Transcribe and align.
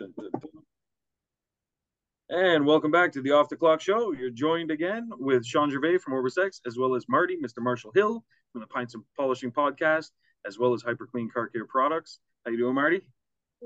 Dun, 0.00 0.14
dun, 0.16 0.30
dun. 0.40 0.50
And 2.30 2.64
welcome 2.64 2.90
back 2.90 3.12
to 3.12 3.20
the 3.20 3.32
Off 3.32 3.50
the 3.50 3.56
Clock 3.56 3.82
Show. 3.82 4.12
You're 4.12 4.30
joined 4.30 4.70
again 4.70 5.10
with 5.18 5.44
Shawn 5.44 5.70
Gervais 5.70 5.98
from 5.98 6.14
Orbis 6.14 6.38
X, 6.38 6.62
as 6.66 6.78
well 6.78 6.94
as 6.94 7.04
Marty, 7.06 7.36
Mr. 7.36 7.58
Marshall 7.58 7.92
Hill 7.94 8.24
from 8.50 8.62
the 8.62 8.66
Pints 8.68 8.94
and 8.94 9.04
Polishing 9.14 9.52
Podcast, 9.52 10.12
as 10.46 10.58
well 10.58 10.72
as 10.72 10.80
Hyper 10.80 11.06
Clean 11.06 11.28
Car 11.28 11.48
Care 11.48 11.66
Products. 11.66 12.18
How 12.46 12.50
you 12.50 12.56
doing, 12.56 12.74
Marty? 12.74 13.02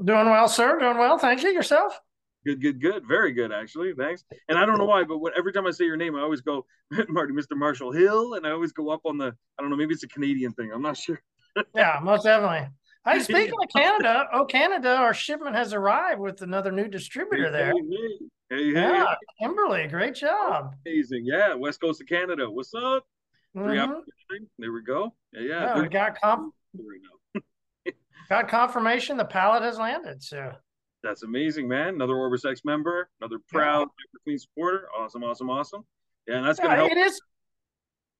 Doing 0.04 0.28
well, 0.28 0.48
sir. 0.48 0.76
Doing 0.80 0.98
well. 0.98 1.18
Thank 1.18 1.44
you. 1.44 1.50
Yourself? 1.50 2.00
Good, 2.44 2.60
good, 2.60 2.80
good. 2.80 3.06
Very 3.06 3.30
good, 3.30 3.52
actually. 3.52 3.92
Thanks. 3.96 4.24
And 4.48 4.58
I 4.58 4.66
don't 4.66 4.78
know 4.78 4.86
why, 4.86 5.04
but 5.04 5.18
what, 5.18 5.38
every 5.38 5.52
time 5.52 5.68
I 5.68 5.70
say 5.70 5.84
your 5.84 5.96
name, 5.96 6.16
I 6.16 6.22
always 6.22 6.40
go, 6.40 6.66
Marty, 7.08 7.32
Mr. 7.32 7.56
Marshall 7.56 7.92
Hill, 7.92 8.34
and 8.34 8.44
I 8.44 8.50
always 8.50 8.72
go 8.72 8.90
up 8.90 9.02
on 9.04 9.18
the, 9.18 9.36
I 9.56 9.62
don't 9.62 9.70
know, 9.70 9.76
maybe 9.76 9.94
it's 9.94 10.02
a 10.02 10.08
Canadian 10.08 10.52
thing. 10.52 10.72
I'm 10.74 10.82
not 10.82 10.96
sure. 10.96 11.22
yeah, 11.76 12.00
most 12.02 12.24
definitely. 12.24 12.66
Hey, 13.06 13.18
speaking 13.20 13.54
of 13.62 13.68
Canada, 13.74 14.26
oh 14.32 14.44
Canada, 14.44 14.94
our 14.96 15.14
shipment 15.14 15.54
has 15.54 15.72
arrived 15.72 16.20
with 16.20 16.42
another 16.42 16.72
new 16.72 16.88
distributor 16.88 17.50
there. 17.50 17.72
Hey, 17.72 18.18
hey, 18.50 18.72
hey. 18.72 18.72
Yeah, 18.72 19.14
Kimberly, 19.40 19.86
great 19.88 20.14
job. 20.14 20.74
Amazing. 20.86 21.24
Yeah, 21.26 21.54
West 21.54 21.80
Coast 21.80 22.00
of 22.00 22.06
Canada. 22.06 22.50
What's 22.50 22.72
up? 22.74 23.04
Three 23.52 23.76
Mhm. 23.76 23.88
hours. 23.88 24.04
There 24.58 24.72
we 24.72 24.82
go. 24.82 25.14
Yeah, 25.32 25.40
yeah. 25.40 25.76
Yeah, 25.76 25.82
we 25.82 25.88
got 25.88 26.16
now. 26.24 26.50
got 28.28 28.48
confirmation 28.48 29.16
the 29.16 29.24
pallet 29.24 29.62
has 29.62 29.78
landed. 29.78 30.22
So 30.22 30.52
That's 31.02 31.22
amazing, 31.22 31.68
man. 31.68 31.88
Another 31.94 32.14
Orbis 32.16 32.44
X 32.44 32.62
member, 32.64 33.10
another 33.20 33.36
proud 33.50 33.80
Hyper 33.80 34.20
Clean 34.24 34.38
supporter. 34.38 34.88
Awesome, 34.98 35.22
awesome, 35.22 35.50
awesome. 35.50 35.84
Yeah, 36.26 36.36
and 36.38 36.46
that's 36.46 36.58
gonna 36.58 36.70
yeah, 36.74 36.76
help. 36.76 36.90
it 36.92 36.96
is. 36.98 37.20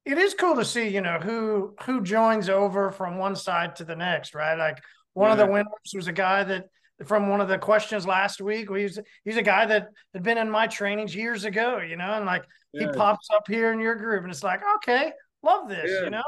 It 0.04 0.18
is 0.18 0.34
cool 0.34 0.54
to 0.56 0.64
see, 0.64 0.88
you 0.88 1.00
know, 1.00 1.18
who 1.18 1.74
who 1.84 2.02
joins 2.02 2.48
over 2.48 2.90
from 2.90 3.16
one 3.18 3.36
side 3.36 3.76
to 3.76 3.84
the 3.84 3.96
next, 3.96 4.34
right? 4.34 4.56
Like 4.56 4.82
one 5.14 5.30
of 5.30 5.38
the 5.38 5.46
winners 5.46 5.92
was 5.94 6.08
a 6.08 6.12
guy 6.12 6.44
that 6.44 6.66
from 7.06 7.28
one 7.28 7.40
of 7.40 7.48
the 7.48 7.58
questions 7.58 8.06
last 8.06 8.40
week. 8.40 8.68
He's 8.74 8.98
he's 9.24 9.36
a 9.36 9.42
guy 9.42 9.64
that 9.66 9.88
had 10.12 10.22
been 10.22 10.38
in 10.38 10.50
my 10.50 10.66
trainings 10.66 11.14
years 11.14 11.44
ago, 11.44 11.78
you 11.78 11.96
know, 11.96 12.12
and 12.14 12.26
like 12.26 12.44
he 12.72 12.86
pops 12.88 13.28
up 13.34 13.44
here 13.48 13.72
in 13.72 13.78
your 13.80 13.94
group, 13.94 14.22
and 14.24 14.32
it's 14.32 14.42
like, 14.42 14.60
okay, 14.76 15.12
love 15.42 15.68
this, 15.68 15.90
Yeah. 15.90 16.04
you 16.04 16.10
know. 16.10 16.22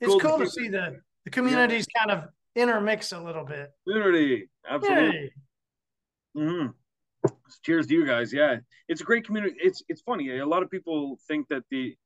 It's 0.00 0.08
Cool 0.10 0.20
cool, 0.20 0.38
to 0.38 0.44
to 0.44 0.50
see 0.50 0.68
the 0.68 1.00
the 1.24 1.30
communities 1.30 1.86
kind 1.98 2.10
of 2.10 2.28
intermix 2.56 3.12
a 3.12 3.20
little 3.20 3.44
bit. 3.44 3.70
Community. 3.86 4.48
Absolutely. 4.68 5.32
Yay. 6.36 6.42
hmm 6.42 6.66
Cheers 7.62 7.88
to 7.88 7.94
you 7.94 8.06
guys. 8.06 8.32
Yeah, 8.32 8.56
it's 8.88 9.02
a 9.02 9.04
great 9.04 9.26
community. 9.26 9.56
It's 9.60 9.82
it's 9.88 10.00
funny. 10.00 10.38
A 10.38 10.46
lot 10.46 10.62
of 10.62 10.70
people 10.70 11.18
think 11.28 11.48
that 11.48 11.64
the 11.70 11.96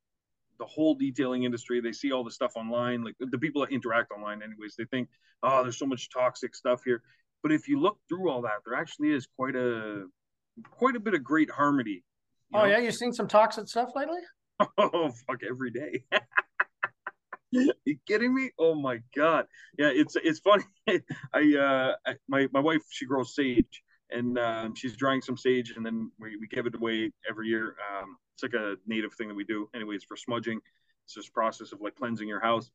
the 0.59 0.65
whole 0.65 0.95
detailing 0.95 1.43
industry, 1.43 1.81
they 1.81 1.91
see 1.91 2.11
all 2.11 2.23
the 2.23 2.31
stuff 2.31 2.53
online, 2.55 3.03
like 3.03 3.15
the 3.19 3.37
people 3.37 3.61
that 3.61 3.71
interact 3.71 4.11
online, 4.11 4.41
anyways. 4.41 4.75
They 4.77 4.85
think, 4.85 5.09
oh, 5.43 5.63
there's 5.63 5.77
so 5.77 5.85
much 5.85 6.09
toxic 6.09 6.55
stuff 6.55 6.81
here. 6.85 7.01
But 7.43 7.51
if 7.51 7.67
you 7.67 7.79
look 7.79 7.99
through 8.09 8.29
all 8.29 8.41
that, 8.41 8.63
there 8.65 8.75
actually 8.75 9.11
is 9.11 9.27
quite 9.37 9.55
a 9.55 10.05
quite 10.71 10.95
a 10.95 10.99
bit 10.99 11.13
of 11.13 11.23
great 11.23 11.49
harmony. 11.51 12.03
Oh 12.53 12.59
know? 12.59 12.65
yeah, 12.65 12.79
you've 12.79 12.95
seen 12.95 13.13
some 13.13 13.27
toxic 13.27 13.67
stuff 13.67 13.91
lately? 13.95 14.19
Oh 14.77 15.11
fuck 15.27 15.41
every 15.47 15.69
day. 15.69 16.05
you 17.51 17.97
kidding 18.07 18.33
me? 18.33 18.51
Oh 18.57 18.73
my 18.73 18.99
god. 19.15 19.47
Yeah, 19.77 19.89
it's 19.93 20.15
it's 20.15 20.39
funny. 20.39 20.63
I 20.87 21.55
uh 21.57 21.95
I, 22.05 22.15
my 22.29 22.47
my 22.53 22.61
wife 22.61 22.81
she 22.89 23.05
grows 23.05 23.35
sage 23.35 23.83
and 24.11 24.39
um, 24.39 24.73
she's 24.73 24.95
drying 24.95 25.21
some 25.21 25.35
sage 25.35 25.73
and 25.75 25.85
then 25.85 26.09
we, 26.19 26.37
we 26.37 26.47
give 26.47 26.67
it 26.67 26.75
away 26.75 27.11
every 27.29 27.47
year. 27.47 27.75
Um 27.99 28.17
it's 28.35 28.43
like 28.43 28.53
a 28.53 28.75
native 28.85 29.13
thing 29.13 29.29
that 29.29 29.35
we 29.35 29.45
do 29.45 29.69
anyways 29.73 30.03
for 30.03 30.17
smudging. 30.17 30.59
It's 31.05 31.15
this 31.15 31.29
process 31.29 31.71
of 31.71 31.81
like 31.81 31.95
cleansing 31.95 32.27
your 32.27 32.41
house. 32.41 32.69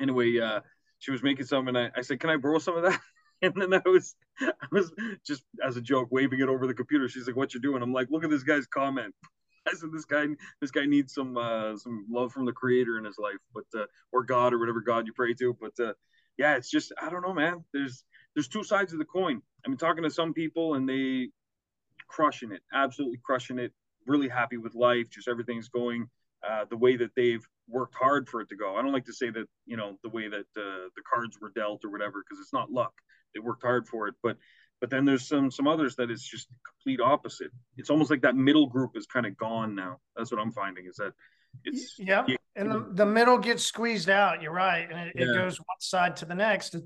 Anyway, 0.00 0.38
uh 0.40 0.60
she 0.98 1.10
was 1.10 1.22
making 1.22 1.46
some 1.46 1.68
and 1.68 1.78
I, 1.78 1.90
I 1.96 2.02
said, 2.02 2.20
Can 2.20 2.30
I 2.30 2.36
borrow 2.36 2.58
some 2.58 2.76
of 2.76 2.82
that? 2.82 3.00
And 3.42 3.52
then 3.60 3.74
I 3.74 3.82
was 3.86 4.14
I 4.40 4.52
was 4.72 4.90
just 5.26 5.42
as 5.62 5.76
a 5.76 5.82
joke 5.82 6.08
waving 6.10 6.40
it 6.40 6.48
over 6.48 6.66
the 6.66 6.72
computer. 6.72 7.08
She's 7.08 7.26
like, 7.26 7.36
What 7.36 7.52
you 7.52 7.60
doing? 7.60 7.82
I'm 7.82 7.92
like, 7.92 8.08
look 8.10 8.24
at 8.24 8.30
this 8.30 8.44
guy's 8.44 8.66
comment. 8.66 9.14
I 9.68 9.74
said 9.74 9.90
this 9.92 10.04
guy 10.04 10.26
this 10.60 10.70
guy 10.70 10.86
needs 10.86 11.12
some 11.12 11.36
uh 11.36 11.76
some 11.76 12.06
love 12.10 12.32
from 12.32 12.46
the 12.46 12.52
creator 12.52 12.96
in 12.96 13.04
his 13.04 13.18
life, 13.18 13.40
but 13.52 13.64
uh 13.78 13.86
or 14.12 14.24
God 14.24 14.54
or 14.54 14.58
whatever 14.58 14.80
God 14.80 15.06
you 15.06 15.12
pray 15.12 15.34
to. 15.34 15.56
But 15.60 15.84
uh 15.84 15.92
yeah, 16.38 16.56
it's 16.56 16.70
just 16.70 16.92
I 17.00 17.10
don't 17.10 17.22
know, 17.22 17.34
man. 17.34 17.64
There's 17.72 18.04
there's 18.34 18.48
two 18.48 18.64
sides 18.64 18.92
of 18.92 18.98
the 18.98 19.04
coin. 19.04 19.42
I've 19.64 19.70
been 19.70 19.76
talking 19.76 20.04
to 20.04 20.10
some 20.10 20.32
people 20.32 20.74
and 20.74 20.88
they 20.88 21.28
crushing 22.08 22.52
it, 22.52 22.62
absolutely 22.72 23.20
crushing 23.24 23.58
it, 23.58 23.72
really 24.06 24.28
happy 24.28 24.56
with 24.56 24.74
life, 24.74 25.10
just 25.10 25.28
everything's 25.28 25.68
going 25.68 26.08
uh, 26.48 26.64
the 26.68 26.76
way 26.76 26.96
that 26.96 27.10
they've 27.16 27.46
worked 27.68 27.94
hard 27.94 28.28
for 28.28 28.40
it 28.40 28.48
to 28.50 28.56
go. 28.56 28.76
I 28.76 28.82
don't 28.82 28.92
like 28.92 29.06
to 29.06 29.12
say 29.12 29.30
that, 29.30 29.46
you 29.66 29.76
know, 29.76 29.98
the 30.02 30.10
way 30.10 30.28
that 30.28 30.46
uh, 30.56 30.88
the 30.94 31.02
cards 31.10 31.38
were 31.40 31.50
dealt 31.54 31.84
or 31.84 31.90
whatever, 31.90 32.22
because 32.22 32.40
it's 32.40 32.52
not 32.52 32.70
luck. 32.70 32.92
They 33.34 33.40
worked 33.40 33.62
hard 33.62 33.88
for 33.88 34.06
it, 34.08 34.14
but 34.22 34.36
but 34.80 34.90
then 34.90 35.04
there's 35.04 35.26
some 35.26 35.50
some 35.50 35.66
others 35.66 35.96
that 35.96 36.10
it's 36.10 36.28
just 36.28 36.48
complete 36.64 37.00
opposite. 37.00 37.50
It's 37.76 37.90
almost 37.90 38.10
like 38.10 38.20
that 38.22 38.36
middle 38.36 38.66
group 38.66 38.96
is 38.96 39.06
kind 39.06 39.26
of 39.26 39.36
gone 39.36 39.74
now. 39.74 39.98
That's 40.16 40.30
what 40.30 40.40
I'm 40.40 40.52
finding 40.52 40.86
is 40.86 40.96
that 40.96 41.12
it's 41.64 41.96
Yep. 41.98 42.28
yeah. 42.28 42.36
And 42.56 42.70
the, 42.70 42.86
the 42.92 43.06
middle 43.06 43.38
gets 43.38 43.64
squeezed 43.64 44.10
out. 44.10 44.42
You're 44.42 44.52
right. 44.52 44.86
And 44.88 45.08
it, 45.08 45.14
it 45.16 45.34
goes 45.34 45.58
one 45.58 45.80
side 45.80 46.16
to 46.16 46.24
the 46.26 46.34
next. 46.34 46.76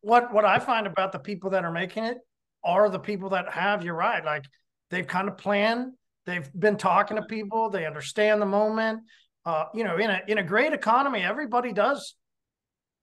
What 0.00 0.32
what 0.32 0.44
I 0.44 0.58
find 0.58 0.86
about 0.86 1.12
the 1.12 1.18
people 1.18 1.50
that 1.50 1.64
are 1.64 1.72
making 1.72 2.04
it 2.04 2.18
are 2.62 2.88
the 2.88 2.98
people 2.98 3.30
that 3.30 3.52
have, 3.52 3.84
you're 3.84 3.94
right. 3.94 4.24
Like 4.24 4.44
they've 4.90 5.06
kind 5.06 5.28
of 5.28 5.36
planned, 5.36 5.92
they've 6.26 6.48
been 6.58 6.76
talking 6.76 7.16
to 7.16 7.22
people, 7.22 7.70
they 7.70 7.86
understand 7.86 8.40
the 8.40 8.46
moment. 8.46 9.00
Uh, 9.44 9.66
you 9.74 9.84
know, 9.84 9.96
in 9.96 10.10
a 10.10 10.20
in 10.28 10.38
a 10.38 10.42
great 10.42 10.72
economy, 10.72 11.20
everybody 11.20 11.72
does 11.72 12.14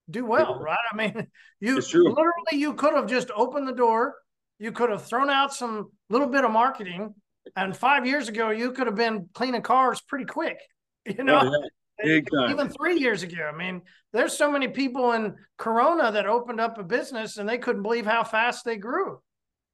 do 0.09 0.26
well, 0.26 0.59
right? 0.59 0.78
I 0.92 0.96
mean, 0.96 1.28
you 1.59 1.76
literally 1.76 2.34
you 2.54 2.74
could 2.74 2.96
have 2.96 3.08
just 3.08 3.30
opened 3.36 3.68
the 3.68 3.74
door, 3.74 4.16
you 4.59 4.72
could 4.72 4.90
have 4.90 5.06
thrown 5.06 5.30
out 5.30 5.54
some 5.54 5.92
little 6.09 6.28
bit 6.28 6.44
of 6.44 6.52
marketing, 6.52 7.14
and 7.56 7.76
five 7.76 8.06
years 8.06 8.28
ago 8.28 8.50
you 8.50 8.72
could 8.72 8.88
have 8.88 8.96
been 8.96 9.30
cleaning 9.34 9.62
cars 9.62 10.02
pretty 10.02 10.26
quick. 10.26 10.58
You 11.18 11.24
know, 11.24 11.40
Oh, 11.40 11.68
yeah. 12.03 12.20
Even 12.50 12.70
three 12.70 12.98
years 13.00 13.24
ago. 13.24 13.50
I 13.52 13.56
mean, 13.56 13.82
there's 14.14 14.36
so 14.38 14.52
many 14.52 14.68
people 14.68 15.12
in 15.14 15.36
Corona 15.58 16.12
that 16.12 16.26
opened 16.26 16.59
up 16.59 16.78
a 16.80 16.84
business 16.84 17.38
and 17.38 17.48
they 17.48 17.58
couldn't 17.59 17.84
believe 17.84 18.06
how 18.06 18.24
fast 18.24 18.66
they 18.66 18.78
grew. 18.78 19.20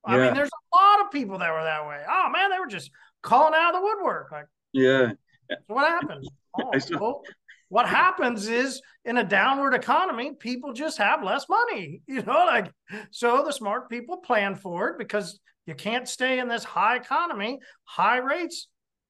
I 0.06 0.16
Yeah. 0.16 0.26
mean, 0.26 0.34
there's 0.34 0.50
a 0.50 0.76
lot 0.78 1.06
of 1.06 1.12
people 1.12 1.38
that 1.40 1.52
were 1.52 1.64
that 1.64 1.86
way. 1.88 2.02
Oh 2.10 2.30
man, 2.32 2.50
they 2.50 2.60
were 2.60 2.68
just 2.68 2.92
calling 3.28 3.54
out 3.56 3.76
of 3.76 3.82
the 3.82 3.86
woodwork. 3.86 4.32
Like, 4.32 4.46
yeah. 4.74 5.12
so 5.50 5.58
what 5.68 5.88
happens? 5.88 6.28
Oh, 6.60 6.72
well, 7.00 7.22
what 7.70 7.88
happens 7.88 8.48
is 8.48 8.82
in 9.06 9.18
a 9.20 9.24
downward 9.24 9.76
economy, 9.76 10.32
people 10.40 10.74
just 10.74 10.98
have 10.98 11.24
less 11.24 11.46
money. 11.48 12.02
You 12.08 12.24
know, 12.24 12.46
like 12.48 12.72
so 13.12 13.44
the 13.46 13.52
smart 13.54 13.90
people 13.92 14.18
plan 14.18 14.56
for 14.56 14.88
it 14.90 14.98
because 14.98 15.40
you 15.68 15.76
can't 15.76 16.08
stay 16.08 16.40
in 16.40 16.48
this 16.48 16.64
high 16.64 16.96
economy, 16.96 17.60
high 17.84 18.18
rates 18.18 18.70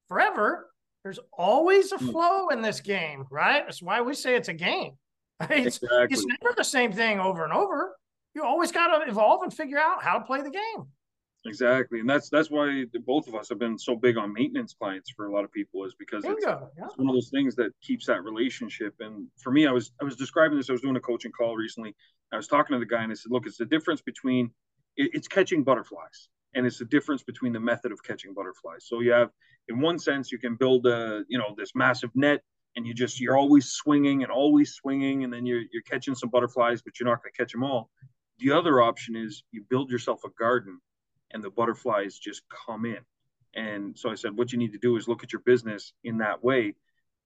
forever. 0.09 0.69
There's 1.03 1.19
always 1.31 1.93
a 1.93 1.97
Hmm. 1.97 2.09
flow 2.09 2.49
in 2.49 2.61
this 2.61 2.81
game, 2.81 3.23
right? 3.31 3.63
That's 3.65 3.81
why 3.81 4.01
we 4.01 4.13
say 4.13 4.35
it's 4.35 4.49
a 4.49 4.53
game. 4.53 4.91
It's, 5.49 5.77
Exactly. 5.77 6.07
it's 6.11 6.25
never 6.25 6.53
the 6.57 6.63
same 6.65 6.91
thing 6.91 7.19
over 7.21 7.45
and 7.45 7.53
over. 7.53 7.95
You 8.35 8.43
always 8.43 8.73
got 8.73 8.87
to 8.87 9.09
evolve 9.09 9.43
and 9.43 9.53
figure 9.53 9.79
out 9.79 10.03
how 10.03 10.19
to 10.19 10.25
play 10.25 10.41
the 10.41 10.49
game. 10.49 10.81
Exactly. 11.47 11.99
And 11.99 12.09
that's 12.09 12.29
that's 12.29 12.49
why 12.49 12.85
the, 12.91 12.99
both 12.99 13.27
of 13.27 13.35
us 13.35 13.49
have 13.49 13.59
been 13.59 13.77
so 13.77 13.95
big 13.95 14.17
on 14.17 14.33
maintenance 14.33 14.73
clients 14.73 15.09
for 15.09 15.27
a 15.27 15.31
lot 15.31 15.43
of 15.43 15.51
people 15.51 15.85
is 15.85 15.95
because 15.97 16.23
it's. 16.25 16.45
Yeah. 16.45 16.59
it's 16.77 16.97
one 16.97 17.09
of 17.09 17.15
those 17.15 17.29
things 17.29 17.55
that 17.55 17.71
keeps 17.81 18.05
that 18.07 18.23
relationship. 18.23 18.95
And 18.99 19.27
for 19.37 19.51
me, 19.51 19.67
I 19.67 19.71
was 19.71 19.91
I 20.01 20.05
was 20.05 20.15
describing 20.15 20.57
this. 20.57 20.69
I 20.69 20.73
was 20.73 20.81
doing 20.81 20.95
a 20.95 21.01
coaching 21.01 21.31
call 21.31 21.55
recently. 21.55 21.95
I 22.31 22.37
was 22.37 22.47
talking 22.47 22.75
to 22.75 22.79
the 22.79 22.85
guy 22.85 23.03
and 23.03 23.11
I 23.11 23.15
said, 23.15 23.31
look, 23.31 23.45
it's 23.45 23.57
the 23.57 23.65
difference 23.65 24.01
between 24.01 24.51
it, 24.97 25.11
it's 25.13 25.27
catching 25.27 25.63
butterflies 25.63 26.29
and 26.55 26.65
it's 26.65 26.79
the 26.79 26.85
difference 26.85 27.23
between 27.23 27.53
the 27.53 27.59
method 27.59 27.91
of 27.91 28.03
catching 28.03 28.33
butterflies. 28.33 28.85
So 28.85 28.99
you 28.99 29.11
have, 29.11 29.29
in 29.69 29.79
one 29.79 29.99
sense, 29.99 30.31
you 30.31 30.37
can 30.37 30.55
build 30.55 30.85
a 30.87 31.23
you 31.27 31.37
know 31.37 31.55
this 31.57 31.71
massive 31.75 32.11
net 32.15 32.41
and 32.75 32.85
you 32.85 32.93
just 32.93 33.19
you're 33.19 33.37
always 33.37 33.71
swinging 33.71 34.23
and 34.23 34.31
always 34.31 34.73
swinging 34.73 35.23
and 35.23 35.33
then 35.33 35.45
you're 35.45 35.63
you're 35.71 35.83
catching 35.89 36.15
some 36.15 36.29
butterflies, 36.29 36.81
but 36.81 36.99
you're 36.99 37.07
not 37.07 37.21
going 37.21 37.31
to 37.33 37.37
catch 37.37 37.51
them 37.51 37.63
all. 37.63 37.89
The 38.39 38.51
other 38.51 38.81
option 38.81 39.15
is 39.15 39.43
you 39.51 39.63
build 39.69 39.89
yourself 39.89 40.21
a 40.23 40.29
garden 40.37 40.79
and 41.31 41.43
the 41.43 41.49
butterflies 41.49 42.17
just 42.17 42.43
come 42.49 42.85
in. 42.85 42.99
And 43.55 43.97
so 43.97 44.09
I 44.09 44.15
said, 44.15 44.37
what 44.37 44.51
you 44.51 44.59
need 44.59 44.73
to 44.73 44.77
do 44.77 44.97
is 44.97 45.07
look 45.07 45.23
at 45.23 45.33
your 45.33 45.41
business 45.41 45.93
in 46.03 46.19
that 46.19 46.43
way. 46.43 46.75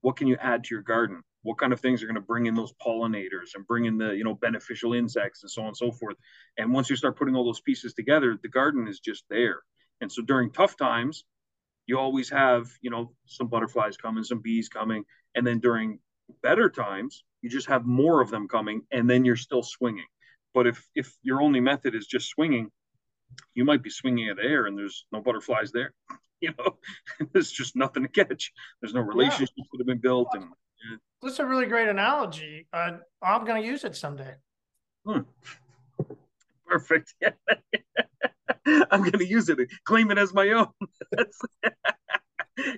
What 0.02 0.16
can 0.16 0.28
you 0.28 0.38
add 0.40 0.64
to 0.64 0.76
your 0.76 0.82
garden? 0.82 1.22
What 1.44 1.58
kind 1.58 1.74
of 1.74 1.80
things 1.80 2.02
are 2.02 2.06
going 2.06 2.16
to 2.16 2.22
bring 2.22 2.46
in 2.46 2.54
those 2.56 2.74
pollinators 2.74 3.56
and 3.56 3.66
bring 3.66 3.86
in 3.86 3.98
the 3.98 4.12
you 4.16 4.24
know 4.24 4.36
beneficial 4.36 4.94
insects 4.94 5.44
and 5.44 5.52
so 5.52 5.64
on 5.64 5.70
and 5.70 5.78
so 5.78 5.92
forth? 5.92 6.16
And 6.58 6.72
once 6.72 6.90
you 6.90 6.96
start 6.96 7.18
putting 7.18 7.36
all 7.36 7.46
those 7.46 7.62
pieces 7.62 7.94
together, 7.94 8.38
the 8.42 8.50
garden 8.50 8.88
is 8.88 9.00
just 9.00 9.26
there. 9.30 9.62
And 10.02 10.12
so 10.12 10.22
during 10.22 10.52
tough 10.52 10.78
times, 10.78 11.26
you 11.88 11.98
always 11.98 12.30
have 12.30 12.72
you 12.82 12.90
know 12.90 13.14
some 13.26 13.48
butterflies 13.48 13.98
coming, 13.98 14.24
some 14.24 14.40
bees 14.40 14.70
coming, 14.70 15.04
and 15.36 15.46
then 15.46 15.60
during 15.60 16.00
better 16.42 16.70
times, 16.70 17.24
you 17.42 17.50
just 17.50 17.68
have 17.68 17.86
more 17.86 18.22
of 18.22 18.30
them 18.30 18.48
coming, 18.48 18.84
and 18.92 19.10
then 19.10 19.26
you're 19.26 19.36
still 19.36 19.64
swinging. 19.64 20.06
But 20.54 20.68
if 20.68 20.88
if 20.96 21.16
your 21.24 21.42
only 21.42 21.60
method 21.60 21.96
is 21.96 22.06
just 22.06 22.30
swinging, 22.30 22.72
you 23.54 23.66
might 23.66 23.84
be 23.84 23.90
swinging 23.90 24.30
at 24.30 24.38
air 24.40 24.66
and 24.66 24.78
there's 24.78 25.06
no 25.12 25.22
butterflies 25.22 25.72
there. 25.72 25.94
You 26.44 26.56
know, 26.58 26.78
there's 27.34 27.52
just 27.52 27.76
nothing 27.76 28.02
to 28.02 28.10
catch. 28.10 28.52
There's 28.82 28.96
no 28.96 29.02
relationships 29.02 29.54
that 29.56 29.78
have 29.78 29.86
been 29.86 30.00
built, 30.00 30.28
and 30.34 30.46
That's 31.22 31.38
a 31.38 31.46
really 31.46 31.68
great 31.68 31.88
analogy. 31.88 32.66
Uh, 32.74 32.94
I'm 33.22 33.46
going 33.46 33.62
to 33.62 33.68
use 33.68 33.84
it 33.84 33.96
someday. 33.96 34.34
perfect. 36.66 37.14
I'm 38.66 39.02
going 39.02 39.20
to 39.20 39.28
use 39.28 39.50
it, 39.50 39.60
claim 39.84 40.10
it 40.10 40.18
as 40.18 40.34
my 40.34 40.50
own. 40.50 40.70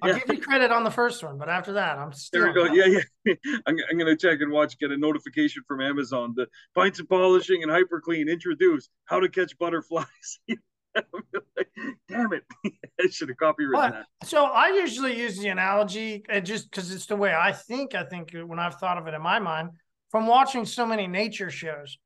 I'll 0.01 0.09
yeah. 0.09 0.19
give 0.19 0.35
you 0.37 0.41
credit 0.41 0.71
on 0.71 0.83
the 0.83 0.91
first 0.91 1.23
one, 1.23 1.37
but 1.37 1.49
after 1.49 1.73
that, 1.73 1.97
I'm 1.97 2.11
still. 2.13 2.41
There 2.41 2.65
we 2.65 2.69
go. 2.69 2.73
Yeah, 2.73 2.99
yeah. 3.25 3.33
I'm, 3.65 3.77
I'm 3.89 3.97
going 3.97 4.05
to 4.05 4.15
check 4.15 4.41
and 4.41 4.51
watch, 4.51 4.77
get 4.79 4.91
a 4.91 4.97
notification 4.97 5.63
from 5.67 5.81
Amazon. 5.81 6.33
The 6.35 6.47
pints 6.75 6.99
of 6.99 7.09
polishing 7.09 7.63
and 7.63 7.71
hyper 7.71 8.01
clean 8.01 8.29
introduce 8.29 8.89
how 9.05 9.19
to 9.19 9.29
catch 9.29 9.57
butterflies. 9.57 10.39
like, 10.95 11.69
Damn 12.07 12.33
it. 12.33 12.43
I 13.01 13.07
should 13.09 13.29
have 13.29 13.37
copywritten 13.37 13.91
that. 13.91 14.05
So 14.23 14.45
I 14.45 14.69
usually 14.69 15.17
use 15.17 15.37
the 15.37 15.49
analogy 15.49 16.23
uh, 16.31 16.39
just 16.39 16.69
because 16.69 16.91
it's 16.91 17.05
the 17.05 17.15
way 17.15 17.33
I 17.33 17.51
think. 17.51 17.95
I 17.95 18.03
think 18.03 18.31
when 18.33 18.59
I've 18.59 18.75
thought 18.75 18.97
of 18.97 19.07
it 19.07 19.13
in 19.13 19.21
my 19.21 19.39
mind 19.39 19.69
from 20.11 20.27
watching 20.27 20.65
so 20.65 20.85
many 20.85 21.07
nature 21.07 21.49
shows, 21.49 21.97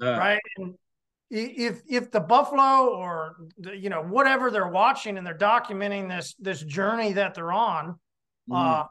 uh, 0.00 0.12
right? 0.12 0.40
And 0.58 0.74
if 1.30 1.82
if 1.88 2.10
the 2.10 2.20
buffalo 2.20 2.94
or 2.94 3.36
the, 3.58 3.76
you 3.76 3.90
know 3.90 4.02
whatever 4.02 4.50
they're 4.50 4.68
watching 4.68 5.18
and 5.18 5.26
they're 5.26 5.36
documenting 5.36 6.08
this 6.08 6.34
this 6.38 6.62
journey 6.62 7.12
that 7.12 7.34
they're 7.34 7.52
on 7.52 7.98
mm. 8.48 8.56
uh 8.56 8.84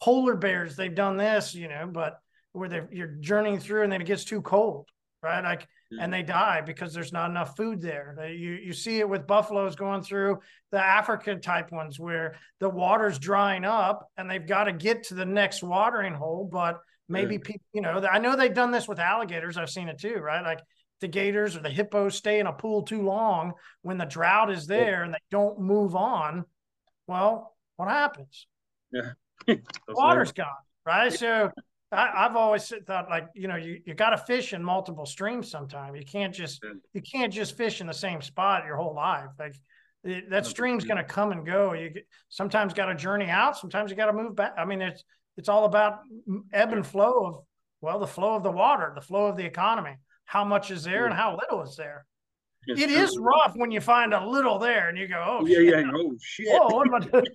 polar 0.00 0.36
bears 0.36 0.76
they've 0.76 0.94
done 0.94 1.16
this 1.16 1.54
you 1.54 1.68
know 1.68 1.88
but 1.92 2.20
where 2.52 2.68
they 2.68 2.82
you're 2.92 3.16
journeying 3.20 3.58
through 3.58 3.82
and 3.82 3.92
then 3.92 4.00
it 4.00 4.06
gets 4.06 4.24
too 4.24 4.42
cold 4.42 4.88
right 5.22 5.42
like 5.42 5.66
and 6.00 6.12
they 6.12 6.22
die 6.22 6.62
because 6.64 6.94
there's 6.94 7.12
not 7.12 7.30
enough 7.30 7.56
food 7.56 7.80
there 7.80 8.16
you 8.28 8.52
you 8.52 8.72
see 8.72 8.98
it 8.98 9.08
with 9.08 9.26
buffaloes 9.26 9.76
going 9.76 10.02
through 10.02 10.38
the 10.70 10.78
african 10.82 11.40
type 11.40 11.70
ones 11.70 12.00
where 12.00 12.34
the 12.60 12.68
water's 12.68 13.18
drying 13.18 13.64
up 13.64 14.08
and 14.16 14.30
they've 14.30 14.46
got 14.46 14.64
to 14.64 14.72
get 14.72 15.02
to 15.02 15.14
the 15.14 15.24
next 15.24 15.62
watering 15.62 16.14
hole 16.14 16.48
but 16.50 16.80
maybe 17.08 17.34
yeah. 17.34 17.40
people 17.42 17.66
you 17.74 17.82
know 17.82 18.02
i 18.10 18.18
know 18.18 18.36
they've 18.36 18.54
done 18.54 18.70
this 18.70 18.88
with 18.88 18.98
alligators 18.98 19.56
i've 19.56 19.70
seen 19.70 19.88
it 19.88 19.98
too 19.98 20.16
right 20.16 20.44
like 20.44 20.60
the 21.02 21.08
gators 21.08 21.54
or 21.54 21.60
the 21.60 21.68
hippos 21.68 22.16
stay 22.16 22.38
in 22.38 22.46
a 22.46 22.52
pool 22.52 22.82
too 22.82 23.02
long 23.02 23.52
when 23.82 23.98
the 23.98 24.06
drought 24.06 24.50
is 24.50 24.66
there 24.66 25.02
and 25.02 25.12
they 25.12 25.18
don't 25.30 25.58
move 25.58 25.94
on, 25.94 26.46
well, 27.06 27.54
what 27.76 27.90
happens? 27.90 28.46
Yeah. 28.90 29.12
Water's 29.88 30.32
gone, 30.32 30.46
right? 30.86 31.12
So 31.12 31.50
I, 31.90 32.22
have 32.22 32.36
always 32.36 32.72
thought 32.86 33.10
like, 33.10 33.26
you 33.34 33.48
know, 33.48 33.56
you, 33.56 33.80
you 33.84 33.94
got 33.94 34.10
to 34.10 34.16
fish 34.16 34.54
in 34.54 34.62
multiple 34.62 35.04
streams 35.04 35.50
sometime. 35.50 35.96
You 35.96 36.04
can't 36.04 36.32
just, 36.32 36.64
you 36.94 37.02
can't 37.02 37.32
just 37.32 37.56
fish 37.56 37.80
in 37.80 37.88
the 37.88 37.92
same 37.92 38.22
spot 38.22 38.64
your 38.64 38.76
whole 38.76 38.94
life. 38.94 39.28
Like 39.38 39.56
that 40.30 40.46
stream's 40.46 40.84
going 40.84 40.98
to 40.98 41.04
come 41.04 41.32
and 41.32 41.44
go. 41.44 41.74
You 41.74 41.90
sometimes 42.28 42.74
got 42.74 42.86
to 42.86 42.94
journey 42.94 43.28
out. 43.28 43.58
Sometimes 43.58 43.90
you 43.90 43.96
got 43.96 44.06
to 44.06 44.12
move 44.12 44.36
back. 44.36 44.54
I 44.56 44.64
mean, 44.64 44.80
it's, 44.80 45.02
it's 45.36 45.48
all 45.48 45.64
about 45.64 45.98
ebb 46.52 46.72
and 46.72 46.86
flow 46.86 47.26
of, 47.26 47.34
well, 47.80 47.98
the 47.98 48.06
flow 48.06 48.36
of 48.36 48.44
the 48.44 48.52
water, 48.52 48.92
the 48.94 49.00
flow 49.00 49.26
of 49.26 49.36
the 49.36 49.44
economy 49.44 49.96
how 50.32 50.46
much 50.46 50.70
is 50.70 50.84
there 50.84 51.04
and 51.04 51.14
how 51.14 51.38
little 51.38 51.62
is 51.62 51.76
there. 51.76 52.06
It's 52.66 52.80
it 52.80 52.88
true. 52.88 53.02
is 53.02 53.18
rough 53.18 53.52
when 53.54 53.70
you 53.70 53.82
find 53.82 54.14
a 54.14 54.26
little 54.26 54.58
there 54.58 54.88
and 54.88 54.96
you 54.96 55.06
go, 55.06 55.22
oh 55.26 55.46
yeah, 55.46 55.56
shit. 55.56 55.66
yeah, 55.66 55.90
oh 55.94 56.16
shit. 56.22 56.46
Whoa, 56.48 56.74
what 56.74 56.86
am 56.86 56.94
I 56.94 57.00
doing? 57.00 57.26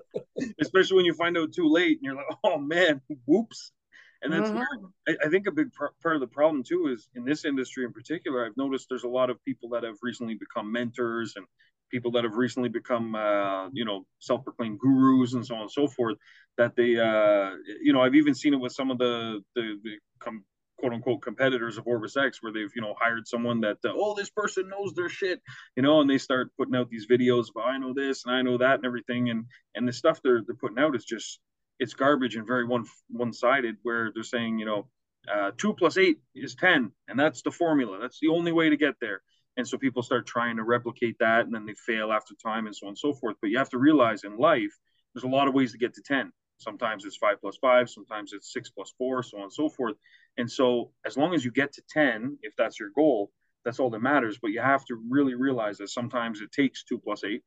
Especially 0.60 0.96
when 0.96 1.06
you 1.06 1.14
find 1.14 1.38
out 1.38 1.54
too 1.54 1.70
late 1.70 1.96
and 1.96 2.00
you're 2.02 2.16
like, 2.16 2.26
oh 2.44 2.58
man, 2.58 3.00
whoops. 3.24 3.72
And 4.20 4.30
that's 4.30 4.50
mm-hmm. 4.50 4.84
I, 5.08 5.16
I, 5.24 5.28
think 5.30 5.46
a 5.46 5.52
big 5.52 5.72
pr- 5.72 5.94
part 6.02 6.16
of 6.16 6.20
the 6.20 6.26
problem 6.26 6.62
too 6.62 6.88
is 6.92 7.08
in 7.14 7.24
this 7.24 7.46
industry 7.46 7.84
in 7.84 7.94
particular. 7.94 8.44
I've 8.44 8.56
noticed 8.58 8.88
there's 8.90 9.04
a 9.04 9.08
lot 9.08 9.30
of 9.30 9.42
people 9.44 9.70
that 9.70 9.82
have 9.82 9.96
recently 10.02 10.34
become 10.34 10.70
mentors 10.70 11.34
and 11.36 11.46
people 11.90 12.10
that 12.12 12.24
have 12.24 12.34
recently 12.34 12.68
become, 12.68 13.14
uh, 13.14 13.70
you 13.70 13.86
know, 13.86 14.04
self-proclaimed 14.18 14.80
gurus 14.80 15.32
and 15.32 15.46
so 15.46 15.54
on 15.54 15.62
and 15.62 15.70
so 15.70 15.86
forth. 15.86 16.16
That 16.58 16.76
they, 16.76 16.98
uh, 16.98 17.56
you 17.82 17.94
know, 17.94 18.02
I've 18.02 18.14
even 18.14 18.34
seen 18.34 18.52
it 18.52 18.60
with 18.60 18.72
some 18.72 18.90
of 18.90 18.98
the 18.98 19.40
the, 19.54 19.78
the 19.82 19.98
com- 20.18 20.44
quote 20.78 20.92
unquote 20.92 21.22
competitors 21.22 21.78
of 21.78 21.86
Orbis 21.86 22.16
X 22.16 22.42
where 22.42 22.52
they've 22.52 22.70
you 22.74 22.82
know 22.82 22.94
hired 22.98 23.26
someone 23.26 23.60
that 23.60 23.78
uh, 23.84 23.92
oh 23.94 24.14
this 24.14 24.30
person 24.30 24.68
knows 24.68 24.92
their 24.94 25.08
shit 25.08 25.40
you 25.76 25.82
know 25.82 26.00
and 26.00 26.10
they 26.10 26.18
start 26.18 26.50
putting 26.58 26.74
out 26.74 26.90
these 26.90 27.06
videos 27.06 27.48
of 27.48 27.62
I 27.64 27.78
know 27.78 27.94
this 27.94 28.24
and 28.24 28.34
I 28.34 28.42
know 28.42 28.58
that 28.58 28.76
and 28.76 28.86
everything 28.86 29.30
and 29.30 29.46
and 29.74 29.86
the 29.86 29.92
stuff 29.92 30.20
they're 30.22 30.42
they're 30.46 30.56
putting 30.56 30.78
out 30.78 30.96
is 30.96 31.04
just 31.04 31.40
it's 31.78 31.94
garbage 31.94 32.36
and 32.36 32.46
very 32.46 32.64
one 32.64 32.84
one 33.08 33.32
sided 33.32 33.76
where 33.82 34.10
they're 34.14 34.22
saying 34.22 34.58
you 34.58 34.66
know 34.66 34.88
uh, 35.32 35.52
two 35.56 35.74
plus 35.74 35.96
eight 35.96 36.18
is 36.34 36.54
ten 36.54 36.92
and 37.08 37.18
that's 37.18 37.42
the 37.42 37.50
formula. 37.50 37.98
That's 38.00 38.20
the 38.20 38.28
only 38.28 38.52
way 38.52 38.68
to 38.68 38.76
get 38.76 38.94
there. 39.00 39.22
And 39.56 39.66
so 39.66 39.78
people 39.78 40.02
start 40.02 40.26
trying 40.26 40.56
to 40.56 40.64
replicate 40.64 41.16
that 41.20 41.46
and 41.46 41.54
then 41.54 41.64
they 41.64 41.74
fail 41.86 42.12
after 42.12 42.34
time 42.34 42.66
and 42.66 42.76
so 42.76 42.86
on 42.86 42.90
and 42.90 42.98
so 42.98 43.14
forth. 43.14 43.36
But 43.40 43.50
you 43.50 43.58
have 43.58 43.70
to 43.70 43.78
realize 43.78 44.24
in 44.24 44.36
life 44.36 44.72
there's 45.14 45.24
a 45.24 45.28
lot 45.28 45.48
of 45.48 45.54
ways 45.54 45.72
to 45.72 45.78
get 45.78 45.94
to 45.94 46.02
10 46.02 46.32
Sometimes 46.58 47.04
it's 47.04 47.16
five 47.16 47.40
plus 47.40 47.56
five, 47.56 47.90
sometimes 47.90 48.32
it's 48.32 48.52
six 48.52 48.70
plus 48.70 48.92
four, 48.96 49.22
so 49.22 49.38
on 49.38 49.44
and 49.44 49.52
so 49.52 49.68
forth. 49.68 49.96
And 50.36 50.50
so, 50.50 50.90
as 51.06 51.16
long 51.16 51.34
as 51.34 51.44
you 51.44 51.50
get 51.50 51.72
to 51.74 51.82
10, 51.90 52.38
if 52.42 52.54
that's 52.56 52.80
your 52.80 52.90
goal, 52.94 53.30
that's 53.64 53.78
all 53.78 53.90
that 53.90 54.02
matters. 54.02 54.38
But 54.40 54.50
you 54.50 54.60
have 54.60 54.84
to 54.86 55.00
really 55.08 55.34
realize 55.34 55.78
that 55.78 55.90
sometimes 55.90 56.40
it 56.40 56.52
takes 56.52 56.84
two 56.84 56.98
plus 56.98 57.24
eight, 57.24 57.42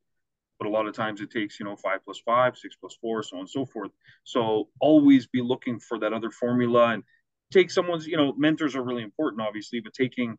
but 0.57 0.67
a 0.67 0.71
lot 0.71 0.87
of 0.87 0.95
times 0.95 1.21
it 1.21 1.29
takes, 1.29 1.59
you 1.59 1.65
know, 1.65 1.75
five 1.75 1.99
plus 2.05 2.19
five, 2.25 2.57
six 2.57 2.75
plus 2.75 2.95
four, 3.01 3.23
so 3.23 3.37
on 3.37 3.41
and 3.41 3.49
so 3.49 3.65
forth. 3.65 3.91
So, 4.23 4.69
always 4.79 5.27
be 5.27 5.41
looking 5.41 5.79
for 5.79 5.99
that 5.99 6.13
other 6.13 6.31
formula 6.31 6.93
and 6.93 7.03
take 7.51 7.71
someone's, 7.71 8.07
you 8.07 8.17
know, 8.17 8.33
mentors 8.37 8.75
are 8.75 8.83
really 8.83 9.03
important, 9.03 9.41
obviously, 9.41 9.79
but 9.79 9.93
taking 9.93 10.37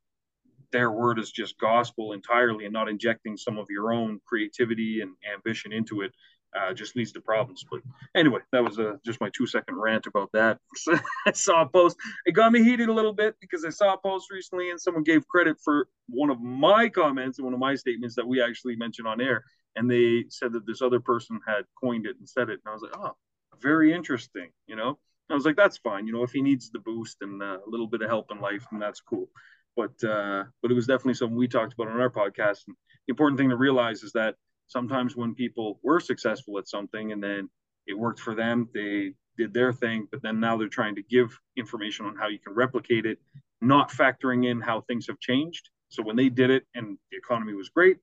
their 0.71 0.91
word 0.91 1.19
as 1.19 1.31
just 1.31 1.59
gospel 1.59 2.13
entirely 2.13 2.65
and 2.65 2.73
not 2.73 2.89
injecting 2.89 3.37
some 3.37 3.59
of 3.59 3.67
your 3.71 3.93
own 3.93 4.21
creativity 4.27 5.01
and 5.01 5.15
ambition 5.35 5.73
into 5.73 6.03
it 6.03 6.13
uh, 6.57 6.73
just 6.73 6.97
leads 6.97 7.13
to 7.13 7.21
problems. 7.21 7.65
But 7.71 7.81
anyway, 8.15 8.41
that 8.53 8.65
was 8.65 8.79
uh, 8.79 8.97
just 9.05 9.21
my 9.21 9.31
two 9.31 9.47
second 9.47 9.77
rant 9.77 10.07
about 10.07 10.31
that. 10.33 10.59
I 11.27 11.33
saw 11.33 11.63
a 11.63 11.69
post. 11.69 11.97
It 12.27 12.33
got 12.33 12.53
me 12.53 12.63
heated 12.63 12.89
a 12.89 12.93
little 12.93 13.13
bit 13.13 13.37
because 13.41 13.65
I 13.65 13.71
saw 13.71 13.95
a 13.95 13.99
post 13.99 14.31
recently 14.31 14.71
and 14.71 14.81
someone 14.81 15.05
gave 15.05 15.27
credit 15.29 15.57
for 15.63 15.89
one 16.09 16.31
of 16.31 16.41
my 16.41 16.89
comments 16.89 17.39
and 17.39 17.45
one 17.45 17.55
of 17.55 17.61
my 17.61 17.75
statements 17.75 18.15
that 18.17 18.27
we 18.27 18.43
actually 18.43 18.77
mentioned 18.77 19.07
on 19.09 19.21
air. 19.21 19.45
And 19.77 19.91
they 19.91 20.25
said 20.29 20.53
that 20.55 20.67
this 20.67 20.83
other 20.83 21.01
person 21.01 21.41
had 21.47 21.65
coined 21.81 22.07
it 22.07 22.17
and 22.19 22.29
said 22.29 22.49
it. 22.49 22.61
And 22.65 22.71
I 22.71 22.73
was 22.73 22.83
like, 22.83 22.97
oh, 22.97 23.15
very 23.61 23.93
interesting. 23.93 24.51
You 24.67 24.77
know, 24.77 24.99
I 25.31 25.35
was 25.35 25.45
like, 25.45 25.57
that's 25.57 25.79
fine. 25.79 26.07
You 26.07 26.13
know, 26.13 26.23
if 26.23 26.33
he 26.33 26.43
needs 26.43 26.71
the 26.71 26.79
boost 26.79 27.19
and 27.21 27.43
uh, 27.43 27.59
a 27.65 27.69
little 27.69 27.87
bit 27.87 28.03
of 28.03 28.09
help 28.09 28.31
in 28.31 28.41
life, 28.41 28.67
then 28.71 28.81
that's 28.81 29.01
cool. 29.01 29.29
But 29.77 30.03
uh, 30.03 30.45
but 30.63 30.71
it 30.71 30.75
was 30.75 30.87
definitely 30.87 31.15
something 31.15 31.37
we 31.37 31.47
talked 31.47 31.75
about 31.75 31.89
on 31.89 32.01
our 32.01 32.11
podcast. 32.11 32.67
And 32.67 32.77
the 33.07 33.13
important 33.13 33.39
thing 33.39 33.51
to 33.51 33.57
realize 33.57 34.03
is 34.03 34.13
that 34.13 34.35
sometimes 34.69 35.17
when 35.17 35.35
people 35.35 35.81
were 35.83 36.01
successful 36.01 36.59
at 36.59 36.69
something 36.69 37.13
and 37.13 37.23
then 37.23 37.49
it 37.87 37.99
worked 37.99 38.21
for 38.21 38.35
them, 38.35 38.69
they 38.73 39.15
did 39.37 39.53
their 39.55 39.73
thing, 39.73 40.07
but 40.11 40.23
then 40.23 40.39
now 40.41 40.57
they're 40.57 40.69
trying 40.69 40.95
to 40.95 41.03
give 41.03 41.37
information 41.57 42.07
on 42.07 42.17
how 42.17 42.29
you 42.29 42.39
can 42.39 42.55
replicate 42.55 43.07
it, 43.07 43.19
not 43.61 43.91
factoring 43.91 44.51
in 44.51 44.61
how 44.61 44.81
things 44.83 45.07
have 45.07 45.19
changed. 45.21 45.71
So 45.89 46.03
when 46.03 46.17
they 46.17 46.29
did 46.29 46.51
it 46.51 46.65
and 46.75 46.99
the 47.11 47.17
economy 47.17 47.55
was 47.55 47.71
great, 47.71 47.99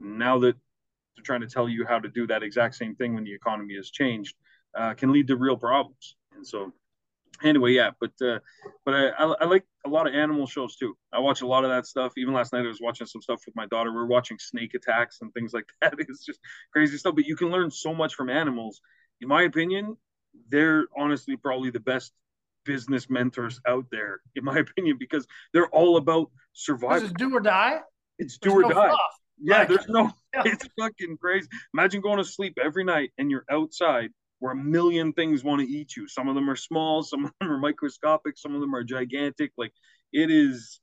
now 0.00 0.38
that 0.40 0.56
they're 1.16 1.24
trying 1.24 1.40
to 1.40 1.46
tell 1.46 1.68
you 1.68 1.86
how 1.86 1.98
to 1.98 2.08
do 2.08 2.26
that 2.26 2.42
exact 2.42 2.74
same 2.74 2.94
thing 2.94 3.14
when 3.14 3.24
the 3.24 3.32
economy 3.32 3.76
has 3.76 3.90
changed, 3.90 4.36
uh, 4.76 4.94
can 4.94 5.12
lead 5.12 5.28
to 5.28 5.36
real 5.36 5.56
problems. 5.56 6.16
And 6.36 6.46
so 6.46 6.72
anyway, 7.42 7.72
yeah, 7.72 7.90
but 8.00 8.12
uh, 8.22 8.38
but 8.84 8.94
I, 8.94 9.08
I, 9.08 9.34
I, 9.40 9.44
like 9.44 9.64
a 9.86 9.88
lot 9.88 10.06
of 10.06 10.14
animal 10.14 10.46
shows 10.46 10.76
too. 10.76 10.96
I 11.12 11.18
watch 11.20 11.42
a 11.42 11.46
lot 11.46 11.64
of 11.64 11.70
that 11.70 11.86
stuff. 11.86 12.12
Even 12.16 12.34
last 12.34 12.52
night, 12.52 12.64
I 12.64 12.68
was 12.68 12.80
watching 12.80 13.06
some 13.06 13.22
stuff 13.22 13.42
with 13.46 13.56
my 13.56 13.66
daughter. 13.66 13.92
We 13.92 13.98
are 13.98 14.06
watching 14.06 14.38
snake 14.38 14.74
attacks 14.74 15.18
and 15.20 15.32
things 15.32 15.52
like 15.52 15.66
that. 15.82 15.94
It's 15.98 16.24
just 16.24 16.40
crazy 16.72 16.96
stuff. 16.96 17.14
But 17.14 17.26
you 17.26 17.36
can 17.36 17.50
learn 17.50 17.70
so 17.70 17.94
much 17.94 18.14
from 18.14 18.30
animals. 18.30 18.80
In 19.20 19.28
my 19.28 19.42
opinion, 19.42 19.96
they're 20.48 20.86
honestly 20.96 21.36
probably 21.36 21.70
the 21.70 21.80
best 21.80 22.12
business 22.64 23.08
mentors 23.10 23.60
out 23.66 23.86
there, 23.90 24.20
in 24.34 24.44
my 24.44 24.58
opinion, 24.58 24.96
because 24.98 25.26
they're 25.52 25.68
all 25.68 25.96
about 25.96 26.30
survival. 26.52 27.06
Is 27.06 27.12
do 27.12 27.34
or 27.34 27.40
die? 27.40 27.80
It's 28.18 28.38
do 28.38 28.50
there's 28.50 28.64
or 28.64 28.68
no 28.68 28.74
die. 28.74 28.88
Fluff. 28.88 29.00
Yeah, 29.40 29.58
like, 29.58 29.68
there's 29.68 29.88
no. 29.88 30.10
Yeah. 30.34 30.42
It's 30.46 30.68
fucking 30.76 31.18
crazy. 31.18 31.46
Imagine 31.74 32.00
going 32.00 32.18
to 32.18 32.24
sleep 32.24 32.58
every 32.60 32.82
night 32.82 33.12
and 33.18 33.30
you're 33.30 33.44
outside 33.48 34.10
where 34.44 34.52
a 34.52 34.56
million 34.56 35.10
things 35.14 35.42
want 35.42 35.62
to 35.62 35.66
eat 35.66 35.96
you. 35.96 36.06
Some 36.06 36.28
of 36.28 36.34
them 36.34 36.50
are 36.50 36.54
small, 36.54 37.02
some 37.02 37.24
of 37.24 37.32
them 37.40 37.50
are 37.50 37.56
microscopic, 37.56 38.36
some 38.36 38.54
of 38.54 38.60
them 38.60 38.74
are 38.74 38.84
gigantic. 38.84 39.52
Like 39.56 39.72
it 40.12 40.30
is 40.30 40.80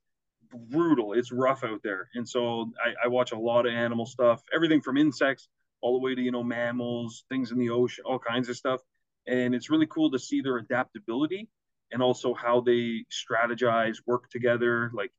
brutal. 0.71 1.13
It's 1.13 1.31
rough 1.31 1.63
out 1.63 1.81
there. 1.83 2.09
And 2.15 2.27
so 2.27 2.71
I, 2.83 3.05
I 3.05 3.07
watch 3.09 3.33
a 3.33 3.37
lot 3.37 3.67
of 3.67 3.73
animal 3.73 4.07
stuff, 4.07 4.41
everything 4.51 4.81
from 4.81 4.97
insects 4.97 5.47
all 5.79 5.93
the 5.93 6.03
way 6.03 6.15
to, 6.15 6.21
you 6.23 6.31
know, 6.31 6.41
mammals, 6.41 7.23
things 7.29 7.51
in 7.51 7.59
the 7.59 7.69
ocean, 7.69 8.03
all 8.03 8.17
kinds 8.17 8.49
of 8.49 8.57
stuff. 8.57 8.81
And 9.27 9.53
it's 9.53 9.69
really 9.69 9.85
cool 9.85 10.09
to 10.09 10.17
see 10.17 10.41
their 10.41 10.57
adaptability 10.57 11.47
and 11.91 12.01
also 12.01 12.33
how 12.33 12.61
they 12.61 13.05
strategize, 13.11 13.97
work 14.07 14.27
together. 14.31 14.89
Like 14.91 15.11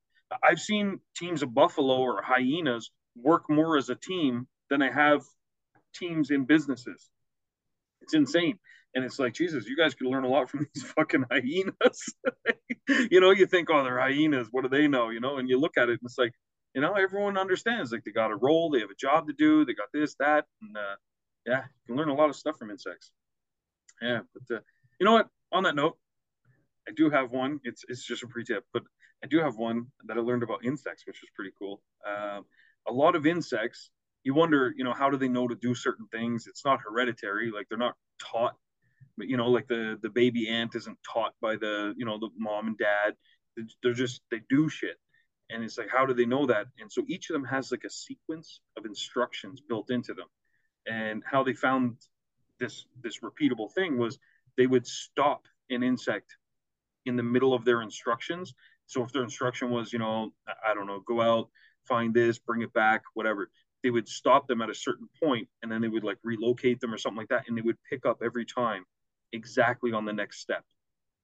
I've 0.42 0.58
seen 0.58 0.98
teams 1.16 1.44
of 1.44 1.54
buffalo 1.54 1.98
or 1.98 2.22
hyenas 2.22 2.90
work 3.14 3.48
more 3.48 3.76
as 3.76 3.88
a 3.88 3.94
team 3.94 4.48
than 4.68 4.82
I 4.82 4.90
have 4.90 5.22
teams 5.94 6.32
in 6.32 6.44
businesses. 6.44 7.08
It's 8.02 8.14
insane. 8.14 8.58
And 8.94 9.04
it's 9.04 9.18
like, 9.18 9.32
Jesus, 9.32 9.66
you 9.66 9.76
guys 9.76 9.94
could 9.94 10.06
learn 10.06 10.24
a 10.24 10.28
lot 10.28 10.50
from 10.50 10.66
these 10.74 10.84
fucking 10.84 11.24
hyenas. 11.30 12.14
you 13.10 13.20
know, 13.20 13.30
you 13.30 13.46
think, 13.46 13.68
oh, 13.70 13.82
they're 13.82 13.98
hyenas. 13.98 14.48
What 14.50 14.62
do 14.62 14.68
they 14.68 14.88
know? 14.88 15.08
You 15.10 15.20
know, 15.20 15.38
and 15.38 15.48
you 15.48 15.58
look 15.58 15.78
at 15.78 15.88
it 15.88 15.92
and 15.92 16.00
it's 16.04 16.18
like, 16.18 16.32
you 16.74 16.80
know, 16.80 16.94
everyone 16.94 17.38
understands. 17.38 17.92
Like 17.92 18.04
they 18.04 18.12
got 18.12 18.30
a 18.30 18.36
role, 18.36 18.70
they 18.70 18.80
have 18.80 18.90
a 18.90 18.94
job 18.94 19.26
to 19.28 19.32
do, 19.32 19.64
they 19.64 19.74
got 19.74 19.88
this, 19.92 20.14
that, 20.18 20.46
and 20.60 20.76
uh, 20.76 20.96
yeah, 21.46 21.62
you 21.64 21.86
can 21.86 21.96
learn 21.96 22.08
a 22.08 22.14
lot 22.14 22.30
of 22.30 22.36
stuff 22.36 22.56
from 22.58 22.70
insects. 22.70 23.10
Yeah, 24.00 24.20
but 24.32 24.56
uh, 24.56 24.60
you 24.98 25.04
know 25.04 25.12
what? 25.12 25.28
On 25.52 25.62
that 25.64 25.74
note, 25.74 25.98
I 26.88 26.92
do 26.92 27.10
have 27.10 27.30
one. 27.30 27.60
It's 27.64 27.84
it's 27.88 28.04
just 28.04 28.22
a 28.22 28.26
pre-tip, 28.26 28.64
but 28.72 28.82
I 29.22 29.26
do 29.26 29.38
have 29.38 29.56
one 29.56 29.86
that 30.06 30.16
I 30.16 30.20
learned 30.20 30.42
about 30.42 30.64
insects, 30.64 31.06
which 31.06 31.20
was 31.20 31.30
pretty 31.36 31.52
cool. 31.58 31.82
Uh, 32.06 32.40
a 32.88 32.92
lot 32.92 33.14
of 33.14 33.26
insects, 33.26 33.90
you 34.24 34.34
wonder, 34.34 34.72
you 34.76 34.84
know, 34.84 34.92
how 34.92 35.10
do 35.10 35.16
they 35.16 35.28
know 35.28 35.48
to 35.48 35.54
do 35.54 35.74
certain 35.74 36.06
things? 36.08 36.46
It's 36.46 36.64
not 36.64 36.80
hereditary, 36.80 37.50
like 37.50 37.68
they're 37.68 37.78
not 37.78 37.96
taught, 38.20 38.54
but 39.16 39.28
you 39.28 39.36
know, 39.36 39.50
like 39.50 39.68
the 39.68 39.98
the 40.02 40.10
baby 40.10 40.48
ant 40.48 40.74
isn't 40.74 40.98
taught 41.02 41.34
by 41.40 41.56
the 41.56 41.94
you 41.96 42.04
know 42.04 42.18
the 42.18 42.30
mom 42.38 42.68
and 42.68 42.78
dad. 42.78 43.14
They're 43.82 43.92
just 43.92 44.22
they 44.30 44.40
do 44.48 44.68
shit, 44.68 44.96
and 45.50 45.62
it's 45.62 45.76
like 45.76 45.90
how 45.90 46.06
do 46.06 46.14
they 46.14 46.24
know 46.24 46.46
that? 46.46 46.66
And 46.80 46.90
so 46.90 47.02
each 47.08 47.30
of 47.30 47.34
them 47.34 47.44
has 47.44 47.70
like 47.70 47.84
a 47.84 47.90
sequence 47.90 48.60
of 48.76 48.86
instructions 48.86 49.60
built 49.60 49.90
into 49.90 50.14
them, 50.14 50.28
and 50.86 51.22
how 51.24 51.42
they 51.42 51.52
found 51.54 51.96
this 52.60 52.86
this 53.02 53.20
repeatable 53.20 53.72
thing 53.72 53.98
was 53.98 54.18
they 54.56 54.66
would 54.66 54.86
stop 54.86 55.46
an 55.70 55.82
insect 55.82 56.36
in 57.06 57.16
the 57.16 57.22
middle 57.22 57.54
of 57.54 57.64
their 57.64 57.82
instructions. 57.82 58.54
So 58.86 59.02
if 59.02 59.12
their 59.12 59.22
instruction 59.22 59.70
was, 59.70 59.92
you 59.92 59.98
know, 59.98 60.32
I 60.46 60.74
don't 60.74 60.86
know, 60.86 61.00
go 61.00 61.20
out, 61.20 61.48
find 61.86 62.12
this, 62.14 62.38
bring 62.38 62.62
it 62.62 62.72
back, 62.72 63.02
whatever, 63.14 63.50
they 63.82 63.90
would 63.90 64.08
stop 64.08 64.46
them 64.46 64.62
at 64.62 64.70
a 64.70 64.74
certain 64.74 65.08
point 65.22 65.48
and 65.62 65.70
then 65.70 65.80
they 65.80 65.88
would 65.88 66.04
like 66.04 66.18
relocate 66.22 66.80
them 66.80 66.94
or 66.94 66.98
something 66.98 67.18
like 67.18 67.28
that. 67.28 67.44
And 67.48 67.56
they 67.56 67.62
would 67.62 67.78
pick 67.88 68.06
up 68.06 68.22
every 68.24 68.44
time 68.44 68.84
exactly 69.32 69.92
on 69.92 70.04
the 70.04 70.12
next 70.12 70.40
step 70.40 70.64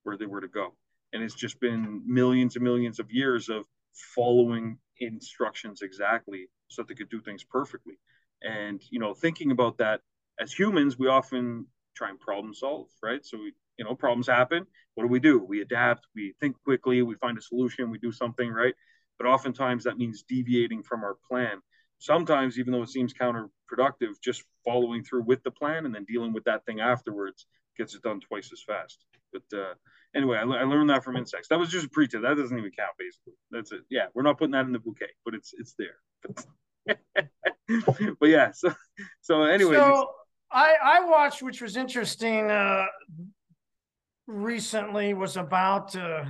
where 0.02 0.16
they 0.16 0.26
were 0.26 0.40
to 0.40 0.48
go. 0.48 0.74
And 1.12 1.22
it's 1.22 1.34
just 1.34 1.60
been 1.60 2.02
millions 2.06 2.56
and 2.56 2.64
millions 2.64 2.98
of 2.98 3.10
years 3.10 3.48
of 3.48 3.64
following 4.14 4.78
instructions 5.00 5.82
exactly 5.82 6.48
so 6.68 6.82
that 6.82 6.88
they 6.88 6.94
could 6.94 7.10
do 7.10 7.20
things 7.20 7.44
perfectly. 7.44 7.98
And, 8.42 8.82
you 8.90 8.98
know, 8.98 9.14
thinking 9.14 9.50
about 9.50 9.78
that 9.78 10.00
as 10.40 10.52
humans, 10.52 10.98
we 10.98 11.08
often 11.08 11.66
try 11.96 12.10
and 12.10 12.20
problem 12.20 12.54
solve, 12.54 12.88
right? 13.02 13.24
So 13.24 13.38
we, 13.38 13.52
you 13.78 13.84
know, 13.84 13.94
problems 13.94 14.28
happen. 14.28 14.66
What 14.94 15.04
do 15.04 15.08
we 15.08 15.20
do? 15.20 15.38
We 15.38 15.60
adapt, 15.60 16.06
we 16.14 16.34
think 16.40 16.56
quickly, 16.64 17.02
we 17.02 17.14
find 17.16 17.38
a 17.38 17.42
solution, 17.42 17.90
we 17.90 17.98
do 17.98 18.12
something, 18.12 18.50
right? 18.50 18.74
But 19.18 19.26
oftentimes 19.26 19.84
that 19.84 19.98
means 19.98 20.22
deviating 20.22 20.82
from 20.82 21.02
our 21.02 21.16
plan. 21.28 21.60
Sometimes, 21.98 22.58
even 22.58 22.72
though 22.72 22.82
it 22.82 22.90
seems 22.90 23.12
counterproductive, 23.12 24.20
just 24.22 24.44
following 24.64 25.02
through 25.02 25.22
with 25.22 25.42
the 25.42 25.50
plan 25.50 25.84
and 25.84 25.94
then 25.94 26.04
dealing 26.04 26.32
with 26.32 26.44
that 26.44 26.64
thing 26.64 26.80
afterwards 26.80 27.46
gets 27.76 27.94
it 27.94 28.02
done 28.02 28.20
twice 28.20 28.50
as 28.52 28.62
fast. 28.62 29.04
But 29.32 29.42
uh, 29.56 29.74
anyway, 30.14 30.38
I, 30.38 30.42
I, 30.42 30.62
learned 30.62 30.90
that 30.90 31.04
from 31.04 31.16
insects. 31.16 31.48
That 31.48 31.58
was 31.58 31.70
just 31.70 31.86
a 31.86 31.88
pre-tip. 31.88 32.22
That 32.22 32.36
doesn't 32.36 32.56
even 32.56 32.70
count, 32.70 32.92
basically. 32.98 33.34
That's 33.50 33.72
it. 33.72 33.80
Yeah, 33.90 34.06
we're 34.14 34.22
not 34.22 34.38
putting 34.38 34.52
that 34.52 34.66
in 34.66 34.72
the 34.72 34.78
bouquet, 34.78 35.06
but 35.24 35.34
it's 35.34 35.54
it's 35.58 35.74
there. 35.78 36.96
but 38.20 38.28
yeah, 38.28 38.52
so 38.52 38.72
so 39.20 39.42
anyway. 39.42 39.74
So 39.76 40.10
I 40.50 40.74
I 40.82 41.04
watched, 41.04 41.42
which 41.42 41.60
was 41.60 41.76
interesting. 41.76 42.50
Uh, 42.50 42.86
recently 44.26 45.14
was 45.14 45.36
about 45.36 45.96
uh, 45.96 46.24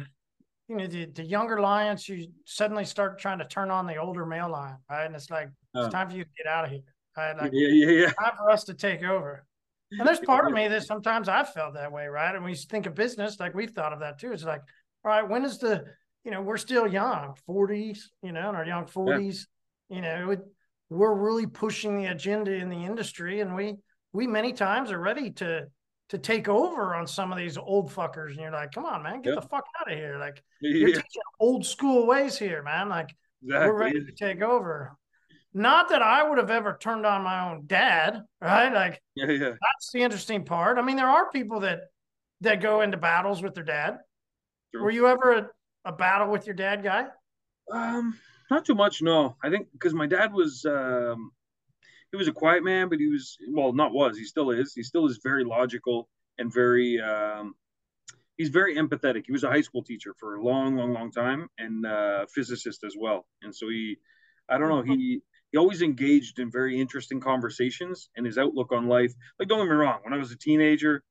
you 0.69 0.77
know 0.77 0.87
the, 0.87 1.07
the 1.07 1.25
younger 1.25 1.61
lions. 1.61 2.09
You 2.09 2.29
suddenly 2.45 2.85
start 2.85 3.19
trying 3.19 3.39
to 3.39 3.45
turn 3.47 3.71
on 3.71 3.87
the 3.87 3.97
older 3.97 4.27
male 4.27 4.51
lion, 4.51 4.77
right? 4.91 5.07
And 5.07 5.15
it's 5.15 5.31
like 5.31 5.49
it's 5.75 5.87
oh. 5.87 5.91
time 5.91 6.11
for 6.11 6.17
you 6.17 6.25
to 6.25 6.31
get 6.37 6.47
out 6.47 6.65
of 6.65 6.71
here. 6.71 6.81
Right? 7.17 7.37
Like, 7.37 7.51
yeah, 7.53 7.69
yeah, 7.69 7.91
yeah. 7.91 8.13
Time 8.13 8.37
for 8.37 8.51
us 8.51 8.65
to 8.65 8.75
take 8.75 9.03
over. 9.03 9.45
And 9.91 10.07
there's 10.07 10.21
part 10.21 10.47
of 10.47 10.53
me 10.53 10.69
that 10.69 10.85
sometimes 10.85 11.29
I've 11.29 11.53
felt 11.53 11.75
that 11.75 11.91
way, 11.91 12.07
right? 12.07 12.35
And 12.35 12.45
we 12.45 12.55
think 12.55 12.87
of 12.87 12.95
business, 12.95 13.41
like 13.41 13.55
we've 13.55 13.71
thought 13.71 13.93
of 13.93 14.01
that 14.01 14.21
too. 14.21 14.33
It's 14.33 14.45
like, 14.45 14.61
all 15.05 15.11
right, 15.11 15.27
when 15.27 15.45
is 15.45 15.59
the, 15.59 15.85
you 16.25 16.31
know, 16.31 16.43
we're 16.43 16.59
still 16.59 16.87
young, 16.87 17.35
40s, 17.49 18.01
you 18.23 18.33
know, 18.33 18.51
in 18.51 18.55
our 18.55 18.67
young 18.67 18.85
40s, 18.85 19.47
yeah. 19.89 19.97
you 19.97 20.03
know, 20.03 20.31
it, 20.33 20.41
we're 20.91 21.15
really 21.15 21.47
pushing 21.47 21.97
the 21.97 22.11
agenda 22.11 22.53
in 22.53 22.69
the 22.69 22.85
industry, 22.85 23.41
and 23.41 23.55
we 23.55 23.77
we 24.13 24.27
many 24.27 24.53
times 24.53 24.91
are 24.91 24.99
ready 24.99 25.31
to 25.33 25.67
to 26.09 26.19
take 26.19 26.49
over 26.49 26.95
on 26.95 27.07
some 27.07 27.33
of 27.33 27.39
these 27.39 27.59
old 27.59 27.93
fuckers. 27.93 28.31
And 28.31 28.41
you're 28.41 28.51
like, 28.51 28.73
come 28.73 28.87
on, 28.87 29.03
man, 29.03 29.23
get 29.23 29.35
yep. 29.35 29.43
the 29.43 29.49
fuck 29.49 29.67
out 29.81 29.93
of 29.93 29.99
here. 29.99 30.19
Like 30.19 30.43
you're 30.61 30.89
teaching 30.89 31.23
old 31.41 31.67
school 31.67 32.07
ways 32.07 32.39
here, 32.39 32.63
man. 32.63 32.89
Like 32.89 33.15
exactly. 33.43 33.69
we're 33.69 33.79
ready 33.79 34.05
to 34.05 34.13
take 34.13 34.43
over. 34.43 34.97
Not 35.55 35.89
that 35.89 36.03
I 36.03 36.29
would 36.29 36.39
have 36.39 36.51
ever 36.51 36.77
turned 36.81 37.07
on 37.07 37.23
my 37.23 37.51
own 37.51 37.65
dad, 37.67 38.23
right? 38.41 38.73
Like 38.73 39.01
yeah, 39.15 39.31
yeah. 39.31 39.51
that's 39.51 39.93
the 39.93 40.03
interesting 40.03 40.45
part. 40.45 40.79
I 40.79 40.83
mean, 40.83 40.97
there 40.97 41.09
are 41.09 41.31
people 41.31 41.61
that 41.61 41.81
that 42.41 42.61
go 42.61 42.83
into 42.83 42.97
battles 42.97 43.43
with 43.43 43.55
their 43.55 43.65
dad. 43.65 43.99
True. 44.73 44.85
Were 44.85 44.91
you 44.91 45.09
ever 45.09 45.33
a, 45.33 45.49
a 45.87 45.93
battle 45.93 46.31
with 46.31 46.47
your 46.47 46.55
dad 46.55 46.83
guy? 46.83 47.07
Um, 47.73 48.17
not 48.51 48.65
too 48.65 48.75
much, 48.75 49.03
no. 49.03 49.37
I 49.43 49.51
think 49.51 49.69
because 49.73 49.95
my 49.95 50.07
dad 50.07 50.33
was 50.33 50.65
um 50.65 51.33
he 52.11 52.17
was 52.17 52.29
a 52.29 52.33
quiet 52.33 52.65
man, 52.65 52.89
but 52.89 52.99
he 52.99 53.09
was 53.09 53.37
well, 53.51 53.73
not 53.73 53.93
was 53.93 54.17
he 54.17 54.25
still 54.25 54.51
is. 54.51 54.73
He 54.75 54.83
still 54.83 55.07
is 55.07 55.21
very 55.23 55.45
logical 55.45 56.09
and 56.39 56.53
very 56.53 57.01
um, 57.01 57.55
he's 58.37 58.49
very 58.49 58.77
empathetic. 58.77 59.25
He 59.27 59.33
was 59.33 59.45
a 59.45 59.51
high 59.51 59.61
school 59.61 59.83
teacher 59.83 60.15
for 60.19 60.37
a 60.37 60.43
long, 60.43 60.77
long, 60.77 60.93
long 60.93 61.11
time 61.11 61.49
and 61.59 61.85
uh, 61.85 62.27
physicist 62.35 62.85
as 62.85 62.95
well. 62.99 63.27
And 63.43 63.55
so 63.55 63.69
he, 63.69 63.99
I 64.49 64.57
don't 64.57 64.69
know, 64.69 64.83
he 64.83 65.21
he 65.51 65.59
always 65.59 65.83
engaged 65.83 66.39
in 66.39 66.51
very 66.51 66.81
interesting 66.81 67.21
conversations 67.21 68.11
and 68.17 68.25
his 68.25 68.39
outlook 68.39 68.73
on 68.73 68.87
life. 68.87 69.13
Like, 69.39 69.49
don't 69.49 69.59
get 69.59 69.71
me 69.71 69.77
wrong, 69.77 70.01
when 70.03 70.13
I 70.13 70.19
was 70.19 70.31
a 70.31 70.39
teenager, 70.39 71.03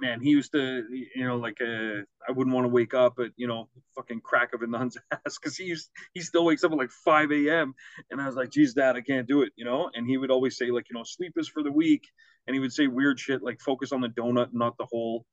man, 0.00 0.20
he 0.20 0.30
used 0.30 0.52
to, 0.52 0.84
you 0.90 1.26
know, 1.26 1.36
like 1.36 1.58
uh, 1.60 2.02
I 2.28 2.32
wouldn't 2.32 2.54
want 2.54 2.64
to 2.64 2.68
wake 2.68 2.94
up 2.94 3.18
at, 3.18 3.30
you 3.36 3.46
know, 3.46 3.68
fucking 3.94 4.20
crack 4.20 4.52
of 4.54 4.62
a 4.62 4.66
nun's 4.66 4.96
ass 5.12 5.38
because 5.38 5.56
he 5.56 5.64
used, 5.64 5.90
he 6.14 6.20
still 6.20 6.44
wakes 6.44 6.64
up 6.64 6.72
at 6.72 6.78
like 6.78 6.90
5 6.90 7.32
a.m. 7.32 7.74
And 8.10 8.20
I 8.20 8.26
was 8.26 8.36
like, 8.36 8.50
geez, 8.50 8.74
dad, 8.74 8.96
I 8.96 9.00
can't 9.00 9.26
do 9.26 9.42
it, 9.42 9.52
you 9.56 9.64
know? 9.64 9.90
And 9.94 10.06
he 10.06 10.16
would 10.16 10.30
always 10.30 10.56
say, 10.56 10.70
like, 10.70 10.86
you 10.90 10.94
know, 10.94 11.04
sleep 11.04 11.32
is 11.36 11.48
for 11.48 11.62
the 11.62 11.72
weak. 11.72 12.02
And 12.46 12.54
he 12.54 12.60
would 12.60 12.72
say 12.72 12.86
weird 12.86 13.18
shit 13.18 13.42
like 13.42 13.60
focus 13.60 13.92
on 13.92 14.00
the 14.00 14.08
donut, 14.08 14.48
not 14.52 14.76
the 14.78 14.86
hole. 14.86 15.24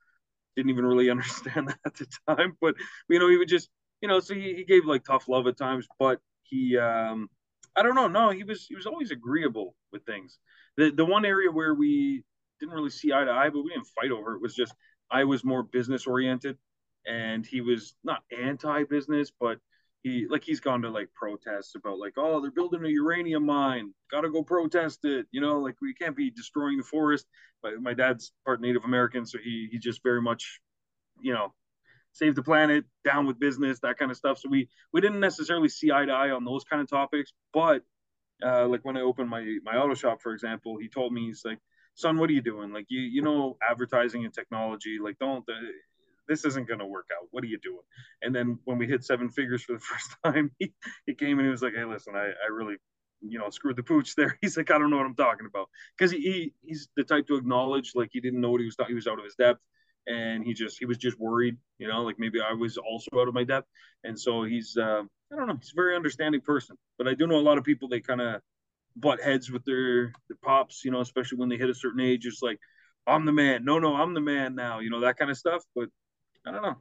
Didn't 0.55 0.71
even 0.71 0.85
really 0.85 1.09
understand 1.11 1.69
that 1.69 1.79
at 1.85 1.95
the 1.95 2.07
time. 2.27 2.57
But, 2.61 2.75
you 3.09 3.19
know, 3.19 3.29
he 3.29 3.37
would 3.37 3.49
just, 3.49 3.69
you 4.01 4.07
know, 4.07 4.19
so 4.19 4.33
he, 4.33 4.53
he 4.55 4.63
gave 4.63 4.85
like 4.85 5.03
tough 5.03 5.27
love 5.27 5.47
at 5.47 5.57
times, 5.57 5.87
but 5.99 6.19
he, 6.43 6.77
um, 6.77 7.29
I 7.75 7.81
don't 7.81 7.95
know. 7.95 8.07
No, 8.07 8.29
he 8.29 8.43
was, 8.43 8.65
he 8.67 8.75
was 8.75 8.85
always 8.85 9.11
agreeable 9.11 9.75
with 9.91 10.05
things. 10.05 10.37
The, 10.77 10.91
the 10.91 11.05
one 11.05 11.25
area 11.25 11.51
where 11.51 11.73
we 11.73 12.23
didn't 12.63 12.75
really 12.75 12.89
see 12.89 13.11
eye 13.11 13.25
to 13.25 13.31
eye, 13.31 13.49
but 13.49 13.63
we 13.63 13.69
didn't 13.69 13.87
fight 13.87 14.11
over 14.11 14.33
it. 14.33 14.37
It 14.37 14.41
was 14.41 14.55
just 14.55 14.73
I 15.11 15.25
was 15.25 15.43
more 15.43 15.63
business 15.63 16.07
oriented, 16.07 16.57
and 17.05 17.45
he 17.45 17.61
was 17.61 17.95
not 18.03 18.23
anti 18.37 18.83
business, 18.85 19.31
but 19.37 19.59
he 20.01 20.27
like 20.29 20.43
he's 20.43 20.59
gone 20.59 20.81
to 20.81 20.89
like 20.89 21.09
protests 21.13 21.75
about 21.75 21.99
like 21.99 22.13
oh 22.17 22.41
they're 22.41 22.51
building 22.51 22.85
a 22.85 22.89
uranium 22.89 23.45
mine, 23.45 23.93
gotta 24.11 24.29
go 24.29 24.43
protest 24.43 25.05
it. 25.05 25.27
You 25.31 25.41
know, 25.41 25.59
like 25.59 25.75
we 25.81 25.93
can't 25.93 26.15
be 26.15 26.31
destroying 26.31 26.77
the 26.77 26.83
forest. 26.83 27.25
But 27.61 27.81
my 27.81 27.93
dad's 27.93 28.33
part 28.45 28.61
Native 28.61 28.83
American, 28.85 29.25
so 29.25 29.37
he 29.43 29.69
he 29.71 29.79
just 29.79 30.03
very 30.03 30.21
much, 30.21 30.59
you 31.21 31.33
know, 31.33 31.53
save 32.13 32.35
the 32.35 32.43
planet, 32.43 32.85
down 33.03 33.25
with 33.25 33.39
business, 33.39 33.79
that 33.81 33.97
kind 33.97 34.11
of 34.11 34.17
stuff. 34.17 34.39
So 34.39 34.49
we 34.49 34.69
we 34.93 35.01
didn't 35.01 35.19
necessarily 35.19 35.69
see 35.69 35.91
eye 35.91 36.05
to 36.05 36.11
eye 36.11 36.31
on 36.31 36.45
those 36.45 36.63
kind 36.63 36.81
of 36.81 36.89
topics, 36.89 37.33
but 37.53 37.83
uh, 38.45 38.67
like 38.67 38.83
when 38.83 38.97
I 38.97 39.01
opened 39.01 39.29
my 39.29 39.57
my 39.63 39.77
auto 39.77 39.95
shop, 39.95 40.21
for 40.21 40.33
example, 40.33 40.77
he 40.77 40.89
told 40.89 41.13
me 41.13 41.27
he's 41.27 41.43
like, 41.45 41.59
son, 41.95 42.17
what 42.17 42.29
are 42.29 42.33
you 42.33 42.41
doing? 42.41 42.73
Like, 42.73 42.85
you, 42.89 43.01
you 43.01 43.21
know, 43.21 43.57
advertising 43.67 44.25
and 44.25 44.33
technology, 44.33 44.97
like, 45.01 45.17
don't, 45.19 45.47
uh, 45.49 45.53
this 46.27 46.45
isn't 46.45 46.67
going 46.67 46.79
to 46.79 46.85
work 46.85 47.07
out. 47.13 47.27
What 47.31 47.43
are 47.43 47.47
you 47.47 47.59
doing? 47.59 47.83
And 48.21 48.33
then 48.33 48.59
when 48.65 48.77
we 48.77 48.87
hit 48.87 49.03
seven 49.03 49.29
figures 49.29 49.63
for 49.63 49.73
the 49.73 49.79
first 49.91 50.15
time, 50.23 50.51
he, 50.59 50.73
he 51.05 51.13
came 51.13 51.39
and 51.39 51.45
he 51.45 51.51
was 51.51 51.61
like, 51.61 51.73
Hey, 51.75 51.85
listen, 51.85 52.15
I, 52.15 52.27
I 52.27 52.51
really, 52.51 52.75
you 53.21 53.39
know, 53.39 53.49
screwed 53.49 53.75
the 53.75 53.83
pooch 53.83 54.15
there. 54.15 54.37
He's 54.41 54.57
like, 54.57 54.71
I 54.71 54.77
don't 54.77 54.89
know 54.89 54.97
what 54.97 55.05
I'm 55.05 55.15
talking 55.15 55.47
about. 55.47 55.69
Cause 55.99 56.11
he, 56.11 56.19
he 56.19 56.53
he's 56.61 56.89
the 56.95 57.03
type 57.03 57.27
to 57.27 57.35
acknowledge, 57.35 57.91
like 57.95 58.09
he 58.11 58.19
didn't 58.19 58.41
know 58.41 58.51
what 58.51 58.61
he 58.61 58.65
was, 58.65 58.75
he 58.87 58.93
was 58.93 59.07
out 59.07 59.19
of 59.19 59.25
his 59.25 59.35
depth 59.35 59.61
and 60.07 60.43
he 60.43 60.53
just, 60.53 60.77
he 60.79 60.85
was 60.85 60.97
just 60.97 61.19
worried, 61.19 61.57
you 61.77 61.87
know, 61.87 62.01
like 62.01 62.19
maybe 62.19 62.39
I 62.41 62.53
was 62.53 62.77
also 62.77 63.09
out 63.19 63.27
of 63.27 63.33
my 63.33 63.43
depth. 63.43 63.67
And 64.03 64.19
so 64.19 64.43
he's, 64.43 64.75
uh, 64.77 65.03
I 65.31 65.35
don't 65.35 65.47
know, 65.47 65.57
he's 65.59 65.71
a 65.71 65.75
very 65.75 65.95
understanding 65.95 66.41
person, 66.41 66.77
but 66.97 67.07
I 67.07 67.13
do 67.13 67.25
know 67.27 67.37
a 67.37 67.41
lot 67.41 67.57
of 67.57 67.63
people, 67.63 67.87
they 67.87 68.01
kind 68.01 68.21
of, 68.21 68.41
butt 68.95 69.21
heads 69.21 69.51
with 69.51 69.65
their 69.65 70.13
their 70.27 70.37
pops, 70.43 70.83
you 70.85 70.91
know, 70.91 71.01
especially 71.01 71.39
when 71.39 71.49
they 71.49 71.57
hit 71.57 71.69
a 71.69 71.75
certain 71.75 72.01
age. 72.01 72.25
It's 72.25 72.41
like, 72.41 72.59
I'm 73.07 73.25
the 73.25 73.31
man. 73.31 73.65
No, 73.65 73.79
no, 73.79 73.95
I'm 73.95 74.13
the 74.13 74.21
man 74.21 74.55
now. 74.55 74.79
You 74.79 74.89
know 74.89 75.01
that 75.01 75.17
kind 75.17 75.31
of 75.31 75.37
stuff. 75.37 75.63
But 75.75 75.89
I 76.45 76.51
don't 76.51 76.61
know. 76.61 76.77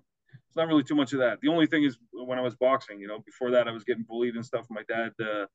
It's 0.49 0.57
not 0.57 0.69
really 0.69 0.83
too 0.83 0.95
much 0.95 1.13
of 1.13 1.21
that. 1.21 1.41
The 1.41 1.49
only 1.49 1.67
thing 1.67 1.85
is 1.85 1.97
when 2.13 2.39
I 2.39 2.43
was 2.43 2.55
boxing, 2.55 3.01
you 3.01 3.09
know, 3.09 3.21
before 3.25 3.53
that 3.53 3.69
I 3.69 3.73
was 3.73 3.85
getting 3.85 4.05
bullied 4.07 4.35
and 4.35 4.45
stuff. 4.45 4.67
My 4.69 4.83
dad 4.87 5.13
uh, 5.21 5.47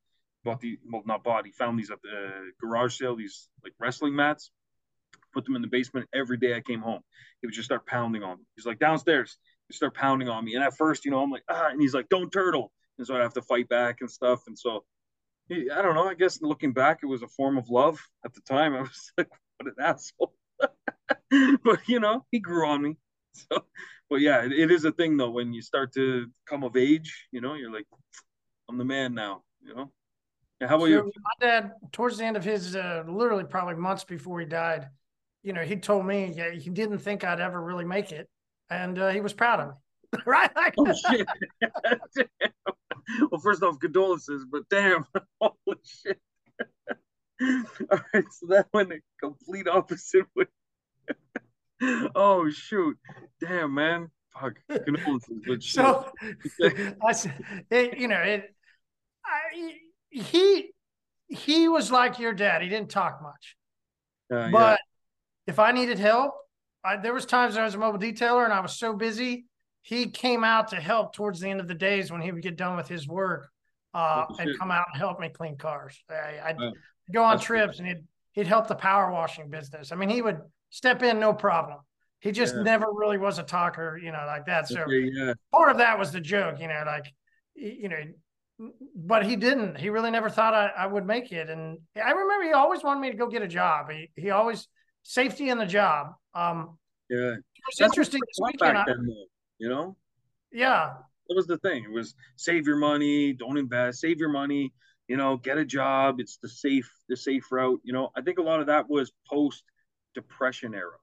bought 0.44 0.60
the 0.60 0.80
well, 0.92 1.04
not 1.06 1.24
bought. 1.24 1.46
He 1.46 1.52
found 1.52 1.78
these 1.78 1.92
at 1.92 2.02
the 2.02 2.52
garage 2.60 2.98
sale. 2.98 3.16
These 3.16 3.50
like 3.64 3.74
wrestling 3.80 4.16
mats. 4.16 4.52
Put 5.34 5.46
them 5.46 5.56
in 5.56 5.62
the 5.62 5.68
basement 5.68 6.08
every 6.16 6.38
day. 6.38 6.56
I 6.56 6.62
came 6.62 6.82
home. 6.82 7.02
He 7.42 7.48
would 7.48 7.54
just 7.54 7.66
start 7.66 7.86
pounding 7.86 8.24
on 8.24 8.38
me. 8.40 8.44
He's 8.56 8.66
like 8.66 8.80
downstairs. 8.80 9.38
He 9.68 9.74
start 9.74 9.94
pounding 9.94 10.30
on 10.30 10.44
me. 10.44 10.56
And 10.56 10.64
at 10.64 10.76
first, 10.76 11.06
you 11.06 11.12
know, 11.12 11.22
I'm 11.22 11.30
like 11.30 11.44
ah, 11.50 11.68
and 11.70 11.82
he's 11.82 11.94
like, 11.94 12.10
don't 12.10 12.32
turtle. 12.32 12.72
And 12.98 13.06
so 13.06 13.16
I 13.16 13.22
have 13.22 13.34
to 13.34 13.42
fight 13.42 13.70
back 13.70 13.98
and 14.02 14.10
stuff. 14.10 14.42
And 14.48 14.58
so 14.58 14.84
I 15.50 15.82
don't 15.82 15.96
know. 15.96 16.08
I 16.08 16.14
guess 16.14 16.42
looking 16.42 16.74
back, 16.74 17.00
it 17.04 17.06
was 17.06 17.22
a 17.22 17.28
form 17.28 17.58
of 17.58 17.70
love. 17.70 18.00
At 18.26 18.34
the 18.34 18.42
time, 18.42 18.74
I 18.76 18.82
was 18.82 19.12
like, 19.18 19.30
"What 19.58 19.74
an 19.78 19.84
asshole!" 19.84 20.34
but 21.64 21.88
you 21.88 22.00
know, 22.00 22.26
he 22.32 22.40
grew 22.40 22.68
on 22.68 22.82
me. 22.82 22.98
So, 23.52 23.66
but 24.10 24.20
yeah, 24.20 24.44
it, 24.46 24.52
it 24.52 24.72
is 24.72 24.84
a 24.84 24.92
thing 24.92 25.16
though. 25.16 25.30
When 25.30 25.54
you 25.54 25.62
start 25.62 25.94
to 25.94 26.26
come 26.50 26.64
of 26.64 26.76
age, 26.76 27.28
you 27.32 27.40
know, 27.40 27.54
you're 27.54 27.72
like, 27.72 27.86
"I'm 28.68 28.80
the 28.80 28.84
man 28.84 29.14
now." 29.14 29.44
You 29.62 29.76
know. 29.76 29.92
Yeah, 30.60 30.70
how 30.70 30.78
about 30.78 30.86
so 30.86 30.92
you? 30.92 31.04
My 31.04 31.48
dad, 31.48 31.74
towards 31.92 32.18
the 32.18 32.26
end 32.26 32.36
of 32.36 32.44
his, 32.44 32.76
uh, 32.76 33.04
literally 33.08 33.44
probably 33.44 33.76
months 33.76 34.04
before 34.04 34.40
he 34.40 34.48
died, 34.48 34.88
you 35.44 35.54
know, 35.54 35.62
he 35.62 35.76
told 35.76 36.08
me 36.08 36.34
yeah, 36.36 36.50
he 36.50 36.72
didn't 36.72 36.98
think 36.98 37.24
I'd 37.24 37.40
ever 37.40 37.62
really 37.62 37.86
make 37.86 38.12
it, 38.12 38.28
and 38.72 38.98
uh, 38.98 39.10
he 39.10 39.22
was 39.22 39.34
proud 39.34 39.60
of 39.60 39.68
me. 39.68 39.74
right? 40.26 40.50
Like, 40.56 40.74
oh, 40.80 40.94
shit. 41.12 41.28
well, 43.32 43.42
first 43.42 43.64
off, 43.64 43.80
condolences, 43.80 44.46
but 44.50 44.64
damn, 44.70 45.06
holy 45.42 45.78
shit. 45.84 46.20
All 47.42 48.00
right, 48.14 48.26
so 48.32 48.48
that 48.48 48.68
went 48.74 48.92
a 48.92 49.00
complete 49.22 49.68
opposite 49.68 50.26
way. 50.36 50.46
oh 52.16 52.50
shoot, 52.50 52.98
damn 53.40 53.74
man, 53.74 54.10
fuck, 54.34 54.56
condolences. 54.68 55.38
But 55.46 55.64
so 55.64 56.12
I 57.06 57.12
said, 57.12 57.66
it, 57.70 58.00
you 58.00 58.08
know, 58.08 58.22
it, 58.22 58.54
I, 59.24 59.76
he 60.10 60.72
he 61.28 61.68
was 61.68 61.92
like 61.92 62.18
your 62.20 62.34
dad. 62.34 62.62
He 62.62 62.70
didn't 62.70 62.90
talk 62.90 63.22
much, 63.22 63.56
uh, 64.34 64.50
but 64.50 64.80
yeah. 64.80 65.54
if 65.54 65.60
I 65.60 65.72
needed 65.72 66.00
help, 66.00 66.34
I, 66.84 66.98
there 66.98 67.14
was 67.14 67.26
times 67.26 67.56
I 67.56 67.64
was 67.64 67.76
a 67.76 67.78
mobile 67.78 68.00
detailer 68.00 68.44
and 68.44 68.54
I 68.54 68.62
was 68.62 68.78
so 68.78 68.94
busy. 68.94 69.46
He 69.88 70.08
came 70.08 70.44
out 70.44 70.68
to 70.72 70.76
help 70.76 71.14
towards 71.14 71.40
the 71.40 71.50
end 71.50 71.62
of 71.62 71.68
the 71.70 71.74
days 71.74 72.12
when 72.12 72.20
he 72.20 72.34
would 72.34 72.44
get 72.44 72.58
done 72.58 72.76
with 72.76 72.90
his 72.90 73.08
work 73.08 73.50
uh, 73.94 74.26
oh, 74.30 74.36
and 74.38 74.60
come 74.60 74.70
out 74.70 74.88
and 74.92 75.00
help 75.00 75.18
me 75.18 75.30
clean 75.30 75.56
cars. 75.56 75.98
I, 76.10 76.54
would 76.58 76.62
oh, 76.62 76.74
go 77.10 77.24
on 77.24 77.40
trips 77.40 77.80
and 77.80 77.88
he'd 77.88 78.04
he'd 78.34 78.48
help 78.48 78.68
the 78.68 78.76
power 78.76 79.10
washing 79.14 79.50
business. 79.50 79.94
I 79.94 79.96
mean, 79.96 80.10
he 80.10 80.22
would 80.22 80.42
step 80.72 81.04
in 81.04 81.22
no 81.22 81.32
problem. 81.32 81.78
He 82.20 82.34
just 82.34 82.54
yeah. 82.54 82.64
never 82.64 82.88
really 82.92 83.18
was 83.18 83.40
a 83.40 83.44
talker, 83.44 83.98
you 83.98 84.12
know, 84.12 84.26
like 84.28 84.46
that. 84.48 84.68
So 84.68 84.82
okay, 84.82 85.10
yeah. 85.10 85.34
part 85.54 85.72
of 85.72 85.78
that 85.78 85.98
was 85.98 86.12
the 86.12 86.20
joke, 86.20 86.60
you 86.60 86.68
know, 86.68 86.84
like 86.86 87.06
you 87.56 87.88
know, 87.88 88.72
but 88.94 89.26
he 89.26 89.38
didn't. 89.38 89.78
He 89.78 89.90
really 89.90 90.12
never 90.12 90.30
thought 90.30 90.54
I, 90.54 90.68
I 90.78 90.86
would 90.86 91.06
make 91.06 91.32
it. 91.32 91.50
And 91.50 91.78
I 91.96 92.12
remember 92.12 92.44
he 92.44 92.52
always 92.52 92.84
wanted 92.84 93.00
me 93.00 93.12
to 93.12 93.16
go 93.16 93.28
get 93.28 93.42
a 93.42 93.48
job. 93.48 93.90
He 93.90 94.12
he 94.18 94.32
always 94.32 94.68
safety 95.04 95.48
in 95.48 95.58
the 95.58 95.66
job. 95.66 96.08
Um, 96.36 96.78
yeah, 97.10 97.36
it's 97.70 97.80
interesting 97.80 98.20
this 98.28 98.46
weekend. 98.46 98.80
Then, 98.86 99.08
you 99.60 99.70
know, 99.70 99.96
yeah, 100.52 100.94
that 101.28 101.36
was 101.36 101.48
the 101.48 101.58
thing. 101.58 101.84
It 101.84 101.92
was 101.92 102.16
save 102.36 102.66
your 102.66 102.78
money, 102.78 103.34
don't 103.34 103.58
invest, 103.58 104.00
save 104.00 104.20
your 104.20 104.30
money. 104.30 104.74
You 105.08 105.16
know, 105.16 105.38
get 105.38 105.58
a 105.58 105.66
job. 105.66 106.20
It's 106.20 106.38
the 106.38 106.50
safe 106.50 106.90
the 107.08 107.16
safe 107.16 107.52
route. 107.52 107.80
You 107.84 107.94
know, 107.94 108.10
I 108.16 108.22
think 108.22 108.40
a 108.40 108.44
lot 108.44 108.60
of 108.60 108.68
that 108.68 108.90
was 108.90 109.12
post 109.30 109.64
depression 110.14 110.74
era. 110.74 110.98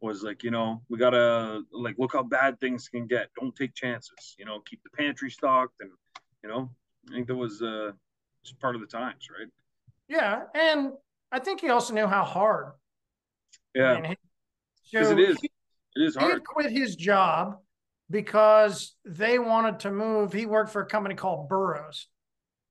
Was 0.00 0.22
like, 0.22 0.42
you 0.42 0.50
know, 0.50 0.82
we 0.88 0.98
gotta 0.98 1.62
like 1.72 1.96
look 1.98 2.12
how 2.12 2.22
bad 2.22 2.60
things 2.60 2.88
can 2.88 3.06
get. 3.06 3.28
Don't 3.38 3.54
take 3.54 3.74
chances. 3.74 4.34
You 4.38 4.44
know, 4.44 4.60
keep 4.60 4.82
the 4.82 4.90
pantry 4.90 5.30
stocked 5.30 5.74
and 5.80 5.90
you 6.42 6.48
know, 6.48 6.70
I 7.08 7.14
think 7.14 7.26
that 7.26 7.34
was 7.34 7.62
uh, 7.62 7.92
just 8.44 8.60
part 8.60 8.74
of 8.74 8.80
the 8.80 8.86
times, 8.86 9.28
right? 9.36 9.48
Yeah, 10.08 10.42
and 10.54 10.92
I 11.32 11.40
think 11.40 11.60
he 11.60 11.70
also 11.70 11.92
knew 11.92 12.06
how 12.06 12.24
hard. 12.24 12.72
Yeah, 13.74 14.14
because 14.90 15.08
so 15.08 15.18
it 15.18 15.20
is. 15.20 15.38
It 15.42 16.02
is 16.02 16.16
hard. 16.16 16.34
He 16.34 16.40
quit 16.40 16.70
his 16.70 16.94
job 16.94 17.58
because 18.10 18.94
they 19.04 19.38
wanted 19.38 19.80
to 19.80 19.90
move. 19.90 20.32
He 20.32 20.46
worked 20.46 20.70
for 20.70 20.82
a 20.82 20.86
company 20.86 21.14
called 21.14 21.48
Burroughs. 21.48 22.06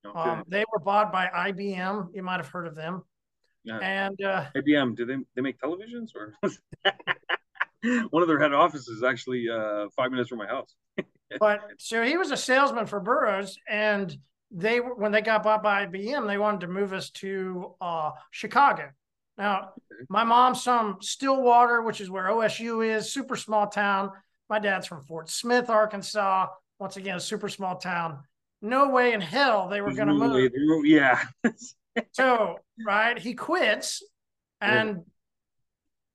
Okay. 0.05 0.17
Um, 0.17 0.43
they 0.47 0.63
were 0.71 0.79
bought 0.79 1.11
by 1.11 1.27
IBM. 1.27 2.09
You 2.13 2.23
might 2.23 2.37
have 2.37 2.47
heard 2.47 2.67
of 2.67 2.75
them. 2.75 3.03
Yeah. 3.63 3.79
And 3.79 4.21
uh, 4.23 4.45
IBM, 4.55 4.95
do 4.95 5.05
they 5.05 5.17
they 5.35 5.41
make 5.41 5.59
televisions 5.59 6.09
or? 6.15 6.33
One 8.09 8.23
of 8.23 8.27
their 8.27 8.39
head 8.39 8.53
offices 8.53 8.87
is 8.87 9.03
actually 9.03 9.47
uh, 9.49 9.87
five 9.95 10.09
minutes 10.09 10.29
from 10.29 10.39
my 10.39 10.47
house 10.47 10.73
but 11.39 11.61
so 11.77 12.03
he 12.03 12.17
was 12.17 12.31
a 12.31 12.37
salesman 12.37 12.85
for 12.85 12.99
Burroughs, 12.99 13.57
and 13.67 14.15
they 14.51 14.77
when 14.77 15.11
they 15.11 15.21
got 15.21 15.43
bought 15.43 15.63
by 15.63 15.85
IBM, 15.85 16.27
they 16.27 16.37
wanted 16.37 16.61
to 16.61 16.67
move 16.67 16.93
us 16.93 17.09
to 17.11 17.75
uh, 17.81 18.11
Chicago. 18.31 18.89
Now, 19.37 19.71
my 20.07 20.23
mom's 20.23 20.63
from 20.63 20.97
Stillwater, 21.01 21.81
which 21.81 21.99
is 21.99 22.09
where 22.09 22.29
OSU 22.29 22.95
is, 22.95 23.11
super 23.11 23.35
small 23.35 23.67
town. 23.67 24.11
My 24.49 24.59
dad's 24.59 24.87
from 24.87 25.01
Fort 25.03 25.29
Smith, 25.29 25.69
Arkansas. 25.69 26.47
Once 26.79 26.97
again, 26.97 27.15
a 27.15 27.19
super 27.19 27.49
small 27.49 27.77
town. 27.77 28.19
No 28.61 28.89
way 28.89 29.13
in 29.13 29.21
hell 29.21 29.67
they 29.69 29.81
were 29.81 29.93
going 29.93 30.07
to 30.07 30.13
move. 30.13 30.51
Yeah. 30.85 31.21
so, 32.11 32.57
right, 32.85 33.17
he 33.17 33.33
quits, 33.33 34.03
and 34.61 34.89
yeah. 34.89 35.03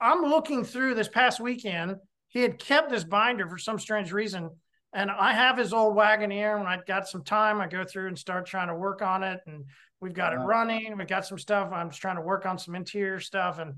I'm 0.00 0.22
looking 0.22 0.64
through 0.64 0.94
this 0.94 1.08
past 1.08 1.40
weekend. 1.40 1.96
He 2.28 2.40
had 2.40 2.58
kept 2.58 2.90
this 2.90 3.04
binder 3.04 3.48
for 3.48 3.58
some 3.58 3.78
strange 3.78 4.12
reason 4.12 4.50
and 4.92 5.10
I 5.10 5.32
have 5.32 5.56
his 5.56 5.72
old 5.72 5.96
Wagoneer. 5.96 6.58
When 6.58 6.66
I 6.66 6.78
got 6.86 7.08
some 7.08 7.22
time, 7.22 7.60
I 7.60 7.68
go 7.68 7.84
through 7.84 8.08
and 8.08 8.18
start 8.18 8.46
trying 8.46 8.68
to 8.68 8.74
work 8.74 9.02
on 9.02 9.22
it. 9.22 9.40
And 9.46 9.64
we've 10.00 10.14
got 10.14 10.32
it 10.32 10.36
running. 10.36 10.96
We've 10.96 11.06
got 11.06 11.26
some 11.26 11.38
stuff. 11.38 11.70
I'm 11.72 11.90
just 11.90 12.00
trying 12.00 12.16
to 12.16 12.22
work 12.22 12.44
on 12.44 12.58
some 12.58 12.74
interior 12.74 13.20
stuff. 13.20 13.58
And 13.58 13.74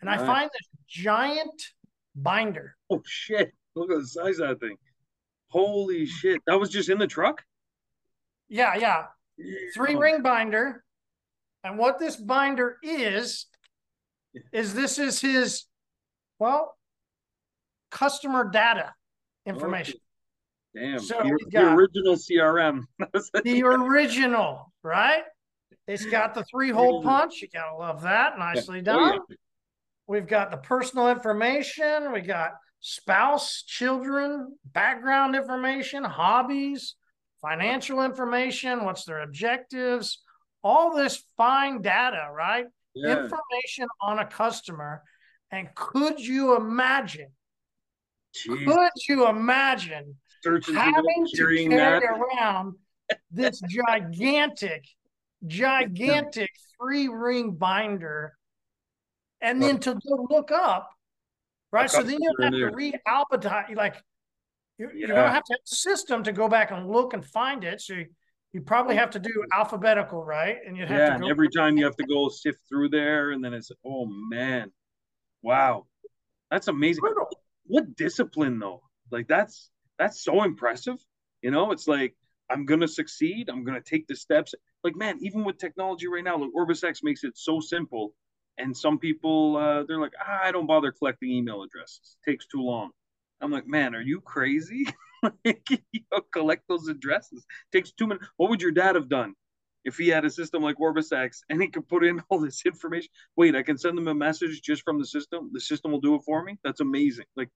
and 0.00 0.10
I 0.10 0.18
find 0.18 0.50
this 0.52 0.68
giant 0.88 1.62
binder. 2.14 2.76
Oh 2.90 3.02
shit. 3.06 3.52
Look 3.74 3.90
at 3.90 3.98
the 3.98 4.06
size 4.06 4.38
of 4.38 4.48
that 4.48 4.60
thing. 4.60 4.76
Holy 5.48 6.06
shit. 6.06 6.40
That 6.46 6.58
was 6.58 6.70
just 6.70 6.88
in 6.88 6.98
the 6.98 7.06
truck? 7.06 7.42
Yeah, 8.48 8.74
yeah. 8.76 9.06
Three 9.74 9.94
ring 9.94 10.22
binder. 10.22 10.84
And 11.64 11.78
what 11.78 11.98
this 11.98 12.16
binder 12.16 12.76
is, 12.82 13.46
is 14.52 14.74
this 14.74 14.98
is 14.98 15.20
his, 15.20 15.64
well, 16.38 16.76
customer 17.90 18.50
data 18.50 18.92
information. 19.46 19.96
Damn, 20.74 21.00
so 21.00 21.18
the, 21.22 21.38
the 21.50 21.72
original 21.72 22.16
CRM. 22.16 22.84
the 23.44 23.62
original, 23.62 24.72
right? 24.82 25.22
It's 25.86 26.06
got 26.06 26.34
the 26.34 26.44
three 26.44 26.70
hole 26.70 27.02
punch. 27.02 27.42
You 27.42 27.48
gotta 27.52 27.76
love 27.76 28.02
that. 28.02 28.38
Nicely 28.38 28.78
yeah. 28.78 28.82
done. 28.82 29.18
Oh, 29.18 29.24
yeah. 29.28 29.36
We've 30.12 30.26
got 30.26 30.50
the 30.50 30.58
personal 30.58 31.08
information. 31.08 32.12
We 32.12 32.20
got 32.20 32.50
spouse, 32.80 33.62
children, 33.66 34.58
background 34.62 35.34
information, 35.34 36.04
hobbies, 36.04 36.96
financial 37.40 38.02
information, 38.02 38.84
what's 38.84 39.06
their 39.06 39.22
objectives, 39.22 40.20
all 40.62 40.94
this 40.94 41.24
fine 41.38 41.80
data, 41.80 42.28
right? 42.30 42.66
Yeah. 42.94 43.22
Information 43.24 43.88
on 44.02 44.18
a 44.18 44.26
customer. 44.26 45.02
And 45.50 45.74
could 45.74 46.20
you 46.20 46.56
imagine? 46.56 47.30
Jeez. 48.36 48.66
Could 48.66 48.90
you 49.08 49.26
imagine 49.28 50.16
having 50.44 51.26
to 51.36 51.36
carry 51.36 51.68
that. 51.68 52.02
around 52.02 52.74
this 53.30 53.62
gigantic, 53.66 54.84
gigantic 55.46 56.50
three 56.78 57.08
ring 57.08 57.52
binder, 57.52 58.34
and 59.42 59.60
then 59.60 59.78
to 59.80 59.94
go 59.94 60.26
look 60.30 60.50
up, 60.50 60.90
right? 61.72 61.90
So 61.90 62.02
then 62.02 62.18
you 62.22 62.32
have 62.40 62.52
to 62.52 62.70
read 62.70 62.98
alphabetize, 63.06 63.74
like 63.76 63.96
you're, 64.78 64.92
yeah. 64.94 65.06
you're 65.08 65.16
going 65.16 65.28
to 65.28 65.32
have 65.32 65.44
to 65.44 65.52
have 65.52 65.60
a 65.64 65.74
system 65.74 66.22
to 66.22 66.32
go 66.32 66.48
back 66.48 66.70
and 66.70 66.88
look 66.88 67.12
and 67.12 67.24
find 67.24 67.64
it. 67.64 67.80
So 67.80 67.94
you, 67.94 68.06
you 68.52 68.60
probably 68.60 68.96
have 68.96 69.10
to 69.10 69.18
do 69.18 69.44
alphabetical, 69.52 70.24
right? 70.24 70.58
And 70.66 70.76
you 70.76 70.86
have 70.86 70.90
to 70.90 70.94
yeah, 70.94 71.18
to 71.18 71.26
every 71.26 71.48
time 71.48 71.76
you 71.76 71.84
have 71.84 71.96
to 71.96 72.06
go 72.06 72.28
sift 72.28 72.60
through 72.68 72.90
there, 72.90 73.30
and 73.30 73.44
then 73.44 73.54
it's 73.54 73.72
oh 73.84 74.06
man, 74.06 74.70
wow, 75.42 75.86
that's 76.50 76.68
amazing. 76.68 77.02
What 77.64 77.96
discipline 77.96 78.58
though? 78.58 78.82
Like 79.10 79.26
that's 79.26 79.70
that's 79.98 80.22
so 80.22 80.42
impressive. 80.44 80.96
You 81.40 81.50
know, 81.50 81.72
it's 81.72 81.88
like 81.88 82.14
I'm 82.50 82.66
gonna 82.66 82.88
succeed. 82.88 83.48
I'm 83.48 83.64
gonna 83.64 83.80
take 83.80 84.06
the 84.06 84.16
steps. 84.16 84.54
Like 84.84 84.96
man, 84.96 85.16
even 85.22 85.44
with 85.44 85.56
technology 85.56 86.06
right 86.06 86.22
now, 86.22 86.36
like 86.36 86.54
Orbis 86.54 86.84
X 86.84 87.02
makes 87.02 87.24
it 87.24 87.38
so 87.38 87.58
simple. 87.58 88.14
And 88.58 88.76
some 88.76 88.98
people 88.98 89.56
uh, 89.56 89.84
they're 89.84 90.00
like, 90.00 90.12
ah, 90.20 90.40
I 90.44 90.52
don't 90.52 90.66
bother 90.66 90.92
collecting 90.92 91.30
email 91.30 91.62
addresses. 91.62 92.16
It 92.24 92.30
takes 92.30 92.46
too 92.46 92.62
long. 92.62 92.90
I'm 93.40 93.50
like, 93.50 93.66
man, 93.66 93.94
are 93.94 94.02
you 94.02 94.20
crazy? 94.20 94.86
you 95.44 95.54
know, 96.10 96.20
collect 96.32 96.62
those 96.68 96.88
addresses. 96.88 97.44
It 97.72 97.76
takes 97.76 97.92
two 97.92 98.06
minutes. 98.06 98.26
What 98.36 98.50
would 98.50 98.62
your 98.62 98.72
dad 98.72 98.94
have 98.94 99.08
done 99.08 99.34
if 99.84 99.96
he 99.96 100.08
had 100.08 100.24
a 100.24 100.30
system 100.30 100.62
like 100.62 100.78
Orbis 100.78 101.10
X 101.10 101.42
and 101.48 101.60
he 101.60 101.68
could 101.68 101.88
put 101.88 102.04
in 102.04 102.22
all 102.28 102.40
this 102.40 102.62
information? 102.64 103.10
Wait, 103.36 103.56
I 103.56 103.62
can 103.62 103.78
send 103.78 103.98
them 103.98 104.08
a 104.08 104.14
message 104.14 104.62
just 104.62 104.82
from 104.82 104.98
the 104.98 105.06
system. 105.06 105.50
The 105.52 105.60
system 105.60 105.90
will 105.90 106.00
do 106.00 106.14
it 106.14 106.22
for 106.24 106.42
me. 106.44 106.58
That's 106.62 106.80
amazing. 106.80 107.26
Like, 107.36 107.50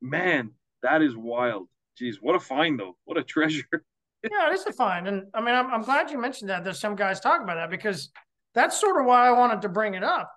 man, 0.00 0.52
that 0.82 1.02
is 1.02 1.16
wild. 1.16 1.68
Jeez, 2.00 2.16
what 2.20 2.36
a 2.36 2.40
find 2.40 2.78
though! 2.78 2.96
What 3.04 3.18
a 3.18 3.22
treasure. 3.24 3.66
yeah, 3.72 4.50
it 4.50 4.54
is 4.54 4.66
a 4.66 4.72
find, 4.72 5.08
and 5.08 5.24
I 5.34 5.40
mean, 5.40 5.54
I'm, 5.54 5.68
I'm 5.68 5.82
glad 5.82 6.10
you 6.10 6.18
mentioned 6.18 6.50
that. 6.50 6.62
There's 6.62 6.78
some 6.78 6.94
guys 6.94 7.18
talking 7.18 7.42
about 7.42 7.56
that 7.56 7.70
because 7.70 8.10
that's 8.54 8.80
sort 8.80 9.00
of 9.00 9.06
why 9.06 9.26
I 9.26 9.32
wanted 9.32 9.62
to 9.62 9.68
bring 9.68 9.94
it 9.94 10.04
up. 10.04 10.32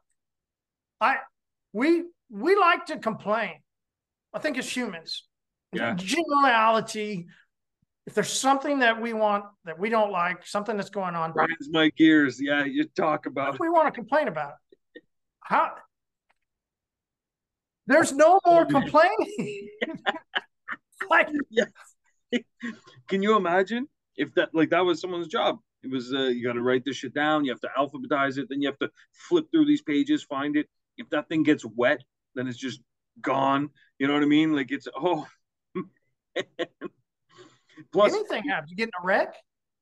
I 1.02 1.16
we 1.74 2.04
we 2.30 2.56
like 2.56 2.86
to 2.86 3.00
complain. 3.00 3.56
I 4.34 4.40
think 4.40 4.58
as 4.58 4.70
humans, 4.70 5.28
yeah. 5.74 5.96
generality. 5.96 7.28
If 8.08 8.16
there's 8.16 8.32
something 8.32 8.80
that 8.80 9.00
we 9.00 9.14
want 9.14 9.46
that 9.66 9.78
we 9.78 9.90
don't 9.90 10.12
like, 10.12 10.46
something 10.46 10.76
that's 10.78 10.90
going 10.90 11.16
on, 11.16 11.34
grinds 11.34 11.70
my 11.72 11.90
gears. 11.98 12.40
Yeah, 12.42 12.66
you 12.66 12.86
talk 12.96 13.26
about. 13.26 13.56
If 13.56 13.60
we 13.60 13.70
want 13.70 13.88
to 13.88 13.92
complain 13.92 14.28
about 14.28 14.54
it. 14.96 15.04
How? 15.42 15.72
There's 17.88 18.14
no 18.14 18.40
more 18.46 18.66
complaining. 18.66 19.70
like, 21.10 21.28
yeah. 21.50 21.66
Can 23.08 23.22
you 23.22 23.36
imagine 23.36 23.88
if 24.16 24.34
that 24.36 24.50
like 24.54 24.70
that 24.70 24.86
was 24.86 25.02
someone's 25.02 25.28
job? 25.28 25.58
It 25.84 25.92
was 25.92 26.14
uh, 26.14 26.24
you 26.24 26.44
got 26.44 26.54
to 26.54 26.62
write 26.62 26.86
this 26.86 26.98
shit 26.98 27.14
down. 27.14 27.44
You 27.44 27.52
have 27.52 27.62
to 27.62 27.70
alphabetize 27.78 28.38
it. 28.38 28.48
Then 28.50 28.62
you 28.62 28.68
have 28.68 28.80
to 28.80 28.90
flip 29.12 29.46
through 29.52 29.66
these 29.66 29.82
pages, 29.82 30.24
find 30.24 30.56
it. 30.56 30.68
If 31.02 31.10
that 31.10 31.28
thing 31.28 31.44
gets 31.44 31.66
wet, 31.66 32.02
then 32.36 32.48
it's 32.48 32.58
just 32.58 32.80
gone. 33.22 33.70
You 34.00 34.08
know 34.08 34.14
what 34.14 34.24
I 34.24 34.28
mean? 34.28 34.56
Like 34.56 34.72
it's 34.72 34.88
oh. 34.96 35.28
Plus, 37.92 38.14
anything 38.14 38.44
happens. 38.48 38.72
You 38.72 38.78
get 38.78 38.90
in 38.90 38.92
a 39.02 39.06
wreck. 39.06 39.36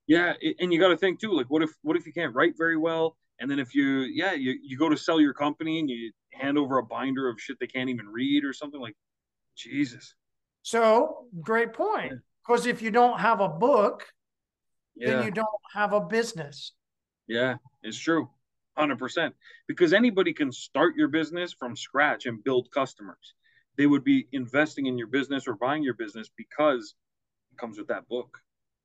Yeah, 0.08 0.34
and 0.60 0.74
you 0.74 0.80
got 0.80 0.88
to 0.88 0.98
think 0.98 1.20
too. 1.20 1.34
Like, 1.34 1.48
what 1.50 1.62
if 1.62 1.70
what 1.84 1.96
if 1.96 2.06
you 2.08 2.14
can't 2.14 2.34
write 2.34 2.54
very 2.58 2.78
well? 2.78 3.18
And 3.40 3.50
then 3.50 3.60
if 3.60 3.74
you, 3.74 4.00
yeah, 4.02 4.34
you, 4.34 4.60
you 4.62 4.78
go 4.78 4.90
to 4.90 4.98
sell 4.98 5.22
your 5.22 5.34
company 5.34 5.80
and 5.80 5.90
you 5.90 6.12
hand 6.34 6.58
over 6.58 6.78
a 6.78 6.84
binder 6.84 7.30
of 7.30 7.40
shit 7.40 7.58
they 7.60 7.68
can't 7.68 7.90
even 7.90 8.08
read 8.08 8.44
or 8.44 8.52
something 8.52 8.82
like, 8.82 8.96
Jesus. 9.56 10.14
So 10.62 11.26
great 11.40 11.72
point. 11.74 12.14
Because 12.46 12.66
if 12.66 12.82
you 12.82 12.92
don't 12.92 13.20
have 13.20 13.40
a 13.40 13.48
book, 13.48 14.06
Yeah, 14.96 15.12
then 15.12 15.26
you 15.26 15.32
don't 15.32 15.48
have 15.74 15.94
a 15.94 16.02
business. 16.02 16.74
yeah, 17.28 17.56
it's 17.82 17.98
true, 17.98 18.30
hundred 18.80 19.00
percent. 19.00 19.36
Because 19.68 19.94
anybody 19.94 20.34
can 20.34 20.52
start 20.52 20.96
your 20.96 21.10
business 21.10 21.54
from 21.54 21.76
scratch 21.76 22.26
and 22.26 22.44
build 22.44 22.70
customers. 22.72 23.34
They 23.78 23.86
would 23.86 24.04
be 24.04 24.28
investing 24.32 24.88
in 24.88 24.98
your 24.98 25.08
business 25.08 25.48
or 25.48 25.56
buying 25.56 25.84
your 25.84 25.94
business 25.94 26.30
because 26.36 26.96
it 27.52 27.58
comes 27.58 27.78
with 27.78 27.88
that 27.88 28.08
book, 28.08 28.38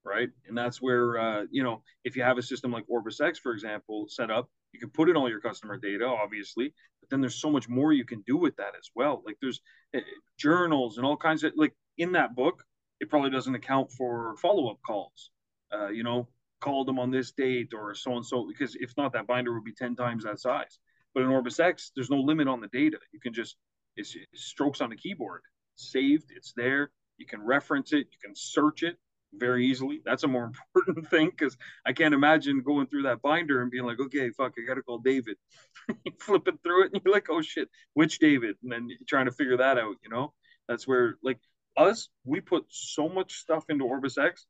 right? 0.05 0.29
And 0.47 0.57
that's 0.57 0.81
where, 0.81 1.19
uh, 1.19 1.43
you 1.51 1.63
know, 1.63 1.83
if 2.05 2.17
you 2.17 2.23
have 2.23 2.39
a 2.39 2.43
system 2.43 2.71
like 2.71 2.85
Orbis 2.89 3.21
X, 3.21 3.39
for 3.39 3.53
example, 3.53 4.07
set 4.09 4.31
up, 4.31 4.49
you 4.73 4.81
can 4.81 4.91
put 4.91 5.09
in 5.09 5.17
all 5.17 5.29
your 5.29 5.41
customer 5.41 5.77
data, 5.77 6.07
obviously, 6.07 6.75
but 7.01 7.09
then 7.11 7.21
there's 7.21 7.41
so 7.41 7.51
much 7.51 7.69
more 7.69 7.93
you 7.93 8.05
can 8.05 8.23
do 8.27 8.37
with 8.37 8.57
that 8.57 8.75
as 8.79 8.91
well. 8.95 9.23
Like 9.27 9.37
there's 9.41 9.61
uh, 9.97 10.01
journals 10.39 10.97
and 10.97 11.07
all 11.07 11.17
kinds 11.17 11.45
of 11.45 11.53
like 11.57 11.75
in 11.99 12.13
that 12.13 12.35
book, 12.35 12.65
it 13.01 13.11
probably 13.11 13.31
doesn't 13.31 13.55
account 13.55 13.91
for 13.93 14.37
follow 14.37 14.71
up 14.71 14.79
calls. 14.87 15.31
Uh, 15.73 15.89
you 15.89 16.05
know, 16.05 16.29
called 16.65 16.89
them 16.89 16.99
on 16.99 17.11
this 17.11 17.33
date 17.33 17.73
or 17.75 17.95
so 17.95 18.17
and 18.17 18.25
so, 18.25 18.49
because 18.49 18.75
if 18.81 18.95
not, 18.97 19.13
that 19.13 19.27
binder 19.27 19.53
would 19.53 19.65
be 19.65 19.75
10 19.75 19.95
times 19.95 20.25
that 20.25 20.41
size. 20.41 20.79
But 21.13 21.23
in 21.23 21.29
Orbis 21.29 21.61
X, 21.61 21.93
there's 21.95 22.11
no 22.11 22.17
limit 22.17 22.49
on 22.49 22.61
the 22.61 22.69
data. 22.69 22.99
You 23.13 23.21
can 23.21 23.35
just, 23.35 23.57
it's, 23.97 24.17
strokes 24.35 24.81
on 24.81 24.91
the 24.91 24.97
keyboard, 24.97 25.43
it's 25.75 25.93
saved, 25.93 26.31
it's 26.35 26.55
there. 26.57 26.91
You 27.19 27.27
can 27.27 27.43
reference 27.43 27.93
it, 27.93 28.07
you 28.11 28.19
can 28.25 28.35
search 28.35 28.83
it 28.83 28.97
very 29.35 29.67
easily. 29.67 30.01
That's 30.05 30.25
a 30.25 30.29
more 30.29 30.51
important 30.75 31.11
thing 31.11 31.31
because 31.31 31.57
I 31.87 31.93
can't 31.93 32.15
imagine 32.15 32.63
going 32.63 32.87
through 32.87 33.03
that 33.03 33.21
binder 33.21 33.61
and 33.61 33.71
being 33.71 33.85
like, 33.85 34.01
okay, 34.01 34.31
fuck, 34.31 34.55
I 34.59 34.67
got 34.67 34.75
to 34.75 34.83
call 34.83 34.99
David. 34.99 35.37
Flipping 36.21 36.59
through 36.63 36.85
it 36.85 36.93
and 36.95 37.03
you're 37.05 37.15
like, 37.15 37.29
oh 37.31 37.43
shit, 37.43 37.69
which 37.93 38.19
David? 38.19 38.57
And 38.63 38.73
then 38.73 38.89
trying 39.07 39.27
to 39.27 39.33
figure 39.33 39.59
that 39.59 39.79
out, 39.79 39.97
you 40.03 40.09
know? 40.09 40.33
That's 40.67 40.89
where, 40.89 41.19
like, 41.23 41.41
us, 41.77 42.09
we 42.25 42.41
put 42.41 42.65
so 42.71 43.09
much 43.09 43.35
stuff 43.35 43.65
into 43.69 43.85
Orbis 43.85 44.17
X. 44.17 44.47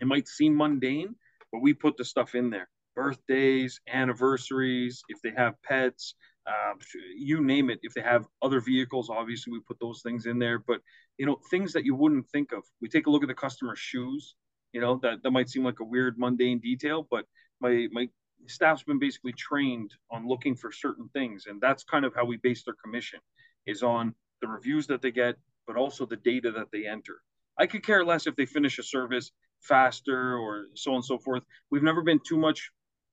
It 0.00 0.06
might 0.06 0.28
seem 0.28 0.56
mundane, 0.56 1.14
but 1.52 1.60
we 1.60 1.74
put 1.74 1.96
the 1.96 2.04
stuff 2.04 2.34
in 2.34 2.50
there 2.50 2.68
birthdays, 2.94 3.80
anniversaries, 3.88 5.02
if 5.08 5.22
they 5.22 5.32
have 5.36 5.54
pets, 5.62 6.14
um, 6.46 6.78
you 7.16 7.40
name 7.42 7.70
it. 7.70 7.78
If 7.82 7.94
they 7.94 8.00
have 8.00 8.26
other 8.42 8.60
vehicles, 8.60 9.10
obviously 9.10 9.52
we 9.52 9.60
put 9.60 9.78
those 9.80 10.02
things 10.02 10.26
in 10.26 10.38
there. 10.38 10.58
But 10.58 10.80
you 11.18 11.26
know, 11.26 11.38
things 11.50 11.72
that 11.74 11.84
you 11.84 11.94
wouldn't 11.94 12.28
think 12.28 12.52
of. 12.52 12.64
We 12.80 12.88
take 12.88 13.06
a 13.06 13.10
look 13.10 13.22
at 13.22 13.28
the 13.28 13.34
customer's 13.34 13.78
shoes. 13.78 14.34
You 14.72 14.80
know, 14.80 14.98
that 15.02 15.22
that 15.22 15.30
might 15.30 15.48
seem 15.50 15.64
like 15.64 15.80
a 15.80 15.84
weird, 15.84 16.18
mundane 16.18 16.60
detail, 16.60 17.06
but 17.10 17.26
my 17.60 17.88
my 17.92 18.08
staff's 18.46 18.82
been 18.82 18.98
basically 18.98 19.32
trained 19.32 19.92
on 20.10 20.26
looking 20.26 20.56
for 20.56 20.72
certain 20.72 21.08
things, 21.12 21.46
and 21.46 21.60
that's 21.60 21.84
kind 21.84 22.04
of 22.04 22.14
how 22.14 22.24
we 22.24 22.36
base 22.38 22.64
their 22.64 22.76
commission 22.82 23.20
is 23.66 23.82
on 23.82 24.14
the 24.40 24.48
reviews 24.48 24.86
that 24.86 25.02
they 25.02 25.10
get, 25.10 25.36
but 25.66 25.76
also 25.76 26.06
the 26.06 26.16
data 26.16 26.50
that 26.52 26.68
they 26.72 26.86
enter. 26.86 27.20
I 27.58 27.66
could 27.66 27.84
care 27.84 28.04
less 28.04 28.26
if 28.26 28.36
they 28.36 28.46
finish 28.46 28.78
a 28.78 28.82
service 28.82 29.32
faster 29.60 30.36
or 30.38 30.66
so 30.74 30.92
on 30.92 30.96
and 30.96 31.04
so 31.04 31.18
forth. 31.18 31.42
We've 31.70 31.82
never 31.82 32.02
been 32.02 32.20
too 32.26 32.38
much 32.38 32.70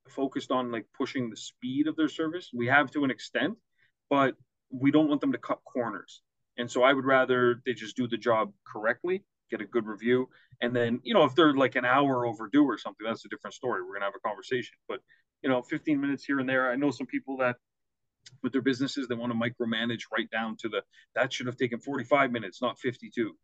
focused 0.09 0.51
on 0.51 0.71
like 0.71 0.85
pushing 0.97 1.29
the 1.29 1.37
speed 1.37 1.87
of 1.87 1.95
their 1.95 2.07
service. 2.07 2.49
We 2.53 2.67
have 2.67 2.91
to 2.91 3.03
an 3.03 3.11
extent, 3.11 3.55
but 4.09 4.35
we 4.69 4.91
don't 4.91 5.09
want 5.09 5.21
them 5.21 5.31
to 5.33 5.37
cut 5.37 5.59
corners. 5.63 6.21
And 6.57 6.69
so 6.69 6.83
I 6.83 6.93
would 6.93 7.05
rather 7.05 7.61
they 7.65 7.73
just 7.73 7.95
do 7.95 8.07
the 8.07 8.17
job 8.17 8.51
correctly, 8.65 9.23
get 9.51 9.61
a 9.61 9.65
good 9.65 9.85
review, 9.85 10.29
and 10.61 10.75
then 10.75 10.99
you 11.03 11.13
know 11.13 11.23
if 11.23 11.35
they're 11.35 11.53
like 11.53 11.75
an 11.75 11.85
hour 11.85 12.25
overdue 12.25 12.65
or 12.65 12.77
something, 12.77 13.05
that's 13.05 13.25
a 13.25 13.29
different 13.29 13.53
story. 13.53 13.83
We're 13.83 13.93
gonna 13.93 14.05
have 14.05 14.15
a 14.15 14.27
conversation. 14.27 14.75
But 14.87 15.01
you 15.43 15.49
know, 15.49 15.61
15 15.61 16.01
minutes 16.01 16.23
here 16.23 16.39
and 16.39 16.49
there. 16.49 16.71
I 16.71 16.75
know 16.75 16.89
some 16.89 17.07
people 17.07 17.37
that 17.37 17.57
with 18.43 18.51
their 18.51 18.61
businesses 18.61 19.07
they 19.07 19.15
want 19.15 19.31
to 19.31 19.37
micromanage 19.37 20.01
right 20.11 20.29
down 20.29 20.57
to 20.59 20.69
the 20.69 20.81
that 21.15 21.31
should 21.31 21.45
have 21.47 21.57
taken 21.57 21.79
45 21.79 22.31
minutes, 22.31 22.61
not 22.61 22.79
52. 22.79 23.35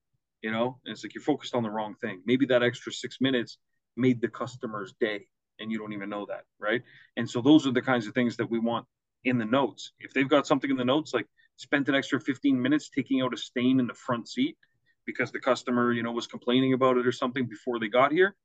You 0.44 0.52
know, 0.52 0.78
and 0.86 0.94
it's 0.94 1.04
like 1.04 1.16
you're 1.16 1.24
focused 1.24 1.56
on 1.56 1.64
the 1.64 1.72
wrong 1.72 1.96
thing. 2.02 2.22
Maybe 2.26 2.46
that 2.48 2.62
extra 2.62 2.92
six 2.92 3.20
minutes 3.20 3.58
made 3.98 4.22
the 4.22 4.28
customer's 4.28 4.94
day 5.00 5.28
and 5.60 5.72
you 5.72 5.78
don't 5.78 5.94
even 5.94 6.10
know 6.10 6.26
that, 6.28 6.44
right? 6.60 6.82
And 7.18 7.30
so 7.30 7.42
those 7.42 7.66
are 7.66 7.72
the 7.72 7.82
kinds 7.82 8.08
of 8.08 8.14
things 8.14 8.38
that 8.38 8.50
we 8.50 8.60
want 8.60 8.86
in 9.24 9.38
the 9.38 9.46
notes. 9.46 9.94
If 10.00 10.14
they've 10.14 10.28
got 10.28 10.46
something 10.46 10.70
in 10.70 10.78
the 10.78 10.86
notes, 10.86 11.14
like 11.14 11.28
spent 11.56 11.88
an 11.90 11.96
extra 11.96 12.20
15 12.20 12.62
minutes 12.62 12.90
taking 12.90 13.22
out 13.22 13.34
a 13.34 13.38
stain 13.38 13.80
in 13.80 13.88
the 13.88 13.94
front 13.94 14.28
seat 14.28 14.58
because 15.06 15.32
the 15.32 15.40
customer, 15.40 15.94
you 15.94 16.04
know, 16.04 16.12
was 16.12 16.28
complaining 16.28 16.74
about 16.74 16.98
it 16.98 17.08
or 17.08 17.12
something 17.12 17.46
before 17.48 17.80
they 17.80 17.88
got 17.88 18.12
here, 18.12 18.36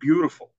beautiful. 0.00 0.52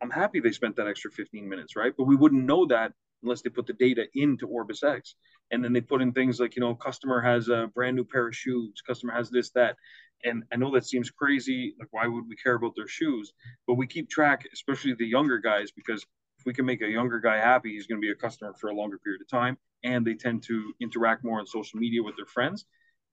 I'm 0.00 0.10
happy 0.10 0.40
they 0.40 0.52
spent 0.52 0.76
that 0.76 0.86
extra 0.86 1.10
15 1.10 1.48
minutes, 1.48 1.74
right? 1.76 1.92
But 1.96 2.04
we 2.04 2.16
wouldn't 2.16 2.44
know 2.44 2.66
that 2.66 2.92
unless 3.22 3.42
they 3.42 3.50
put 3.50 3.66
the 3.66 3.72
data 3.74 4.06
into 4.14 4.46
Orbis 4.46 4.82
X. 4.82 5.14
And 5.50 5.64
then 5.64 5.72
they 5.72 5.80
put 5.80 6.02
in 6.02 6.12
things 6.12 6.40
like, 6.40 6.56
you 6.56 6.60
know, 6.60 6.74
customer 6.74 7.20
has 7.20 7.48
a 7.48 7.70
brand 7.74 7.96
new 7.96 8.04
pair 8.04 8.28
of 8.28 8.36
shoes, 8.36 8.82
customer 8.86 9.12
has 9.14 9.30
this, 9.30 9.50
that. 9.50 9.76
And 10.24 10.42
I 10.52 10.56
know 10.56 10.70
that 10.72 10.86
seems 10.86 11.10
crazy. 11.10 11.74
Like, 11.78 11.88
why 11.90 12.06
would 12.06 12.24
we 12.28 12.36
care 12.36 12.54
about 12.54 12.72
their 12.76 12.88
shoes? 12.88 13.32
But 13.66 13.74
we 13.74 13.86
keep 13.86 14.10
track, 14.10 14.44
especially 14.52 14.94
the 14.94 15.06
younger 15.06 15.38
guys, 15.38 15.70
because 15.70 16.04
if 16.38 16.46
we 16.46 16.52
can 16.52 16.66
make 16.66 16.82
a 16.82 16.88
younger 16.88 17.20
guy 17.20 17.36
happy, 17.36 17.72
he's 17.72 17.86
going 17.86 18.00
to 18.00 18.04
be 18.04 18.10
a 18.10 18.14
customer 18.14 18.54
for 18.60 18.68
a 18.68 18.74
longer 18.74 18.98
period 18.98 19.22
of 19.22 19.28
time. 19.28 19.56
And 19.84 20.06
they 20.06 20.14
tend 20.14 20.42
to 20.44 20.72
interact 20.80 21.24
more 21.24 21.38
on 21.38 21.46
social 21.46 21.78
media 21.78 22.02
with 22.02 22.16
their 22.16 22.26
friends. 22.26 22.64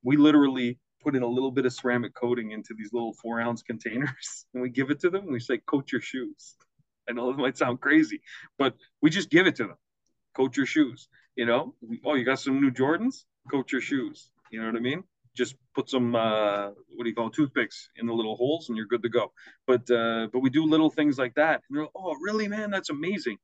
We 0.04 0.18
literally 0.18 0.80
put 1.02 1.16
in 1.16 1.24
a 1.24 1.28
little 1.28 1.52
bit 1.52 1.66
of 1.66 1.74
ceramic 1.74 2.14
coating 2.16 2.52
into 2.52 2.74
these 2.76 2.92
little 2.92 3.14
four 3.14 3.40
ounce 3.40 3.62
containers 3.72 4.46
and 4.54 4.62
we 4.62 4.70
give 4.70 4.90
it 4.90 5.00
to 5.02 5.10
them. 5.10 5.32
We 5.32 5.40
say, 5.40 5.60
coat 5.60 5.92
your 5.92 6.02
shoes. 6.02 6.56
I 7.08 7.14
know 7.14 7.30
it 7.30 7.38
might 7.38 7.58
sound 7.58 7.82
crazy, 7.82 8.22
but 8.58 8.74
we 9.02 9.12
just 9.12 9.30
give 9.30 9.46
it 9.46 9.56
to 9.58 9.64
them. 9.64 9.76
Coat 10.36 10.58
your 10.58 10.66
shoes. 10.66 11.08
You 11.36 11.46
know, 11.46 11.76
oh, 12.06 12.16
you 12.16 12.24
got 12.24 12.40
some 12.40 12.62
new 12.62 12.72
Jordans? 12.72 13.24
Coat 13.52 13.72
your 13.72 13.82
shoes. 13.82 14.30
You 14.52 14.62
know 14.62 14.68
what 14.68 14.76
I 14.76 14.80
mean? 14.80 15.04
just 15.36 15.56
put 15.76 15.90
some 15.90 16.16
uh, 16.16 16.70
what 16.96 17.04
do 17.04 17.10
you 17.10 17.16
call 17.16 17.28
it, 17.28 17.34
toothpicks 17.34 17.90
in 17.98 18.08
the 18.08 18.14
little 18.14 18.36
holes 18.36 18.70
and 18.70 18.78
you're 18.78 18.88
good 18.88 19.04
to 19.04 19.10
go. 19.10 19.32
But 19.68 19.90
uh, 19.92 20.28
but 20.32 20.40
we 20.40 20.50
do 20.50 20.66
little 20.66 20.90
things 20.90 21.18
like 21.18 21.36
that. 21.36 21.62
And 21.70 21.80
like, 21.80 21.90
oh, 21.96 22.16
really, 22.22 22.48
man? 22.48 22.72
That's 22.72 22.90
amazing. 22.90 23.38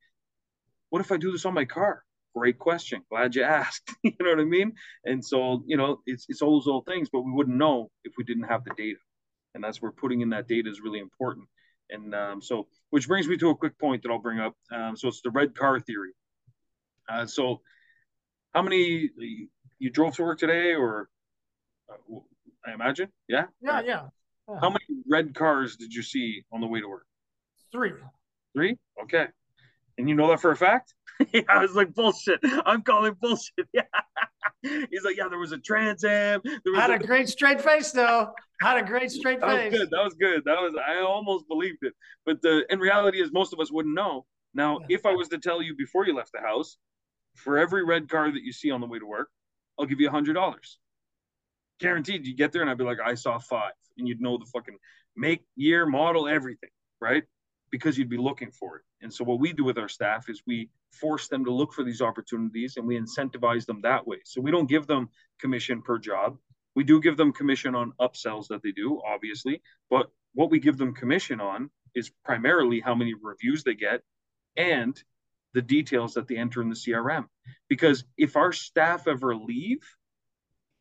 What 0.90 1.02
if 1.02 1.12
I 1.12 1.18
do 1.18 1.32
this 1.32 1.46
on 1.46 1.54
my 1.54 1.66
car? 1.66 2.04
Great 2.36 2.58
question. 2.58 3.04
Glad 3.10 3.36
you 3.36 3.44
asked. 3.60 3.94
you 4.04 4.14
know 4.20 4.30
what 4.30 4.40
I 4.40 4.46
mean? 4.46 4.74
And 5.06 5.24
so 5.24 5.64
you 5.68 5.78
know, 5.78 6.00
it's 6.06 6.26
it's 6.30 6.42
all 6.42 6.58
those 6.58 6.66
little 6.66 6.84
things, 6.84 7.10
but 7.12 7.22
we 7.22 7.32
wouldn't 7.32 7.58
know 7.58 7.92
if 8.04 8.14
we 8.18 8.24
didn't 8.24 8.44
have 8.44 8.64
the 8.64 8.74
data. 8.76 9.00
And 9.54 9.64
that's 9.64 9.82
where 9.82 9.92
putting 9.92 10.22
in 10.22 10.30
that 10.30 10.48
data 10.48 10.70
is 10.70 10.80
really 10.80 11.00
important. 11.00 11.46
And 11.90 12.16
um, 12.16 12.42
so, 12.42 12.68
which 12.90 13.06
brings 13.06 13.28
me 13.28 13.36
to 13.36 13.50
a 13.50 13.56
quick 13.56 13.78
point 13.78 14.04
that 14.04 14.12
I'll 14.12 14.20
bring 14.20 14.40
up. 14.40 14.56
Um, 14.72 14.96
so 14.96 15.10
it's 15.10 15.20
the 15.22 15.30
red 15.30 15.54
car 15.54 15.78
theory. 15.82 16.12
Uh, 17.12 17.26
so, 17.26 17.62
how 18.54 18.62
many 18.62 19.10
you 19.80 19.90
drove 19.90 20.16
to 20.16 20.24
work 20.24 20.40
today, 20.40 20.76
or 20.76 21.10
I 22.66 22.74
imagine. 22.74 23.10
Yeah. 23.28 23.46
Yeah, 23.62 23.82
yeah. 23.82 24.02
yeah. 24.48 24.60
How 24.60 24.70
many 24.70 24.86
red 25.10 25.34
cars 25.34 25.76
did 25.76 25.94
you 25.94 26.04
see 26.04 26.44
on 26.52 26.62
the 26.62 26.68
way 26.68 26.82
to 26.82 26.88
work? 26.88 27.06
Three. 27.72 27.94
Three. 28.54 28.78
Okay. 29.04 29.28
And 29.98 30.10
you 30.10 30.16
know 30.16 30.30
that 30.30 30.42
for 30.42 30.52
a 30.52 30.56
fact? 30.56 30.94
yeah, 31.34 31.42
I 31.50 31.60
was 31.60 31.76
like, 31.76 31.94
bullshit. 31.94 32.40
I'm 32.66 32.82
calling 32.82 33.16
bullshit. 33.20 33.68
Yeah. 33.74 33.84
He's 34.92 35.04
like, 35.04 35.18
yeah, 35.18 35.28
there 35.28 35.40
was 35.40 35.54
a 35.54 35.58
Trans 35.58 36.04
Am. 36.04 36.40
There 36.44 36.60
was 36.66 36.80
Had 36.80 36.92
a, 36.92 36.96
a 36.96 37.00
great 37.00 37.28
straight 37.28 37.60
face 37.62 37.92
though. 37.92 38.32
Had 38.62 38.78
a 38.78 38.84
great 38.84 39.10
straight 39.10 39.40
that 39.40 39.50
face. 39.50 39.72
Was 39.72 39.80
good. 39.80 39.90
That 39.90 40.04
was 40.04 40.14
good. 40.14 40.44
That 40.46 40.62
was 40.62 40.76
I 40.76 41.02
almost 41.02 41.48
believed 41.48 41.80
it. 41.82 41.94
But 42.28 42.44
the 42.44 42.64
in 42.70 42.80
reality 42.80 43.22
is 43.22 43.32
most 43.32 43.54
of 43.54 43.60
us 43.60 43.72
wouldn't 43.72 43.96
know. 43.96 44.26
Now, 44.54 44.80
if 44.88 45.06
I 45.08 45.14
was 45.14 45.30
to 45.30 45.40
tell 45.40 45.64
you 45.64 45.76
before 45.76 46.06
you 46.06 46.16
left 46.16 46.32
the 46.32 46.42
house, 46.42 46.78
for 47.36 47.58
every 47.58 47.84
red 47.84 48.10
car 48.10 48.32
that 48.32 48.44
you 48.44 48.52
see 48.52 48.72
on 48.72 48.82
the 48.82 48.88
way 48.88 49.00
to 49.00 49.06
work, 49.06 49.30
I'll 49.80 49.86
give 49.86 50.00
you 50.00 50.08
a 50.08 50.12
hundred 50.12 50.34
dollars 50.34 50.78
guaranteed 51.82 52.26
you 52.26 52.36
get 52.36 52.54
there 52.54 52.62
and 52.62 52.72
I'd 52.72 52.78
be 52.78 52.86
like, 52.86 53.00
I 53.04 53.16
saw 53.16 53.40
five. 53.40 53.74
And 53.98 54.08
you'd 54.08 54.22
know 54.22 54.38
the 54.38 54.46
fucking 54.46 54.78
make, 55.18 55.42
year, 55.56 55.86
model, 55.86 56.28
everything, 56.28 56.70
right? 57.02 57.24
Because 57.72 57.98
you'd 57.98 58.10
be 58.10 58.18
looking 58.18 58.52
for 58.52 58.78
it. 58.78 58.84
And 59.02 59.14
so 59.14 59.26
what 59.26 59.40
we 59.40 59.52
do 59.52 59.66
with 59.66 59.78
our 59.78 59.90
staff 59.90 60.30
is 60.30 60.44
we 60.48 60.70
force 60.94 61.28
them 61.28 61.44
to 61.46 61.52
look 61.52 61.74
for 61.74 61.84
these 61.84 62.02
opportunities 62.02 62.78
and 62.78 62.88
we 62.88 62.98
incentivize 62.98 63.66
them 63.66 63.82
that 63.82 64.08
way. 64.08 64.20
So 64.24 64.40
we 64.40 64.52
don't 64.52 64.70
give 64.70 64.88
them 64.88 65.10
commission 65.40 65.82
per 65.82 65.98
job. 65.98 66.38
We 66.76 66.84
do 66.84 67.02
give 67.02 67.18
them 67.18 67.34
commission 67.34 67.76
on 67.76 67.92
upsells 68.00 68.48
that 68.48 68.62
they 68.64 68.72
do, 68.72 69.02
obviously. 69.06 69.62
But 69.90 70.10
what 70.34 70.52
we 70.52 70.60
give 70.60 70.78
them 70.78 70.94
commission 70.94 71.42
on 71.42 71.70
is 71.96 72.12
primarily 72.24 72.80
how 72.80 72.96
many 72.96 73.14
reviews 73.14 73.64
they 73.64 73.74
get 73.74 74.02
and 74.56 75.02
the 75.54 75.62
details 75.62 76.14
that 76.14 76.28
they 76.28 76.38
enter 76.38 76.62
in 76.62 76.70
the 76.70 76.76
CRM. 76.76 77.26
Because 77.68 78.04
if 78.18 78.36
our 78.36 78.52
staff 78.52 79.08
ever 79.08 79.36
leave, 79.36 79.82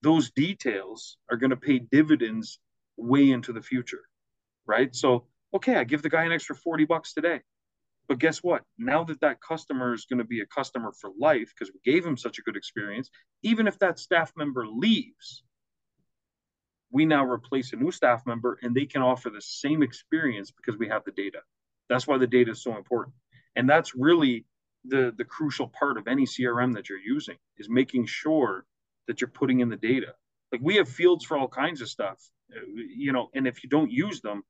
those 0.03 0.31
details 0.31 1.19
are 1.31 1.37
going 1.37 1.51
to 1.51 1.57
pay 1.57 1.79
dividends 1.79 2.59
way 2.97 3.31
into 3.31 3.53
the 3.53 3.63
future, 3.63 4.03
right? 4.67 4.95
So, 4.95 5.27
okay, 5.55 5.77
I 5.77 5.85
give 5.85 6.03
the 6.03 6.11
guy 6.11 6.25
an 6.25 6.33
extra 6.33 6.55
40 6.55 6.85
bucks 6.85 7.13
today. 7.13 7.41
But 8.09 8.19
guess 8.19 8.43
what? 8.43 8.65
Now 8.77 9.05
that 9.05 9.21
that 9.21 9.41
customer 9.41 9.95
is 9.95 10.07
going 10.07 10.19
to 10.19 10.25
be 10.25 10.41
a 10.41 10.47
customer 10.47 10.93
for 10.93 11.11
life 11.19 11.53
because 11.57 11.73
we 11.73 11.93
gave 11.93 12.05
him 12.05 12.17
such 12.17 12.39
a 12.39 12.43
good 12.43 12.57
experience, 12.57 13.09
even 13.43 13.69
if 13.69 13.79
that 13.79 14.01
staff 14.01 14.33
member 14.37 14.67
leaves, 14.67 15.45
we 16.91 17.07
now 17.07 17.25
replace 17.25 17.73
a 17.73 17.77
new 17.77 17.93
staff 17.93 18.27
member 18.27 18.59
and 18.63 18.75
they 18.75 18.87
can 18.87 19.03
offer 19.03 19.31
the 19.31 19.41
same 19.41 19.83
experience 19.83 20.51
because 20.51 20.77
we 20.77 20.89
have 20.89 21.05
the 21.05 21.13
data. 21.13 21.39
That's 21.89 22.07
why 22.07 22.19
the 22.19 22.27
data 22.27 22.51
is 22.51 22.63
so 22.63 22.77
important. 22.77 23.15
And 23.55 23.69
that's 23.69 23.95
really 23.95 24.45
the 24.85 25.13
the 25.17 25.25
crucial 25.25 25.69
part 25.69 25.99
of 25.99 26.09
any 26.09 26.25
CRM 26.25 26.75
that 26.75 26.89
you're 26.89 26.99
using 26.99 27.37
is 27.59 27.69
making 27.69 28.07
sure 28.07 28.65
that 29.07 29.21
you're 29.21 29.29
putting 29.29 29.61
in 29.61 29.69
the 29.69 29.77
data. 29.77 30.15
Like 30.53 30.61
we 30.63 30.77
have 30.77 30.89
fields 30.89 31.25
for 31.25 31.37
all 31.37 31.49
kinds 31.49 31.81
of 31.81 31.89
stuff, 31.89 32.19
uh, 32.55 32.61
you 32.75 33.13
know, 33.13 33.29
and 33.35 33.47
if 33.47 33.63
you 33.63 33.69
don't 33.69 33.91
use 33.91 34.21
them, 34.21 34.43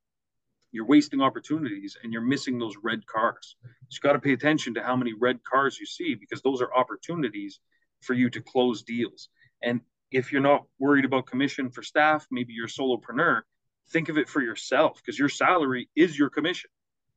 you're 0.73 0.87
wasting 0.87 1.21
opportunities 1.21 1.97
and 2.03 2.13
you're 2.13 2.23
missing 2.23 2.59
those 2.59 2.77
red 2.83 3.07
cars. 3.07 3.57
So 3.89 3.99
you 4.03 4.09
got 4.09 4.13
to 4.13 4.21
pay 4.21 4.33
attention 4.33 4.75
to 4.75 4.83
how 4.83 4.97
many 4.97 5.13
red 5.13 5.41
cars 5.45 5.79
you 5.79 5.87
see 5.87 6.15
because 6.15 6.43
those 6.43 6.63
are 6.63 6.75
opportunities 6.75 7.61
for 8.01 8.15
you 8.15 8.31
to 8.31 8.41
close 8.41 8.83
deals. 8.83 9.29
And 9.63 9.81
if 10.11 10.33
you're 10.33 10.41
not 10.41 10.65
worried 10.79 11.05
about 11.05 11.27
commission 11.27 11.71
for 11.71 11.83
staff, 11.83 12.27
maybe 12.31 12.53
you're 12.53 12.67
a 12.67 12.69
solopreneur, 12.69 13.43
think 13.91 14.09
of 14.09 14.19
it 14.19 14.29
for 14.29 14.41
yourself 14.41 14.97
because 14.97 15.19
your 15.19 15.29
salary 15.29 15.89
is 15.97 16.19
your 16.19 16.31
commission, 16.31 16.71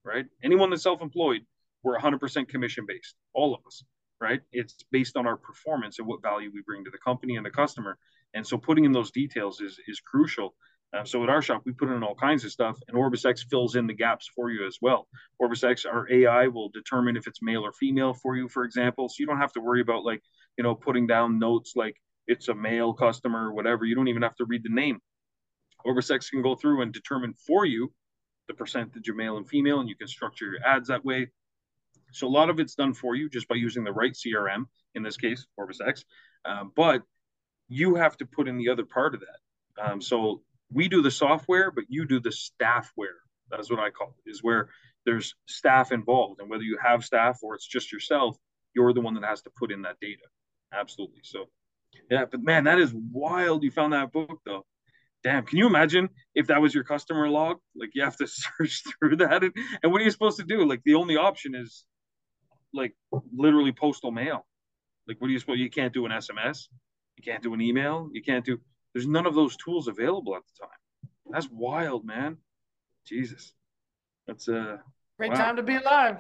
right? 0.03 0.25
Anyone 0.43 0.69
that's 0.69 0.83
self-employed, 0.83 1.41
we're 1.83 1.97
100% 1.97 2.47
commission 2.47 2.85
based, 2.87 3.15
all 3.33 3.53
of 3.53 3.61
us, 3.67 3.83
right? 4.19 4.41
It's 4.51 4.75
based 4.91 5.17
on 5.17 5.27
our 5.27 5.37
performance 5.37 5.99
and 5.99 6.07
what 6.07 6.21
value 6.21 6.51
we 6.53 6.61
bring 6.65 6.83
to 6.85 6.91
the 6.91 6.97
company 6.97 7.35
and 7.35 7.45
the 7.45 7.51
customer. 7.51 7.97
And 8.33 8.45
so 8.45 8.57
putting 8.57 8.85
in 8.85 8.91
those 8.91 9.11
details 9.11 9.61
is 9.61 9.79
is 9.87 9.99
crucial. 9.99 10.55
Uh, 10.93 11.03
so 11.03 11.23
at 11.23 11.29
our 11.29 11.41
shop, 11.41 11.63
we 11.65 11.71
put 11.71 11.89
in 11.89 12.03
all 12.03 12.13
kinds 12.13 12.45
of 12.45 12.51
stuff, 12.51 12.77
and 12.87 12.95
Orbis 12.95 13.25
X 13.25 13.43
fills 13.49 13.75
in 13.75 13.87
the 13.87 13.93
gaps 13.93 14.29
for 14.35 14.51
you 14.51 14.65
as 14.67 14.77
well. 14.79 15.07
Orbis 15.39 15.63
X, 15.63 15.85
our 15.85 16.07
AI 16.11 16.47
will 16.47 16.69
determine 16.69 17.17
if 17.17 17.25
it's 17.25 17.41
male 17.41 17.65
or 17.65 17.71
female 17.71 18.13
for 18.13 18.35
you, 18.35 18.47
for 18.47 18.63
example. 18.63 19.09
So 19.09 19.15
you 19.19 19.25
don't 19.25 19.39
have 19.39 19.53
to 19.53 19.59
worry 19.61 19.81
about 19.81 20.05
like 20.05 20.21
you 20.57 20.63
know 20.63 20.75
putting 20.75 21.07
down 21.07 21.39
notes 21.39 21.73
like 21.75 21.95
it's 22.27 22.47
a 22.47 22.55
male 22.55 22.93
customer 22.93 23.49
or 23.49 23.53
whatever. 23.53 23.85
You 23.85 23.95
don't 23.95 24.07
even 24.07 24.21
have 24.21 24.35
to 24.35 24.45
read 24.45 24.63
the 24.63 24.73
name. 24.73 24.99
Orbis 25.83 26.11
X 26.11 26.29
can 26.29 26.41
go 26.41 26.55
through 26.55 26.81
and 26.81 26.93
determine 26.93 27.33
for 27.33 27.65
you 27.65 27.91
the 28.47 28.53
percentage 28.53 29.07
of 29.09 29.15
male 29.15 29.37
and 29.37 29.47
female, 29.47 29.79
and 29.79 29.89
you 29.89 29.95
can 29.95 30.07
structure 30.07 30.45
your 30.45 30.65
ads 30.65 30.89
that 30.89 31.03
way. 31.03 31.27
So 32.13 32.27
a 32.27 32.29
lot 32.29 32.49
of 32.49 32.59
it's 32.59 32.75
done 32.75 32.93
for 32.93 33.15
you 33.15 33.29
just 33.29 33.47
by 33.47 33.55
using 33.55 33.83
the 33.83 33.91
right 33.91 34.13
CRM, 34.13 34.65
in 34.95 35.03
this 35.03 35.17
case, 35.17 35.45
Orbis 35.57 35.81
X. 35.85 36.05
Um, 36.45 36.71
but 36.75 37.03
you 37.67 37.95
have 37.95 38.17
to 38.17 38.25
put 38.25 38.47
in 38.47 38.57
the 38.57 38.69
other 38.69 38.85
part 38.85 39.15
of 39.15 39.21
that. 39.21 39.83
Um, 39.83 40.01
so 40.01 40.41
we 40.71 40.87
do 40.87 41.01
the 41.01 41.11
software, 41.11 41.71
but 41.71 41.85
you 41.87 42.05
do 42.05 42.19
the 42.19 42.29
staffware. 42.29 43.19
That's 43.49 43.69
what 43.69 43.79
I 43.79 43.89
call 43.89 44.15
it, 44.25 44.29
is 44.29 44.43
where 44.43 44.69
there's 45.05 45.35
staff 45.47 45.91
involved. 45.91 46.39
And 46.39 46.49
whether 46.49 46.63
you 46.63 46.77
have 46.83 47.03
staff 47.03 47.39
or 47.41 47.55
it's 47.55 47.67
just 47.67 47.91
yourself, 47.91 48.37
you're 48.75 48.93
the 48.93 49.01
one 49.01 49.13
that 49.15 49.23
has 49.23 49.41
to 49.43 49.51
put 49.57 49.71
in 49.71 49.83
that 49.83 49.97
data. 50.01 50.23
Absolutely. 50.73 51.21
So, 51.23 51.45
yeah, 52.09 52.25
but 52.25 52.41
man, 52.41 52.63
that 52.65 52.79
is 52.79 52.93
wild. 52.93 53.63
You 53.63 53.71
found 53.71 53.93
that 53.93 54.11
book 54.11 54.39
though. 54.45 54.65
Damn, 55.23 55.45
can 55.45 55.57
you 55.57 55.67
imagine 55.67 56.09
if 56.35 56.47
that 56.47 56.61
was 56.61 56.73
your 56.73 56.83
customer 56.83 57.29
log? 57.29 57.57
Like 57.75 57.91
you 57.93 58.03
have 58.03 58.17
to 58.17 58.27
search 58.57 58.83
through 58.99 59.17
that. 59.17 59.43
And, 59.43 59.53
and 59.81 59.91
what 59.91 60.01
are 60.01 60.05
you 60.05 60.11
supposed 60.11 60.37
to 60.39 60.45
do? 60.45 60.67
Like 60.67 60.81
the 60.83 60.95
only 60.95 61.17
option 61.17 61.55
is 61.55 61.85
like 62.73 62.95
literally 63.35 63.71
postal 63.71 64.11
mail. 64.11 64.45
Like 65.07 65.19
what 65.19 65.27
do 65.27 65.33
you 65.33 65.39
suppose? 65.39 65.59
you 65.59 65.69
can't 65.69 65.93
do 65.93 66.05
an 66.05 66.11
SMS, 66.11 66.67
you 67.17 67.23
can't 67.23 67.43
do 67.43 67.53
an 67.53 67.61
email, 67.61 68.09
you 68.11 68.21
can't 68.21 68.45
do 68.45 68.59
there's 68.93 69.07
none 69.07 69.25
of 69.25 69.35
those 69.35 69.55
tools 69.57 69.87
available 69.87 70.35
at 70.35 70.43
the 70.43 70.65
time. 70.65 70.77
That's 71.29 71.49
wild, 71.51 72.05
man. 72.05 72.37
Jesus. 73.07 73.53
That's 74.27 74.47
a 74.47 74.59
uh, 74.59 74.77
great 75.17 75.31
wow. 75.31 75.37
time 75.37 75.55
to 75.57 75.63
be 75.63 75.75
alive. 75.75 76.17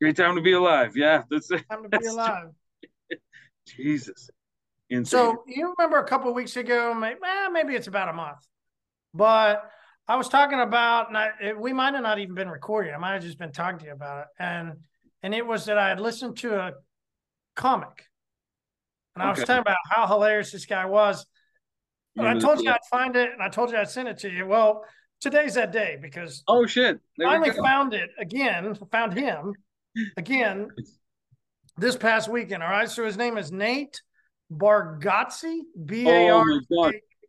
Great 0.00 0.16
time 0.16 0.36
to 0.36 0.42
be 0.42 0.52
alive. 0.52 0.96
Yeah, 0.96 1.24
that's 1.30 1.50
it. 1.50 1.64
Time 1.68 1.82
to 1.88 1.98
be 1.98 2.06
alive. 2.06 2.50
Jesus. 3.66 4.30
Insane. 4.88 5.04
So 5.06 5.42
you 5.46 5.74
remember 5.76 5.98
a 5.98 6.06
couple 6.06 6.32
weeks 6.34 6.56
ago, 6.56 6.94
maybe, 6.94 7.18
well, 7.20 7.50
maybe 7.50 7.74
it's 7.74 7.86
about 7.86 8.08
a 8.08 8.12
month, 8.12 8.38
but 9.14 9.70
I 10.06 10.16
was 10.16 10.28
talking 10.28 10.60
about, 10.60 11.08
and 11.08 11.16
I, 11.16 11.30
it, 11.40 11.58
we 11.58 11.72
might 11.72 11.94
have 11.94 12.02
not 12.02 12.18
even 12.18 12.34
been 12.34 12.50
recording. 12.50 12.92
I 12.94 12.98
might 12.98 13.14
have 13.14 13.22
just 13.22 13.38
been 13.38 13.52
talking 13.52 13.78
to 13.78 13.86
you 13.86 13.92
about 13.92 14.20
it, 14.20 14.26
and 14.38 14.72
and 15.22 15.34
it 15.34 15.46
was 15.46 15.66
that 15.66 15.78
I 15.78 15.88
had 15.88 16.00
listened 16.00 16.36
to 16.38 16.58
a 16.58 16.72
comic, 17.56 18.08
and 19.14 19.22
okay. 19.22 19.28
I 19.28 19.30
was 19.30 19.40
talking 19.40 19.60
about 19.60 19.76
how 19.90 20.06
hilarious 20.06 20.52
this 20.52 20.66
guy 20.66 20.84
was. 20.86 21.26
I 22.18 22.38
told 22.38 22.60
you 22.60 22.70
I'd 22.70 22.84
find 22.90 23.16
it, 23.16 23.30
and 23.32 23.42
I 23.42 23.48
told 23.48 23.70
you 23.70 23.78
I'd 23.78 23.88
send 23.88 24.08
it 24.08 24.18
to 24.18 24.30
you. 24.30 24.46
Well, 24.46 24.84
today's 25.20 25.54
that 25.54 25.72
day 25.72 25.98
because 26.00 26.42
oh 26.46 26.66
shit, 26.66 27.00
there 27.16 27.28
finally 27.28 27.50
found 27.50 27.94
it 27.94 28.10
again. 28.18 28.74
Found 28.90 29.14
him 29.14 29.54
again 30.16 30.68
this 31.78 31.96
past 31.96 32.28
weekend. 32.28 32.62
All 32.62 32.68
right, 32.68 32.90
so 32.90 33.04
his 33.04 33.16
name 33.16 33.38
is 33.38 33.50
Nate 33.50 34.02
Bargatze. 34.52 35.60
B 35.86 36.06
A 36.08 36.30
R. 36.30 36.44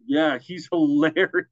Yeah, 0.05 0.37
he's 0.37 0.67
hilarious. 0.71 1.45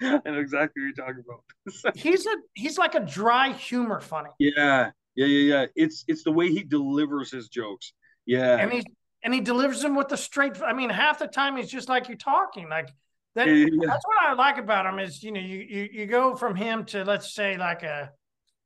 I 0.00 0.20
know 0.24 0.38
exactly 0.38 0.82
what 0.82 0.96
you're 0.96 1.06
talking 1.06 1.22
about. 1.24 1.96
he's 1.96 2.26
a 2.26 2.36
he's 2.54 2.78
like 2.78 2.94
a 2.94 3.00
dry 3.00 3.52
humor 3.52 4.00
funny. 4.00 4.30
Yeah, 4.38 4.90
yeah, 5.14 5.26
yeah, 5.26 5.54
yeah. 5.54 5.66
It's 5.76 6.04
it's 6.08 6.24
the 6.24 6.32
way 6.32 6.50
he 6.50 6.62
delivers 6.62 7.30
his 7.30 7.48
jokes. 7.48 7.92
Yeah, 8.26 8.56
and 8.56 8.72
he's 8.72 8.84
and 9.22 9.32
he 9.32 9.40
delivers 9.40 9.80
them 9.82 9.94
with 9.94 10.08
the 10.08 10.16
straight. 10.16 10.60
I 10.62 10.72
mean, 10.72 10.90
half 10.90 11.18
the 11.18 11.26
time 11.26 11.56
he's 11.56 11.70
just 11.70 11.88
like 11.88 12.08
you're 12.08 12.16
talking. 12.16 12.68
Like 12.68 12.90
that. 13.34 13.46
Yeah. 13.48 13.66
That's 13.86 14.04
what 14.04 14.22
I 14.22 14.32
like 14.34 14.58
about 14.58 14.86
him 14.86 14.98
is 14.98 15.22
you 15.22 15.32
know 15.32 15.40
you 15.40 15.58
you 15.58 15.88
you 15.92 16.06
go 16.06 16.34
from 16.34 16.54
him 16.54 16.84
to 16.86 17.04
let's 17.04 17.34
say 17.34 17.56
like 17.56 17.82
a 17.82 18.10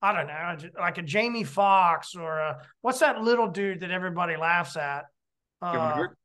I 0.01 0.13
don't 0.13 0.27
know 0.27 0.71
like 0.79 0.99
a 0.99 1.03
Jamie 1.03 1.45
Foxx 1.45 2.15
or 2.15 2.39
a, 2.39 2.63
what's 2.83 3.01
that 3.01 3.21
little 3.21 3.49
dude 3.49 3.81
that 3.81 3.91
everybody 3.91 4.37
laughs 4.37 4.77
at? 4.77 5.07
Uh, 5.61 5.73
Kevin 5.73 5.91
Hart. 5.91 6.19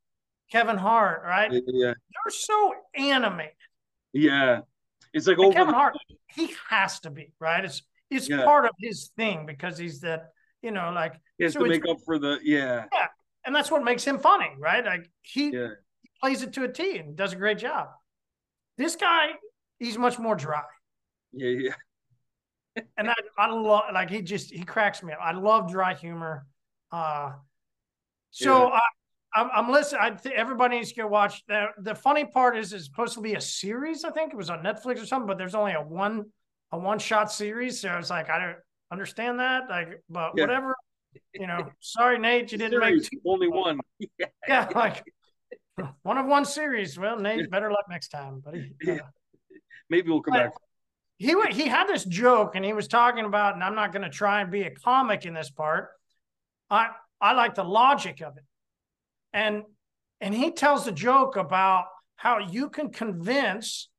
Kevin 0.51 0.77
Hart, 0.77 1.23
right? 1.23 1.51
Yeah. 1.51 1.93
They're 1.93 2.32
so 2.32 2.73
animated. 2.95 3.53
Yeah, 4.13 4.62
it's 5.13 5.27
like 5.27 5.38
Kevin 5.38 5.73
Hart. 5.73 5.95
He 6.27 6.53
has 6.69 6.99
to 7.01 7.10
be 7.10 7.32
right. 7.39 7.65
It's 7.65 7.82
it's 8.10 8.29
yeah. 8.29 8.43
part 8.43 8.65
of 8.65 8.71
his 8.79 9.12
thing 9.17 9.45
because 9.45 9.77
he's 9.77 10.01
that 10.01 10.32
you 10.62 10.71
know 10.71 10.91
like 10.93 11.15
he 11.38 11.45
has 11.45 11.53
so 11.53 11.60
to 11.63 11.65
make 11.67 11.88
up 11.88 11.97
for 12.06 12.19
the 12.19 12.39
yeah 12.43 12.86
yeah 12.93 13.08
and 13.45 13.56
that's 13.56 13.71
what 13.71 13.84
makes 13.84 14.06
him 14.06 14.19
funny, 14.19 14.51
right? 14.58 14.86
Like 14.86 15.10
he, 15.21 15.51
yeah. 15.51 15.69
he 16.01 16.10
plays 16.21 16.41
it 16.43 16.53
to 16.53 16.63
a 16.63 16.67
T 16.67 16.97
and 16.97 17.15
does 17.15 17.34
a 17.34 17.36
great 17.36 17.58
job. 17.58 17.89
This 18.77 18.95
guy, 18.95 19.32
he's 19.79 19.97
much 19.97 20.17
more 20.17 20.36
dry. 20.36 20.63
Yeah, 21.34 21.49
yeah. 21.49 22.84
and 22.97 23.10
I, 23.10 23.15
I 23.38 23.51
love 23.51 23.84
like 23.93 24.10
he 24.10 24.21
just 24.21 24.51
he 24.51 24.63
cracks 24.63 25.03
me 25.03 25.13
up. 25.13 25.19
I 25.21 25.34
love 25.34 25.69
dry 25.69 25.93
humor. 25.93 26.47
Uh, 26.91 27.34
so 28.32 28.69
yeah. 28.69 28.79
I'm, 29.36 29.50
I'm 29.54 29.72
listening. 29.72 30.02
I 30.04 30.12
think 30.12 30.36
everybody 30.36 30.78
needs 30.78 30.89
to 30.89 31.02
go 31.02 31.08
watch. 31.08 31.43
The, 31.48 31.67
the 31.80 31.96
funny 31.96 32.26
part 32.26 32.58
is 32.58 32.74
it's 32.74 32.86
supposed 32.86 33.15
to 33.15 33.22
be 33.22 33.34
a 33.34 33.41
series. 33.41 34.04
I 34.04 34.12
think 34.12 34.34
it 34.34 34.38
was 34.38 34.50
on 34.50 34.63
Netflix 34.63 35.02
or 35.02 35.06
something, 35.06 35.28
but 35.28 35.38
there's 35.38 35.56
only 35.56 35.74
a 35.74 35.82
one 35.82 36.26
a 36.72 36.78
one 36.78 37.00
shot 37.00 37.32
series. 37.32 37.80
So 37.82 37.96
it's 37.98 38.10
like 38.10 38.30
I 38.30 38.39
don't 38.39 38.58
understand 38.91 39.39
that. 39.39 39.69
Like, 39.69 40.02
but 40.10 40.32
yeah. 40.36 40.43
whatever 40.43 40.76
you 41.34 41.48
know, 41.48 41.69
sorry, 41.80 42.19
Nate, 42.19 42.52
you 42.52 42.58
didn't 42.58 42.80
series, 42.80 43.04
make 43.04 43.12
two. 43.12 43.19
only 43.26 43.48
one. 43.50 43.80
yeah, 44.48 44.67
like 44.76 45.04
one 46.04 46.17
of 46.17 46.26
one 46.26 46.46
series. 46.46 46.98
Well, 46.98 47.19
Nate, 47.19 47.50
better 47.50 47.72
luck 47.72 47.86
next 47.89 48.10
time, 48.10 48.39
buddy. 48.39 48.74
Uh, 48.88 48.98
Maybe 49.89 50.10
we'll 50.10 50.22
come 50.22 50.34
back. 50.34 50.54
He 51.17 51.36
he 51.52 51.67
had 51.67 51.88
this 51.88 52.06
joke, 52.06 52.56
and 52.56 52.63
he 52.65 52.74
was 52.74 52.88
talking 52.88 53.26
about, 53.26 53.54
and 53.54 53.63
I'm 53.63 53.76
not 53.76 53.91
going 53.91 54.02
to 54.04 54.10
try 54.10 54.41
and 54.41 54.50
be 54.50 54.63
a 54.63 54.72
comic 54.72 55.26
in 55.26 55.34
this 55.34 55.50
part. 55.50 55.89
I 56.69 56.88
I 57.22 57.34
like 57.34 57.54
the 57.56 57.63
logic 57.63 58.22
of 58.22 58.38
it, 58.38 58.43
and 59.34 59.63
and 60.22 60.34
he 60.34 60.52
tells 60.52 60.88
a 60.88 60.91
joke 60.91 61.36
about 61.36 61.86
how 62.15 62.39
you 62.39 62.69
can 62.69 62.91
convince 62.91 63.89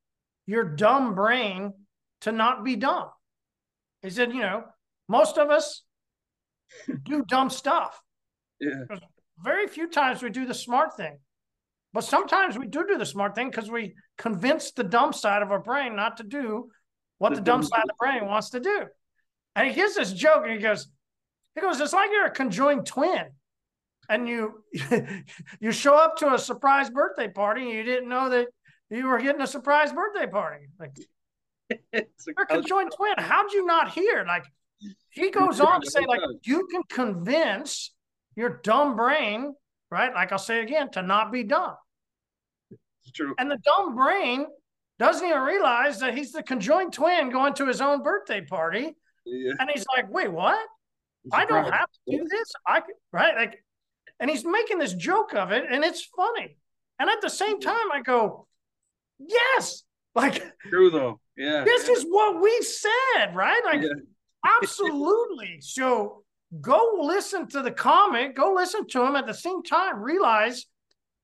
your 0.46 0.64
dumb 0.64 1.14
brain 1.14 1.72
to 2.22 2.32
not 2.32 2.64
be 2.64 2.76
dumb. 2.76 3.10
He 4.02 4.10
said, 4.10 4.32
you 4.32 4.40
know, 4.40 4.64
most 5.08 5.36
of 5.36 5.50
us 5.50 5.82
do 7.02 7.24
dumb 7.26 7.50
stuff. 7.50 8.00
Yeah. 8.60 8.84
Very 9.42 9.66
few 9.66 9.90
times 9.90 10.22
we 10.22 10.30
do 10.30 10.46
the 10.46 10.54
smart 10.54 10.96
thing. 10.96 11.18
But 11.92 12.04
sometimes 12.04 12.58
we 12.58 12.66
do 12.66 12.84
do 12.86 12.98
the 12.98 13.06
smart 13.06 13.34
thing 13.34 13.50
because 13.50 13.70
we 13.70 13.94
convince 14.18 14.72
the 14.72 14.84
dumb 14.84 15.12
side 15.12 15.42
of 15.42 15.52
our 15.52 15.60
brain 15.60 15.94
not 15.94 16.16
to 16.16 16.24
do 16.24 16.68
what 17.18 17.30
the, 17.30 17.36
the 17.36 17.42
dumb 17.42 17.62
side 17.62 17.82
of 17.82 17.88
the 17.88 17.94
brain 17.98 18.26
wants 18.26 18.50
to 18.50 18.60
do. 18.60 18.86
And 19.54 19.68
he 19.68 19.74
gives 19.74 19.94
this 19.94 20.12
joke 20.12 20.42
and 20.44 20.52
he 20.52 20.58
goes, 20.58 20.88
he 21.54 21.60
goes, 21.60 21.80
it's 21.80 21.92
like 21.92 22.10
you're 22.10 22.26
a 22.26 22.30
conjoined 22.30 22.86
twin. 22.86 23.26
And 24.08 24.28
you 24.28 24.62
you 25.60 25.72
show 25.72 25.96
up 25.96 26.16
to 26.18 26.34
a 26.34 26.38
surprise 26.38 26.90
birthday 26.90 27.28
party 27.28 27.62
and 27.62 27.70
you 27.70 27.82
didn't 27.82 28.08
know 28.08 28.28
that 28.30 28.48
you 28.90 29.06
were 29.06 29.20
getting 29.20 29.40
a 29.40 29.46
surprise 29.46 29.92
birthday 29.92 30.26
party. 30.26 30.66
Like 30.78 30.96
you're 31.70 32.42
a 32.42 32.46
conjoined 32.46 32.92
twin. 32.94 33.14
How'd 33.18 33.52
you 33.52 33.64
not 33.64 33.92
hear? 33.92 34.24
Like 34.26 34.44
he 35.10 35.30
goes 35.30 35.60
on 35.60 35.80
to 35.80 35.90
say, 35.90 36.04
like, 36.06 36.20
you 36.44 36.66
can 36.70 36.82
convince 36.90 37.92
your 38.36 38.60
dumb 38.62 38.96
brain, 38.96 39.54
right? 39.90 40.12
Like 40.12 40.32
I'll 40.32 40.38
say 40.38 40.60
again, 40.60 40.90
to 40.92 41.02
not 41.02 41.32
be 41.32 41.44
dumb. 41.44 41.76
It's 42.70 43.12
true. 43.12 43.34
And 43.38 43.50
the 43.50 43.58
dumb 43.64 43.94
brain 43.94 44.46
doesn't 44.98 45.26
even 45.26 45.40
realize 45.40 46.00
that 46.00 46.16
he's 46.16 46.32
the 46.32 46.42
conjoined 46.42 46.92
twin 46.92 47.30
going 47.30 47.54
to 47.54 47.66
his 47.66 47.80
own 47.80 48.02
birthday 48.02 48.40
party. 48.42 48.96
Yeah. 49.24 49.52
And 49.58 49.70
he's 49.70 49.84
like, 49.96 50.10
wait, 50.10 50.30
what? 50.30 50.66
I 51.32 51.46
don't 51.46 51.72
have 51.72 51.88
to 51.90 52.18
do 52.18 52.26
this. 52.28 52.52
I 52.66 52.80
could, 52.80 52.94
right? 53.12 53.34
Like, 53.34 53.64
and 54.20 54.30
he's 54.30 54.44
making 54.44 54.78
this 54.78 54.94
joke 54.94 55.34
of 55.34 55.52
it, 55.52 55.64
and 55.70 55.84
it's 55.84 56.04
funny. 56.04 56.56
And 56.98 57.10
at 57.10 57.20
the 57.20 57.30
same 57.30 57.60
time, 57.60 57.92
I 57.92 58.00
go, 58.00 58.46
yes, 59.18 59.82
like 60.14 60.44
true 60.68 60.90
though. 60.90 61.20
Yeah. 61.36 61.64
This 61.64 61.88
is 61.88 62.04
what 62.04 62.40
we 62.40 62.62
said, 62.62 63.34
right? 63.34 63.60
Like, 63.64 63.82
yeah 63.82 63.88
Absolutely. 64.44 65.58
So 65.60 66.22
go 66.60 66.98
listen 67.00 67.48
to 67.48 67.62
the 67.62 67.70
comic, 67.70 68.36
go 68.36 68.52
listen 68.52 68.86
to 68.88 69.02
him 69.02 69.16
at 69.16 69.26
the 69.26 69.34
same 69.34 69.62
time, 69.62 70.00
realize 70.00 70.66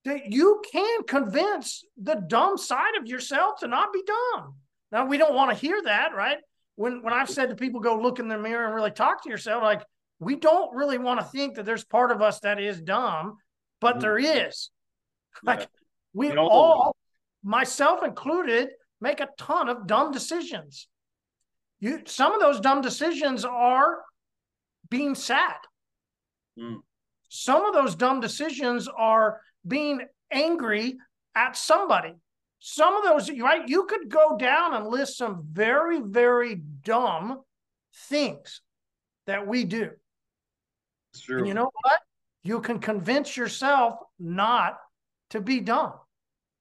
that 0.05 0.33
you 0.33 0.63
can 0.73 1.03
convince 1.05 1.85
the 2.03 2.15
dumb 2.15 2.57
side 2.57 2.97
of 2.99 3.07
yourself 3.07 3.61
to 3.61 3.69
not 3.69 3.93
be 3.93 4.03
dumb. 4.07 4.55
Now 4.91 5.07
we 5.07 5.19
don't 5.19 5.35
want 5.35 5.51
to 5.51 5.57
hear 5.57 5.81
that, 5.83 6.15
right? 6.15 6.39
When 6.77 7.03
when 7.03 7.13
I've 7.13 7.29
said 7.29 7.51
to 7.51 7.57
people 7.57 7.81
go 7.81 8.01
look 8.01 8.19
in 8.19 8.29
the 8.29 8.39
mirror 8.39 8.65
and 8.65 8.75
really 8.75 8.91
talk 8.91 9.23
to 9.23 9.29
yourself, 9.29 9.63
like 9.63 9.83
we 10.21 10.37
don't 10.37 10.77
really 10.77 10.99
want 10.99 11.19
to 11.19 11.27
think 11.27 11.57
that 11.57 11.65
there's 11.65 11.85
part 11.85 12.11
of 12.11 12.21
us 12.23 12.41
that 12.41 12.61
is 12.61 12.81
dumb, 12.81 13.39
but 13.81 13.95
mm-hmm. 13.95 14.01
there 14.01 14.19
is. 14.19 14.71
Like 15.43 15.69
we 16.13 16.31
all, 16.37 16.51
all 16.51 16.97
myself 17.43 18.05
included, 18.05 18.69
make 19.01 19.21
a 19.21 19.29
ton 19.39 19.69
of 19.69 19.87
dumb 19.87 20.13
decisions. 20.13 20.87
You 21.81 22.03
some 22.07 22.33
of 22.33 22.41
those 22.41 22.61
dumb 22.61 22.83
decisions 22.83 23.45
are 23.47 24.03
being 24.91 25.15
sad. 25.15 25.57
Mm. 26.59 26.81
Some 27.31 27.65
of 27.65 27.73
those 27.73 27.95
dumb 27.95 28.21
decisions 28.21 28.89
are 28.89 29.41
being 29.67 30.03
angry 30.31 30.97
at 31.35 31.57
somebody. 31.57 32.13
Some 32.59 32.95
of 32.97 33.05
those, 33.05 33.31
right? 33.41 33.67
You 33.67 33.87
could 33.87 34.11
go 34.11 34.37
down 34.37 34.75
and 34.75 34.87
list 34.87 35.17
some 35.17 35.47
very, 35.51 36.01
very 36.01 36.57
dumb 36.57 37.41
things 38.09 38.61
that 39.27 39.47
we 39.47 39.65
do. 39.65 39.91
Sure. 41.15 41.39
And 41.39 41.47
you 41.47 41.55
know 41.55 41.71
what? 41.83 42.01
You 42.43 42.61
can 42.61 42.79
convince 42.79 43.37
yourself 43.37 43.99
not 44.19 44.79
to 45.31 45.41
be 45.41 45.61
dumb. 45.61 45.93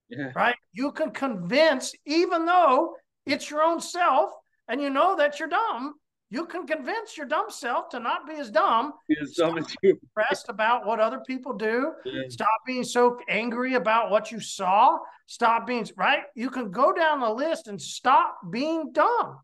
Yeah. 0.10 0.32
Right? 0.36 0.56
You 0.74 0.92
can 0.92 1.12
convince, 1.12 1.94
even 2.06 2.46
though 2.46 2.96
it's 3.26 3.50
your 3.50 3.62
own 3.62 3.80
self 3.80 4.32
and 4.68 4.82
you 4.82 4.90
know 4.90 5.16
that 5.16 5.40
you're 5.40 5.50
dumb, 5.50 5.96
you 6.32 6.46
can 6.46 6.68
convince 6.68 7.18
your 7.18 7.26
dumb 7.26 7.50
self 7.50 7.90
to 7.90 8.00
not 8.00 8.28
be 8.28 8.36
as 8.36 8.52
dumb. 8.52 8.94
Be 9.08 9.16
as 9.22 9.32
dumb 9.32 9.58
as 9.58 9.66
you. 9.82 10.00
Depressed 10.00 10.50
about 10.50 10.86
what 10.86 11.00
other 11.00 11.22
people 11.26 11.54
do. 11.54 11.92
Yeah. 12.06 12.24
Stop 12.30 12.50
being 12.68 12.84
so 12.84 13.18
angry 13.28 13.74
about 13.76 14.12
what 14.12 14.32
you 14.32 14.40
saw. 14.40 14.98
Stop 15.26 15.66
being 15.66 15.88
right. 15.98 16.24
You 16.36 16.50
can 16.50 16.70
go 16.70 16.92
down 16.94 17.20
the 17.20 17.30
list 17.32 17.68
and 17.68 17.82
stop 17.82 18.38
being 18.52 18.92
dumb. 18.92 19.40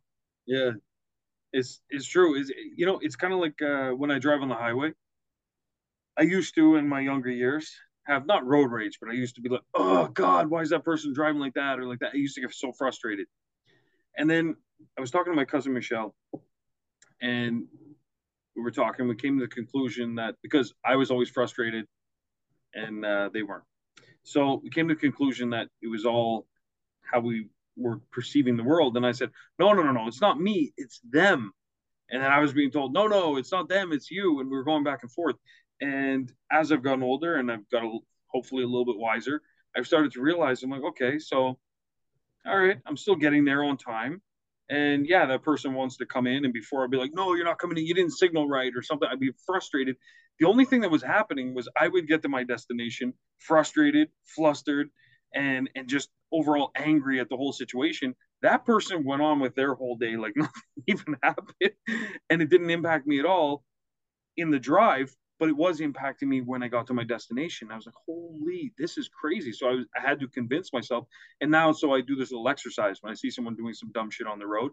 Yeah, 0.46 0.72
it's 1.56 1.82
it's 1.90 2.06
true. 2.06 2.36
Is 2.40 2.52
you 2.76 2.86
know 2.86 3.00
it's 3.02 3.16
kind 3.16 3.34
of 3.34 3.40
like 3.40 3.62
uh, 3.62 3.92
when 3.92 4.12
I 4.12 4.20
drive 4.20 4.42
on 4.42 4.50
the 4.50 4.56
highway. 4.56 4.92
I 6.18 6.24
used 6.24 6.56
to 6.56 6.76
in 6.76 6.88
my 6.88 7.02
younger 7.02 7.30
years 7.30 7.74
have 8.06 8.26
not 8.26 8.46
road 8.46 8.72
rage, 8.72 9.00
but 9.02 9.10
I 9.10 9.14
used 9.14 9.36
to 9.36 9.42
be 9.42 9.50
like, 9.50 9.62
oh 9.74 10.08
God, 10.08 10.50
why 10.50 10.62
is 10.62 10.70
that 10.70 10.84
person 10.86 11.14
driving 11.14 11.42
like 11.42 11.56
that 11.56 11.80
or 11.80 11.86
like 11.86 12.00
that? 12.00 12.12
I 12.14 12.18
used 12.18 12.36
to 12.36 12.42
get 12.42 12.54
so 12.54 12.72
frustrated. 12.72 13.28
And 14.18 14.30
then 14.30 14.56
I 14.98 15.02
was 15.02 15.12
talking 15.12 15.34
to 15.34 15.36
my 15.36 15.46
cousin 15.46 15.74
Michelle, 15.74 16.14
and 17.22 17.66
we 18.56 18.62
were 18.62 18.72
talking. 18.72 19.08
We 19.08 19.16
came 19.16 19.40
to 19.40 19.46
the 19.46 19.50
conclusion 19.50 20.16
that 20.16 20.36
because 20.44 20.74
I 20.86 20.98
was 20.98 21.10
always 21.10 21.30
frustrated, 21.30 21.86
and 22.74 23.06
uh, 23.06 23.30
they 23.34 23.44
weren't, 23.44 23.64
so 24.24 24.60
we 24.62 24.70
came 24.70 24.88
to 24.90 24.94
the 24.94 25.00
conclusion 25.00 25.52
that 25.52 25.68
it 25.82 25.88
was 25.88 26.06
all 26.06 26.48
how 27.02 27.22
we 27.22 27.48
were 27.78 28.00
perceiving 28.12 28.58
the 28.58 28.64
world. 28.64 28.98
And 28.98 29.06
I 29.06 29.12
said, 29.12 29.32
no, 29.60 29.74
no, 29.74 29.84
no, 29.84 29.92
no, 29.92 30.08
it's 30.08 30.22
not 30.22 30.40
me, 30.40 30.74
it's 30.78 31.00
them. 31.10 31.52
And 32.10 32.22
then 32.22 32.32
I 32.32 32.40
was 32.40 32.54
being 32.54 32.72
told, 32.72 32.94
no, 32.94 33.08
no, 33.08 33.38
it's 33.38 33.52
not 33.52 33.68
them, 33.68 33.92
it's 33.92 34.12
you. 34.12 34.40
And 34.40 34.50
we 34.50 34.56
were 34.56 34.64
going 34.64 34.84
back 34.84 35.00
and 35.02 35.12
forth. 35.12 35.36
And 35.82 36.32
as 36.52 36.72
I've 36.72 36.84
gotten 36.84 37.04
older 37.04 37.36
and 37.36 37.52
I've 37.52 37.70
got 37.70 37.84
a, 37.84 37.98
hopefully 38.28 38.64
a 38.64 38.68
little 38.68 38.86
bit 38.86 38.98
wiser, 38.98 39.42
I've 39.76 39.88
started 39.88 40.12
to 40.14 40.22
realize 40.22 40.64
I'm 40.64 40.70
like, 40.70 40.84
okay, 40.84 41.20
so 41.20 41.58
all 42.48 42.58
right, 42.58 42.78
I'm 42.86 42.98
still 42.98 43.16
getting 43.16 43.44
there 43.44 43.64
on 43.64 43.78
time. 43.78 44.22
And 44.70 45.08
yeah, 45.08 45.26
that 45.28 45.44
person 45.44 45.74
wants 45.74 45.98
to 45.98 46.06
come 46.06 46.26
in, 46.26 46.44
and 46.44 46.54
before 46.54 46.84
I'd 46.84 46.92
be 46.92 46.98
like, 46.98 47.14
no, 47.14 47.36
you're 47.36 47.46
not 47.46 47.60
coming 47.60 47.78
in, 47.78 47.86
you 47.86 47.94
didn't 47.94 48.18
signal 48.18 48.48
right 48.48 48.72
or 48.76 48.82
something, 48.82 49.08
I'd 49.12 49.20
be 49.20 49.32
frustrated. 49.46 49.96
The 50.40 50.48
only 50.48 50.66
thing 50.66 50.82
that 50.82 50.92
was 50.92 51.04
happening 51.04 51.54
was 51.54 51.70
I 51.80 51.88
would 51.88 52.08
get 52.08 52.22
to 52.24 52.30
my 52.30 52.44
destination 52.44 53.14
frustrated, 53.40 54.10
flustered, 54.24 54.90
and 55.36 55.70
and 55.76 55.88
just 55.88 56.10
overall 56.32 56.72
angry 56.76 57.20
at 57.20 57.30
the 57.30 57.38
whole 57.38 57.54
situation. 57.54 58.16
That 58.42 58.66
person 58.66 59.04
went 59.04 59.22
on 59.22 59.40
with 59.40 59.56
their 59.56 59.76
whole 59.76 59.96
day 59.96 60.18
like 60.18 60.34
nothing 60.36 60.52
even 60.88 61.18
happened, 61.22 61.72
and 62.30 62.42
it 62.42 62.50
didn't 62.50 62.70
impact 62.70 63.06
me 63.06 63.20
at 63.20 63.26
all 63.26 63.64
in 64.38 64.50
the 64.50 64.60
drive 64.60 65.16
but 65.40 65.50
it 65.50 65.58
was 65.58 65.80
impacting 65.82 66.28
me 66.28 66.42
when 66.42 66.64
I 66.64 66.68
got 66.68 66.88
to 66.88 66.94
my 66.94 67.04
destination. 67.04 67.70
I 67.72 67.76
was 67.76 67.86
like, 67.86 67.96
holy, 68.06 68.74
this 68.78 68.98
is 68.98 69.10
crazy. 69.10 69.52
So 69.52 69.68
I, 69.68 69.72
was, 69.74 69.86
I 69.96 70.00
had 70.00 70.20
to 70.22 70.28
convince 70.28 70.72
myself. 70.72 71.08
And 71.42 71.52
now, 71.52 71.72
so 71.72 71.94
I 71.94 72.02
do 72.02 72.16
this 72.16 72.32
little 72.32 72.48
exercise 72.48 73.00
when 73.02 73.12
I 73.12 73.16
see 73.16 73.30
someone 73.30 73.56
doing 73.56 73.74
some 73.74 73.92
dumb 73.92 74.10
shit 74.10 74.28
on 74.28 74.40
the 74.40 74.48
road. 74.48 74.72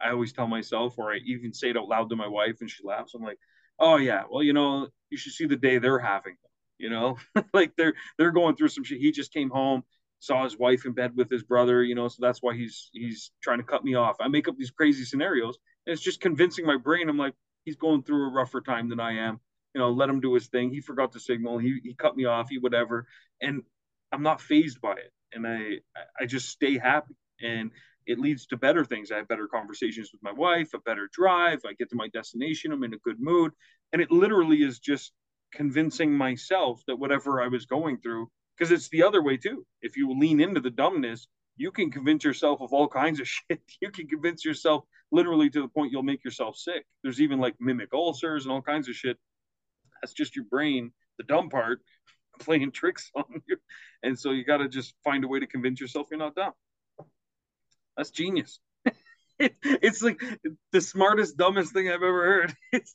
I 0.00 0.10
always 0.10 0.32
tell 0.32 0.46
myself, 0.46 0.98
or 0.98 1.12
I 1.12 1.18
even 1.26 1.52
say 1.52 1.70
it 1.70 1.76
out 1.76 1.88
loud 1.88 2.10
to 2.10 2.16
my 2.16 2.26
wife, 2.26 2.56
and 2.60 2.70
she 2.70 2.82
laughs. 2.84 3.14
I'm 3.14 3.22
like, 3.22 3.38
oh 3.78 3.96
yeah, 3.96 4.24
well, 4.30 4.42
you 4.42 4.52
know, 4.52 4.88
you 5.10 5.18
should 5.18 5.32
see 5.32 5.46
the 5.46 5.56
day 5.56 5.78
they're 5.78 5.98
having. 5.98 6.36
You 6.78 6.88
know, 6.88 7.18
like 7.52 7.76
they're 7.76 7.92
they're 8.16 8.30
going 8.30 8.56
through 8.56 8.68
some 8.68 8.84
shit. 8.84 8.98
He 8.98 9.12
just 9.12 9.32
came 9.32 9.50
home, 9.50 9.82
saw 10.20 10.44
his 10.44 10.58
wife 10.58 10.86
in 10.86 10.92
bed 10.92 11.16
with 11.16 11.28
his 11.30 11.42
brother. 11.42 11.82
You 11.82 11.96
know, 11.96 12.08
so 12.08 12.18
that's 12.20 12.42
why 12.42 12.54
he's 12.54 12.90
he's 12.92 13.32
trying 13.42 13.58
to 13.58 13.64
cut 13.64 13.84
me 13.84 13.94
off. 13.96 14.16
I 14.20 14.28
make 14.28 14.48
up 14.48 14.56
these 14.56 14.70
crazy 14.70 15.04
scenarios, 15.04 15.58
and 15.86 15.92
it's 15.92 16.02
just 16.02 16.20
convincing 16.20 16.64
my 16.64 16.76
brain. 16.76 17.08
I'm 17.08 17.18
like, 17.18 17.34
he's 17.64 17.76
going 17.76 18.04
through 18.04 18.28
a 18.28 18.32
rougher 18.32 18.60
time 18.60 18.88
than 18.88 19.00
I 19.00 19.26
am 19.26 19.40
you 19.74 19.80
know, 19.80 19.90
let 19.90 20.08
him 20.08 20.20
do 20.20 20.34
his 20.34 20.48
thing. 20.48 20.70
He 20.70 20.80
forgot 20.80 21.12
to 21.12 21.20
signal. 21.20 21.58
He 21.58 21.80
he 21.82 21.94
cut 21.94 22.16
me 22.16 22.24
off. 22.24 22.48
He 22.50 22.58
whatever, 22.58 23.06
and 23.40 23.62
I'm 24.12 24.22
not 24.22 24.40
phased 24.40 24.80
by 24.80 24.92
it, 24.92 25.12
and 25.32 25.46
I 25.46 25.78
I 26.20 26.26
just 26.26 26.48
stay 26.48 26.78
happy, 26.78 27.14
and 27.40 27.70
it 28.06 28.18
leads 28.18 28.46
to 28.46 28.56
better 28.56 28.84
things. 28.84 29.12
I 29.12 29.18
have 29.18 29.28
better 29.28 29.46
conversations 29.46 30.10
with 30.12 30.22
my 30.22 30.32
wife, 30.32 30.74
a 30.74 30.80
better 30.80 31.08
drive. 31.12 31.60
I 31.66 31.74
get 31.74 31.90
to 31.90 31.96
my 31.96 32.08
destination. 32.08 32.72
I'm 32.72 32.82
in 32.82 32.94
a 32.94 32.98
good 32.98 33.20
mood, 33.20 33.52
and 33.92 34.02
it 34.02 34.10
literally 34.10 34.58
is 34.58 34.78
just 34.80 35.12
convincing 35.52 36.12
myself 36.12 36.82
that 36.86 36.96
whatever 36.96 37.40
I 37.40 37.48
was 37.48 37.66
going 37.66 37.98
through, 37.98 38.28
because 38.60 38.70
it's 38.70 38.90
the 38.90 39.02
other 39.02 39.22
way 39.22 39.38
too. 39.38 39.64
If 39.80 39.96
you 39.96 40.12
lean 40.12 40.38
into 40.38 40.60
the 40.60 40.70
dumbness, 40.70 41.26
you 41.56 41.70
can 41.70 41.90
convince 41.90 42.24
yourself 42.24 42.60
of 42.60 42.74
all 42.74 42.88
kinds 43.02 43.18
of 43.18 43.26
shit. 43.26 43.60
You 43.80 43.90
can 43.90 44.06
convince 44.06 44.44
yourself 44.44 44.84
literally 45.10 45.48
to 45.50 45.62
the 45.62 45.68
point 45.68 45.92
you'll 45.92 46.02
make 46.02 46.22
yourself 46.22 46.56
sick. 46.56 46.84
There's 47.02 47.22
even 47.22 47.40
like 47.40 47.54
mimic 47.58 47.88
ulcers 47.94 48.44
and 48.44 48.52
all 48.52 48.60
kinds 48.60 48.88
of 48.88 48.94
shit 48.94 49.16
that's 50.00 50.12
just 50.12 50.36
your 50.36 50.44
brain, 50.44 50.92
the 51.18 51.24
dumb 51.24 51.48
part, 51.48 51.80
playing 52.40 52.72
tricks 52.72 53.10
on 53.14 53.24
you. 53.48 53.56
And 54.02 54.18
so 54.18 54.30
you 54.30 54.44
got 54.44 54.58
to 54.58 54.68
just 54.68 54.94
find 55.04 55.24
a 55.24 55.28
way 55.28 55.40
to 55.40 55.46
convince 55.46 55.80
yourself 55.80 56.08
you're 56.10 56.18
not 56.18 56.34
dumb. 56.34 56.52
That's 57.96 58.10
genius. 58.10 58.60
it, 59.38 59.56
it's 59.62 60.02
like 60.02 60.22
the 60.72 60.80
smartest, 60.80 61.36
dumbest 61.36 61.72
thing 61.72 61.88
I've 61.88 62.02
ever 62.02 62.24
heard. 62.24 62.54
It's 62.72 62.94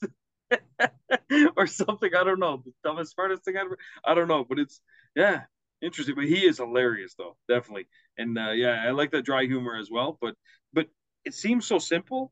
or 1.58 1.68
something. 1.68 2.12
I 2.16 2.24
don't 2.24 2.40
know. 2.40 2.62
The 2.64 2.72
dumbest, 2.84 3.14
smartest 3.14 3.44
thing 3.44 3.58
I've 3.58 3.66
ever. 3.66 3.78
I 4.04 4.14
don't 4.14 4.28
know, 4.28 4.44
but 4.48 4.60
it's 4.60 4.80
yeah, 5.16 5.44
interesting. 5.82 6.16
But 6.16 6.26
he 6.26 6.46
is 6.46 6.58
hilarious, 6.58 7.16
though, 7.18 7.38
definitely. 7.48 7.88
And 8.18 8.38
uh, 8.38 8.52
yeah, 8.52 8.84
I 8.86 8.92
like 8.92 9.12
that 9.12 9.26
dry 9.26 9.46
humor 9.46 9.78
as 9.78 9.90
well. 9.92 10.18
But 10.22 10.36
but 10.74 10.88
it 11.26 11.34
seems 11.34 11.66
so 11.66 11.80
simple, 11.80 12.32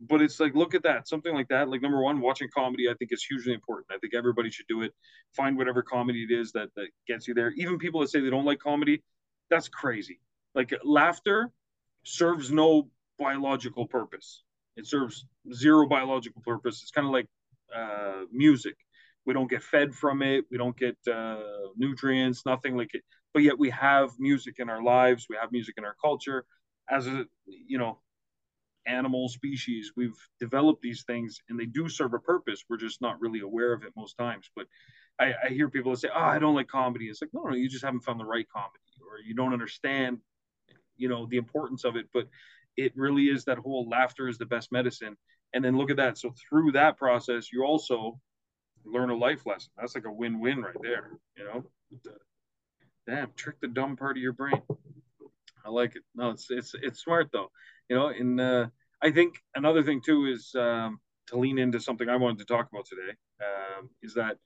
but 0.00 0.20
it's 0.20 0.40
like 0.40 0.54
look 0.54 0.74
at 0.74 0.82
that 0.82 1.08
something 1.08 1.34
like 1.34 1.48
that 1.48 1.68
like 1.68 1.80
number 1.82 2.02
one 2.02 2.20
watching 2.20 2.48
comedy 2.54 2.88
i 2.88 2.94
think 2.94 3.12
is 3.12 3.24
hugely 3.24 3.52
important 3.52 3.86
i 3.90 3.98
think 3.98 4.14
everybody 4.14 4.50
should 4.50 4.66
do 4.68 4.82
it 4.82 4.92
find 5.32 5.56
whatever 5.56 5.82
comedy 5.82 6.26
it 6.28 6.32
is 6.32 6.52
that 6.52 6.68
that 6.76 6.88
gets 7.06 7.26
you 7.28 7.34
there 7.34 7.52
even 7.56 7.78
people 7.78 8.00
that 8.00 8.08
say 8.08 8.20
they 8.20 8.30
don't 8.30 8.44
like 8.44 8.58
comedy 8.58 9.02
that's 9.50 9.68
crazy 9.68 10.20
like 10.54 10.72
laughter 10.84 11.50
serves 12.04 12.50
no 12.50 12.88
biological 13.18 13.86
purpose 13.86 14.42
it 14.76 14.86
serves 14.86 15.26
zero 15.52 15.86
biological 15.86 16.42
purpose 16.42 16.82
it's 16.82 16.90
kind 16.90 17.06
of 17.06 17.12
like 17.12 17.26
uh, 17.74 18.22
music 18.32 18.76
we 19.26 19.34
don't 19.34 19.50
get 19.50 19.62
fed 19.62 19.94
from 19.94 20.22
it 20.22 20.44
we 20.50 20.58
don't 20.58 20.76
get 20.76 20.96
uh, 21.12 21.40
nutrients 21.76 22.44
nothing 22.46 22.76
like 22.76 22.94
it 22.94 23.02
but 23.32 23.42
yet 23.42 23.58
we 23.58 23.70
have 23.70 24.10
music 24.18 24.56
in 24.58 24.68
our 24.68 24.82
lives 24.82 25.26
we 25.28 25.36
have 25.40 25.52
music 25.52 25.74
in 25.76 25.84
our 25.84 25.96
culture 26.00 26.44
as 26.90 27.06
a 27.06 27.24
you 27.46 27.78
know 27.78 27.98
animal 28.86 29.28
species. 29.28 29.92
We've 29.96 30.16
developed 30.40 30.82
these 30.82 31.04
things 31.04 31.40
and 31.48 31.58
they 31.58 31.66
do 31.66 31.88
serve 31.88 32.14
a 32.14 32.18
purpose. 32.18 32.64
We're 32.68 32.76
just 32.76 33.00
not 33.00 33.20
really 33.20 33.40
aware 33.40 33.72
of 33.72 33.82
it 33.82 33.92
most 33.96 34.16
times. 34.18 34.50
But 34.54 34.66
I, 35.18 35.32
I 35.44 35.48
hear 35.48 35.68
people 35.68 35.94
say, 35.96 36.08
Oh, 36.14 36.20
I 36.20 36.38
don't 36.38 36.54
like 36.54 36.68
comedy. 36.68 37.06
It's 37.06 37.22
like, 37.22 37.30
no, 37.32 37.42
no, 37.42 37.54
you 37.54 37.68
just 37.68 37.84
haven't 37.84 38.00
found 38.00 38.20
the 38.20 38.24
right 38.24 38.46
comedy 38.48 38.78
or 39.00 39.18
you 39.24 39.34
don't 39.34 39.52
understand, 39.52 40.18
you 40.96 41.08
know, 41.08 41.26
the 41.26 41.36
importance 41.36 41.84
of 41.84 41.96
it. 41.96 42.06
But 42.12 42.28
it 42.76 42.92
really 42.96 43.24
is 43.24 43.44
that 43.44 43.58
whole 43.58 43.88
laughter 43.88 44.28
is 44.28 44.38
the 44.38 44.46
best 44.46 44.72
medicine. 44.72 45.16
And 45.52 45.64
then 45.64 45.76
look 45.76 45.90
at 45.90 45.96
that. 45.98 46.18
So 46.18 46.34
through 46.48 46.72
that 46.72 46.96
process, 46.96 47.52
you 47.52 47.64
also 47.64 48.18
learn 48.84 49.10
a 49.10 49.16
life 49.16 49.46
lesson. 49.46 49.70
That's 49.76 49.94
like 49.94 50.06
a 50.06 50.12
win-win 50.12 50.62
right 50.62 50.76
there, 50.82 51.10
you 51.36 51.44
know? 51.44 51.64
Damn, 53.06 53.32
trick 53.36 53.60
the 53.60 53.68
dumb 53.68 53.96
part 53.96 54.16
of 54.16 54.22
your 54.22 54.32
brain. 54.32 54.62
I 55.64 55.70
like 55.70 55.96
it. 55.96 56.02
No, 56.14 56.30
it's 56.30 56.50
it's 56.50 56.74
it's 56.82 57.00
smart 57.00 57.30
though 57.32 57.50
you 57.88 57.96
know, 57.96 58.08
and 58.08 58.40
uh, 58.40 58.66
I 59.02 59.10
think 59.10 59.36
another 59.54 59.82
thing 59.82 60.00
too 60.00 60.26
is 60.26 60.54
um, 60.54 61.00
to 61.28 61.38
lean 61.38 61.58
into 61.58 61.80
something 61.80 62.08
I 62.08 62.16
wanted 62.16 62.38
to 62.38 62.44
talk 62.44 62.68
about 62.72 62.86
today 62.86 63.12
um, 63.42 63.90
is 64.02 64.14
that 64.14 64.38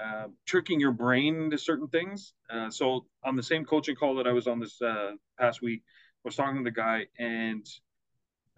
uh, 0.00 0.28
tricking 0.46 0.80
your 0.80 0.92
brain 0.92 1.36
into 1.36 1.58
certain 1.58 1.88
things. 1.88 2.32
Uh, 2.48 2.70
so 2.70 3.06
on 3.24 3.36
the 3.36 3.42
same 3.42 3.64
coaching 3.64 3.96
call 3.96 4.14
that 4.16 4.26
I 4.26 4.32
was 4.32 4.46
on 4.46 4.60
this 4.60 4.80
uh, 4.80 5.12
past 5.38 5.62
week, 5.62 5.82
I 6.24 6.28
was 6.28 6.36
talking 6.36 6.58
to 6.58 6.64
the 6.64 6.70
guy, 6.70 7.06
and 7.18 7.66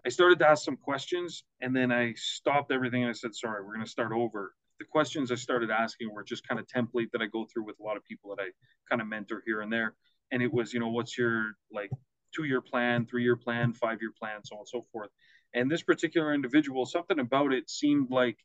I 0.05 0.09
started 0.09 0.39
to 0.41 0.49
ask 0.49 0.65
some 0.65 0.77
questions 0.77 1.45
and 1.61 1.75
then 1.75 1.93
I 1.93 2.15
stopped 2.17 2.73
everything 2.73 3.03
and 3.03 3.11
I 3.11 3.13
said, 3.13 3.35
sorry, 3.35 3.63
we're 3.63 3.75
going 3.75 3.85
to 3.85 3.91
start 3.91 4.13
over. 4.13 4.55
The 4.83 4.89
questions 4.89 5.31
I 5.31 5.37
started 5.37 5.71
asking 5.71 6.13
were 6.13 6.25
just 6.25 6.47
kind 6.47 6.59
of 6.59 6.67
template 6.67 7.13
that 7.13 7.23
I 7.23 7.27
go 7.27 7.47
through 7.47 7.65
with 7.67 7.79
a 7.79 7.85
lot 7.85 7.97
of 7.97 8.05
people 8.05 8.35
that 8.35 8.43
I 8.43 8.49
kind 8.91 9.01
of 9.01 9.07
mentor 9.07 9.41
here 9.47 9.61
and 9.61 9.73
there. 9.73 9.95
And 10.33 10.43
it 10.43 10.53
was, 10.53 10.75
you 10.75 10.81
know, 10.81 10.89
what's 10.89 11.17
your 11.17 11.53
like 11.73 11.89
two 12.35 12.43
year 12.43 12.61
plan, 12.61 13.07
three 13.07 13.23
year 13.23 13.37
plan, 13.37 13.75
five 13.75 13.99
year 14.01 14.11
plan, 14.19 14.41
so 14.43 14.57
on 14.57 14.61
and 14.63 14.69
so 14.69 14.85
forth. 14.91 15.11
And 15.55 15.71
this 15.71 15.83
particular 15.83 16.35
individual, 16.35 16.85
something 16.85 17.21
about 17.21 17.53
it 17.53 17.71
seemed 17.71 18.11
like 18.11 18.39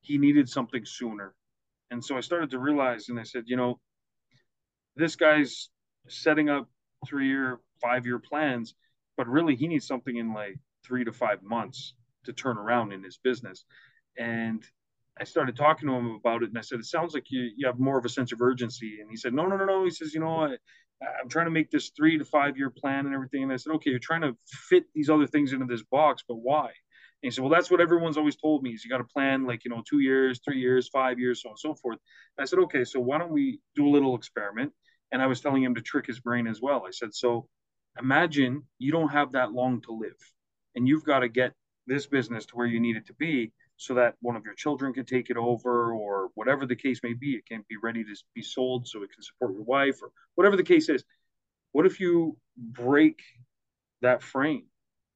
he 0.00 0.18
needed 0.18 0.48
something 0.48 0.84
sooner. 0.84 1.32
And 1.92 2.04
so 2.04 2.16
I 2.16 2.22
started 2.22 2.50
to 2.50 2.58
realize, 2.58 3.08
and 3.08 3.20
I 3.20 3.22
said, 3.22 3.44
you 3.46 3.56
know, 3.56 3.78
this 4.96 5.14
guy's 5.14 5.68
setting 6.08 6.48
up 6.48 6.68
three 7.06 7.28
year, 7.28 7.60
five 7.80 8.04
year 8.04 8.18
plans, 8.18 8.74
but 9.16 9.28
really 9.28 9.54
he 9.54 9.68
needs 9.68 9.86
something 9.86 10.16
in 10.16 10.34
like 10.34 10.58
three 10.84 11.04
to 11.04 11.12
five 11.12 11.40
months 11.40 11.94
to 12.24 12.32
turn 12.32 12.58
around 12.58 12.92
in 12.92 13.04
his 13.04 13.16
business. 13.16 13.64
And 14.18 14.64
I 15.20 15.24
started 15.24 15.56
talking 15.56 15.88
to 15.88 15.94
him 15.94 16.10
about 16.12 16.42
it, 16.42 16.50
and 16.50 16.58
I 16.58 16.62
said, 16.62 16.78
"It 16.78 16.86
sounds 16.86 17.14
like 17.14 17.30
you 17.30 17.50
you 17.56 17.66
have 17.66 17.78
more 17.78 17.98
of 17.98 18.04
a 18.04 18.08
sense 18.08 18.32
of 18.32 18.40
urgency." 18.40 19.00
And 19.00 19.10
he 19.10 19.16
said, 19.16 19.34
"No, 19.34 19.46
no, 19.46 19.56
no, 19.56 19.64
no." 19.64 19.84
He 19.84 19.90
says, 19.90 20.14
"You 20.14 20.20
know, 20.20 20.44
I, 20.44 20.56
I'm 21.20 21.28
trying 21.28 21.46
to 21.46 21.50
make 21.50 21.70
this 21.70 21.90
three 21.90 22.18
to 22.18 22.24
five 22.24 22.56
year 22.56 22.70
plan 22.70 23.06
and 23.06 23.14
everything." 23.14 23.42
And 23.42 23.52
I 23.52 23.56
said, 23.56 23.72
"Okay, 23.74 23.90
you're 23.90 23.98
trying 23.98 24.22
to 24.22 24.36
fit 24.46 24.84
these 24.94 25.10
other 25.10 25.26
things 25.26 25.52
into 25.52 25.66
this 25.66 25.82
box, 25.82 26.22
but 26.26 26.36
why?" 26.36 26.66
And 26.66 26.72
he 27.22 27.30
said, 27.30 27.42
"Well, 27.42 27.50
that's 27.50 27.70
what 27.70 27.80
everyone's 27.80 28.16
always 28.16 28.36
told 28.36 28.62
me: 28.62 28.70
is 28.70 28.84
you 28.84 28.90
got 28.90 28.98
to 28.98 29.04
plan 29.04 29.44
like 29.46 29.64
you 29.64 29.70
know 29.70 29.82
two 29.88 30.00
years, 30.00 30.40
three 30.44 30.60
years, 30.60 30.88
five 30.88 31.18
years, 31.18 31.42
so 31.42 31.48
on 31.48 31.52
and 31.52 31.58
so 31.58 31.74
forth." 31.74 31.98
And 32.36 32.42
I 32.42 32.46
said, 32.46 32.60
"Okay, 32.60 32.84
so 32.84 33.00
why 33.00 33.18
don't 33.18 33.32
we 33.32 33.60
do 33.74 33.88
a 33.88 33.90
little 33.90 34.16
experiment?" 34.16 34.72
And 35.12 35.22
I 35.22 35.26
was 35.26 35.40
telling 35.40 35.62
him 35.62 35.74
to 35.76 35.82
trick 35.82 36.06
his 36.06 36.20
brain 36.20 36.46
as 36.46 36.60
well. 36.60 36.84
I 36.86 36.90
said, 36.90 37.14
"So 37.14 37.48
imagine 37.98 38.64
you 38.78 38.92
don't 38.92 39.08
have 39.08 39.32
that 39.32 39.52
long 39.52 39.80
to 39.82 39.92
live, 39.92 40.18
and 40.76 40.86
you've 40.86 41.04
got 41.04 41.20
to 41.20 41.28
get 41.28 41.54
this 41.86 42.06
business 42.06 42.46
to 42.46 42.56
where 42.56 42.66
you 42.66 42.80
need 42.80 42.96
it 42.96 43.06
to 43.06 43.14
be." 43.14 43.52
So 43.78 43.94
that 43.94 44.16
one 44.20 44.34
of 44.34 44.44
your 44.44 44.54
children 44.54 44.92
can 44.92 45.06
take 45.06 45.30
it 45.30 45.36
over 45.36 45.92
or 45.92 46.30
whatever 46.34 46.66
the 46.66 46.76
case 46.76 47.00
may 47.04 47.14
be. 47.14 47.30
It 47.36 47.46
can 47.46 47.64
be 47.68 47.76
ready 47.80 48.02
to 48.02 48.14
be 48.34 48.42
sold 48.42 48.88
so 48.88 49.02
it 49.02 49.12
can 49.12 49.22
support 49.22 49.54
your 49.54 49.62
wife 49.62 50.02
or 50.02 50.10
whatever 50.34 50.56
the 50.56 50.64
case 50.64 50.88
is. 50.88 51.04
What 51.70 51.86
if 51.86 52.00
you 52.00 52.36
break 52.56 53.20
that 54.02 54.20
frame, 54.20 54.66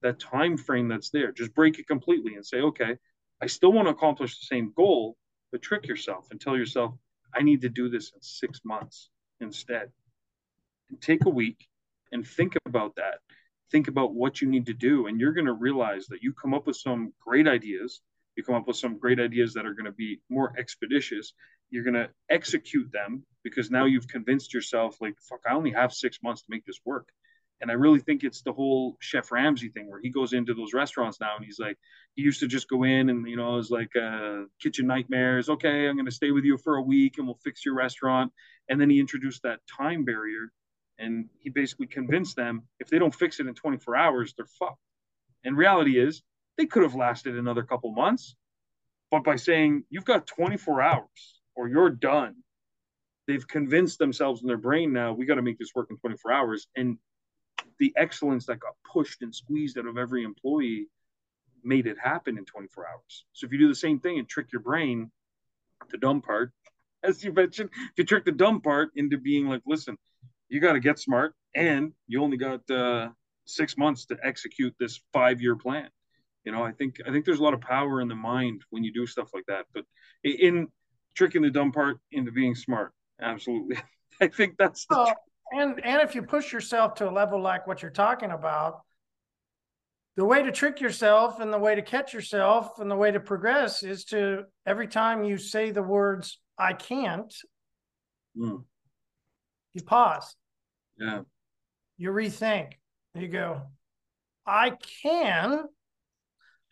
that 0.02 0.20
time 0.20 0.56
frame 0.56 0.86
that's 0.86 1.10
there? 1.10 1.32
Just 1.32 1.54
break 1.54 1.80
it 1.80 1.88
completely 1.88 2.36
and 2.36 2.46
say, 2.46 2.58
okay, 2.58 2.96
I 3.42 3.46
still 3.46 3.72
want 3.72 3.88
to 3.88 3.92
accomplish 3.92 4.38
the 4.38 4.46
same 4.46 4.72
goal, 4.76 5.16
but 5.50 5.60
trick 5.60 5.88
yourself 5.88 6.28
and 6.30 6.40
tell 6.40 6.56
yourself, 6.56 6.94
I 7.34 7.42
need 7.42 7.62
to 7.62 7.68
do 7.68 7.88
this 7.88 8.12
in 8.14 8.22
six 8.22 8.60
months 8.64 9.10
instead. 9.40 9.90
And 10.88 11.00
take 11.00 11.24
a 11.24 11.30
week 11.30 11.66
and 12.12 12.24
think 12.24 12.54
about 12.64 12.94
that. 12.94 13.18
Think 13.72 13.88
about 13.88 14.14
what 14.14 14.40
you 14.40 14.48
need 14.48 14.66
to 14.66 14.74
do, 14.74 15.06
and 15.06 15.18
you're 15.18 15.32
going 15.32 15.46
to 15.46 15.52
realize 15.52 16.06
that 16.08 16.22
you 16.22 16.32
come 16.34 16.54
up 16.54 16.66
with 16.66 16.76
some 16.76 17.12
great 17.24 17.48
ideas 17.48 18.02
you 18.36 18.42
come 18.42 18.54
up 18.54 18.66
with 18.66 18.76
some 18.76 18.98
great 18.98 19.20
ideas 19.20 19.54
that 19.54 19.66
are 19.66 19.74
going 19.74 19.86
to 19.86 19.92
be 19.92 20.20
more 20.28 20.52
expeditious 20.58 21.32
you're 21.72 21.82
going 21.82 21.94
to 21.94 22.10
execute 22.30 22.92
them 22.92 23.24
because 23.42 23.70
now 23.70 23.86
you've 23.86 24.06
convinced 24.06 24.54
yourself 24.54 25.00
like 25.00 25.16
fuck 25.28 25.40
i 25.48 25.54
only 25.54 25.72
have 25.72 25.92
six 25.92 26.18
months 26.22 26.42
to 26.42 26.50
make 26.50 26.64
this 26.64 26.78
work. 26.84 27.08
And 27.60 27.70
i 27.70 27.74
really 27.74 28.00
think 28.00 28.22
it's 28.22 28.42
the 28.42 28.52
whole 28.52 28.96
chef 29.00 29.32
ramsay 29.32 29.70
thing 29.70 29.90
where 29.90 30.00
he 30.00 30.10
goes 30.10 30.32
into 30.32 30.54
those 30.54 30.74
restaurants 30.74 31.18
now 31.20 31.36
and 31.36 31.44
he's 31.44 31.58
like 31.58 31.78
he 32.14 32.22
used 32.22 32.40
to 32.40 32.46
just 32.46 32.68
go 32.68 32.82
in 32.82 33.08
and 33.08 33.26
you 33.26 33.36
know 33.36 33.54
it 33.54 33.56
was 33.56 33.70
like 33.70 33.96
uh, 33.96 34.42
kitchen 34.60 34.86
nightmares. 34.86 35.48
Okay 35.48 35.88
i'm 35.88 35.96
going 35.96 36.06
to 36.06 36.12
stay 36.12 36.30
with 36.30 36.44
you 36.44 36.58
for 36.58 36.76
a 36.76 36.82
week 36.82 37.14
and 37.18 37.26
we'll 37.26 37.40
fix 37.42 37.64
your 37.64 37.74
restaurant. 37.74 38.32
And 38.68 38.80
then 38.80 38.90
he 38.90 39.00
introduced 39.00 39.42
that 39.42 39.60
time 39.66 40.04
barrier 40.04 40.52
and 40.98 41.28
he 41.38 41.50
basically 41.50 41.86
convinced 41.86 42.36
them 42.36 42.62
if 42.80 42.88
they 42.88 42.98
don't 42.98 43.14
fix 43.14 43.40
it 43.40 43.46
in 43.46 43.54
24 43.54 43.96
hours 43.96 44.34
they're 44.36 44.46
fucked. 44.58 44.78
And 45.44 45.56
reality 45.56 45.98
is 45.98 46.22
they 46.58 46.66
could 46.66 46.82
have 46.82 46.94
lasted 46.94 47.36
another 47.36 47.62
couple 47.62 47.92
months. 47.92 48.36
But 49.10 49.24
by 49.24 49.36
saying 49.36 49.84
you've 49.90 50.04
got 50.04 50.26
24 50.26 50.80
hours 50.82 51.40
or 51.54 51.68
you're 51.68 51.90
done, 51.90 52.36
they've 53.26 53.46
convinced 53.46 53.98
themselves 53.98 54.42
in 54.42 54.48
their 54.48 54.56
brain 54.56 54.92
now, 54.92 55.12
we 55.12 55.26
got 55.26 55.34
to 55.34 55.42
make 55.42 55.58
this 55.58 55.74
work 55.74 55.88
in 55.90 55.98
24 55.98 56.32
hours. 56.32 56.66
And 56.76 56.98
the 57.78 57.92
excellence 57.96 58.46
that 58.46 58.60
got 58.60 58.74
pushed 58.90 59.22
and 59.22 59.34
squeezed 59.34 59.78
out 59.78 59.86
of 59.86 59.98
every 59.98 60.24
employee 60.24 60.88
made 61.64 61.86
it 61.86 61.96
happen 62.02 62.38
in 62.38 62.44
24 62.44 62.88
hours. 62.88 63.24
So 63.32 63.46
if 63.46 63.52
you 63.52 63.58
do 63.58 63.68
the 63.68 63.74
same 63.74 64.00
thing 64.00 64.18
and 64.18 64.28
trick 64.28 64.52
your 64.52 64.62
brain, 64.62 65.10
the 65.90 65.98
dumb 65.98 66.22
part, 66.22 66.52
as 67.02 67.22
you 67.22 67.32
mentioned, 67.32 67.70
if 67.74 67.92
you 67.98 68.04
trick 68.04 68.24
the 68.24 68.32
dumb 68.32 68.60
part 68.60 68.90
into 68.96 69.18
being 69.18 69.48
like, 69.48 69.62
listen, 69.66 69.98
you 70.48 70.60
got 70.60 70.72
to 70.72 70.80
get 70.80 70.98
smart 70.98 71.34
and 71.54 71.92
you 72.06 72.22
only 72.22 72.36
got 72.36 72.68
uh, 72.70 73.08
six 73.44 73.76
months 73.76 74.06
to 74.06 74.16
execute 74.22 74.74
this 74.78 75.00
five 75.12 75.40
year 75.40 75.56
plan 75.56 75.88
you 76.44 76.52
know, 76.52 76.62
I 76.62 76.72
think 76.72 76.96
I 77.06 77.10
think 77.10 77.24
there's 77.24 77.38
a 77.38 77.42
lot 77.42 77.54
of 77.54 77.60
power 77.60 78.00
in 78.00 78.08
the 78.08 78.14
mind 78.14 78.62
when 78.70 78.82
you 78.82 78.92
do 78.92 79.06
stuff 79.06 79.30
like 79.32 79.44
that. 79.46 79.66
But 79.72 79.84
in 80.24 80.68
tricking 81.14 81.42
the 81.42 81.50
dumb 81.50 81.72
part 81.72 81.98
into 82.10 82.32
being 82.32 82.54
smart, 82.54 82.92
absolutely. 83.20 83.76
I 84.20 84.28
think 84.28 84.56
that's 84.58 84.86
the 84.86 84.96
well, 84.96 85.14
and 85.52 85.84
and 85.84 86.02
if 86.02 86.14
you 86.14 86.22
push 86.22 86.52
yourself 86.52 86.94
to 86.96 87.08
a 87.08 87.12
level 87.12 87.40
like 87.40 87.66
what 87.66 87.82
you're 87.82 87.90
talking 87.90 88.30
about, 88.30 88.80
the 90.16 90.24
way 90.24 90.42
to 90.42 90.52
trick 90.52 90.80
yourself 90.80 91.40
and 91.40 91.52
the 91.52 91.58
way 91.58 91.74
to 91.74 91.82
catch 91.82 92.12
yourself 92.12 92.78
and 92.78 92.90
the 92.90 92.96
way 92.96 93.10
to 93.10 93.20
progress 93.20 93.82
is 93.82 94.04
to 94.06 94.44
every 94.66 94.88
time 94.88 95.24
you 95.24 95.38
say 95.38 95.70
the 95.70 95.82
words 95.82 96.40
"I 96.58 96.72
can't," 96.72 97.34
mm. 98.36 98.64
you 99.74 99.82
pause. 99.82 100.34
Yeah. 100.98 101.20
You 101.98 102.10
rethink. 102.10 102.72
You 103.14 103.28
go, 103.28 103.62
I 104.46 104.72
can 105.02 105.64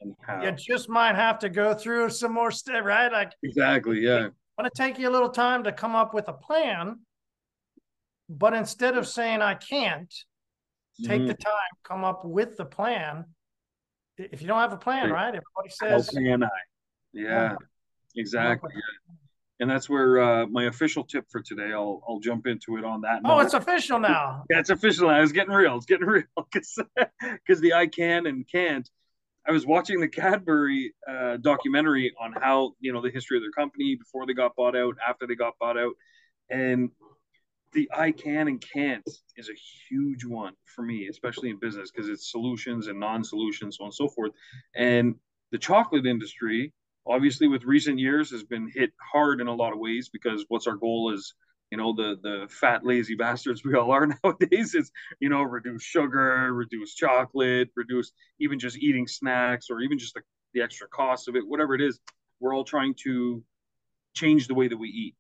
and 0.01 0.15
how. 0.23 0.43
You 0.43 0.53
just 0.53 0.89
might 0.89 1.15
have 1.15 1.39
to 1.41 1.49
go 1.49 1.75
through 1.75 2.11
some 2.11 2.33
more 2.33 2.51
steps, 2.51 2.85
right? 2.85 3.11
Like 3.11 3.33
exactly, 3.43 4.01
yeah. 4.01 4.29
Want 4.59 4.73
to 4.73 4.83
take 4.83 4.99
you 4.99 5.09
a 5.09 5.13
little 5.13 5.31
time 5.31 5.65
to 5.65 5.73
come 5.73 5.95
up 5.95 6.13
with 6.13 6.29
a 6.29 6.33
plan, 6.33 7.01
but 8.29 8.53
instead 8.53 8.97
of 8.97 9.09
saying 9.09 9.41
I 9.41 9.55
can't, 9.55 10.13
take 11.03 11.21
mm-hmm. 11.21 11.29
the 11.29 11.35
time, 11.35 11.53
come 11.83 12.05
up 12.05 12.25
with 12.25 12.57
the 12.57 12.65
plan. 12.65 13.25
If 14.19 14.43
you 14.43 14.49
don't 14.49 14.59
have 14.59 14.73
a 14.73 14.77
plan, 14.77 15.11
right? 15.11 15.29
Everybody 15.29 15.69
says, 15.71 16.11
"How 16.15 16.21
can 16.21 16.43
I?" 16.43 16.49
Yeah, 17.13 17.23
yeah. 17.23 17.57
exactly. 18.17 18.71
Yeah. 18.75 19.15
And 19.61 19.71
that's 19.71 19.91
where 19.91 20.23
uh, 20.23 20.47
my 20.47 20.65
official 20.65 21.05
tip 21.05 21.27
for 21.31 21.41
today. 21.41 21.73
I'll 21.73 22.03
I'll 22.09 22.21
jump 22.21 22.47
into 22.47 22.77
it 22.77 22.85
on 22.85 23.03
that. 23.03 23.21
Oh, 23.25 23.37
note. 23.37 23.41
it's 23.41 23.55
official 23.55 23.99
now. 23.99 24.45
Yeah, 24.51 24.59
it's 24.59 24.71
official 24.71 25.09
now. 25.09 25.23
It's 25.23 25.33
getting 25.33 25.55
real. 25.55 25.77
It's 25.77 25.87
getting 25.87 26.07
real 26.07 26.25
because 26.53 26.79
because 27.21 27.61
the 27.61 27.75
I 27.75 27.87
can 27.87 28.27
and 28.27 28.47
can't 28.51 28.89
I 29.47 29.53
was 29.53 29.67
watching 29.67 30.01
the 30.01 30.09
Cadbury 30.09 30.93
uh, 31.09 31.39
documentary 31.39 32.13
on 32.21 32.33
how 32.33 32.75
you 32.81 32.93
know 32.93 33.01
the 33.01 33.11
history 33.11 33.37
of 33.39 33.43
their 33.43 33.51
company 33.51 33.97
before 33.97 34.27
they 34.27 34.35
got 34.35 34.55
bought 34.57 34.77
out, 34.77 34.97
after 35.07 35.27
they 35.27 35.35
got 35.35 35.55
bought 35.59 35.79
out, 35.79 35.95
and 36.51 36.91
the 37.73 37.91
I 37.97 38.11
can 38.11 38.49
and 38.49 38.61
can't 38.61 39.09
is 39.37 39.49
a 39.49 39.55
huge 39.89 40.25
one 40.25 40.55
for 40.65 40.83
me, 40.83 41.09
especially 41.09 41.51
in 41.51 41.59
business 41.59 41.91
because 41.91 42.09
it's 42.09 42.31
solutions 42.31 42.89
and 42.89 42.99
non-solutions, 42.99 43.77
so 43.77 43.85
on 43.85 43.89
and 43.89 43.95
so 43.95 44.09
forth. 44.09 44.33
And 44.75 45.15
the 45.53 45.59
chocolate 45.59 46.07
industry, 46.07 46.73
obviously, 47.07 47.49
with 47.49 47.65
recent 47.65 47.99
years, 47.99 48.31
has 48.31 48.43
been 48.43 48.71
hit 48.75 48.93
hard 49.13 49.41
in 49.41 49.47
a 49.47 49.55
lot 49.55 49.73
of 49.73 49.79
ways 49.79 50.09
because 50.09 50.45
what's 50.49 50.67
our 50.67 50.77
goal 50.77 51.13
is 51.15 51.35
you 51.71 51.79
know 51.79 51.93
the 51.93 52.19
the 52.23 52.47
fat 52.49 52.85
lazy 52.85 53.15
bastards 53.15 53.65
we 53.65 53.75
all 53.75 53.91
are 53.91 54.07
nowadays 54.25 54.75
is 54.75 54.91
you 55.21 55.29
know 55.29 55.43
reduce 55.43 55.83
sugar 55.83 56.53
reduce 56.53 56.95
chocolate 56.95 57.69
reduce 57.77 58.13
even 58.41 58.59
just 58.59 58.77
eating 58.79 59.07
snacks 59.07 59.69
or 59.71 59.81
even 59.81 59.99
just 59.99 60.15
the, 60.15 60.23
the 60.55 60.63
extra 60.63 60.89
cost 60.89 61.29
of 61.29 61.37
it 61.37 61.47
whatever 61.47 61.75
it 61.75 61.81
is 61.81 62.01
we're 62.41 62.55
all 62.55 62.65
trying 62.65 62.95
to 62.95 63.43
change 64.15 64.49
the 64.49 64.55
way 64.55 64.69
that 64.69 64.77
we 64.77 64.89
eat. 64.89 65.15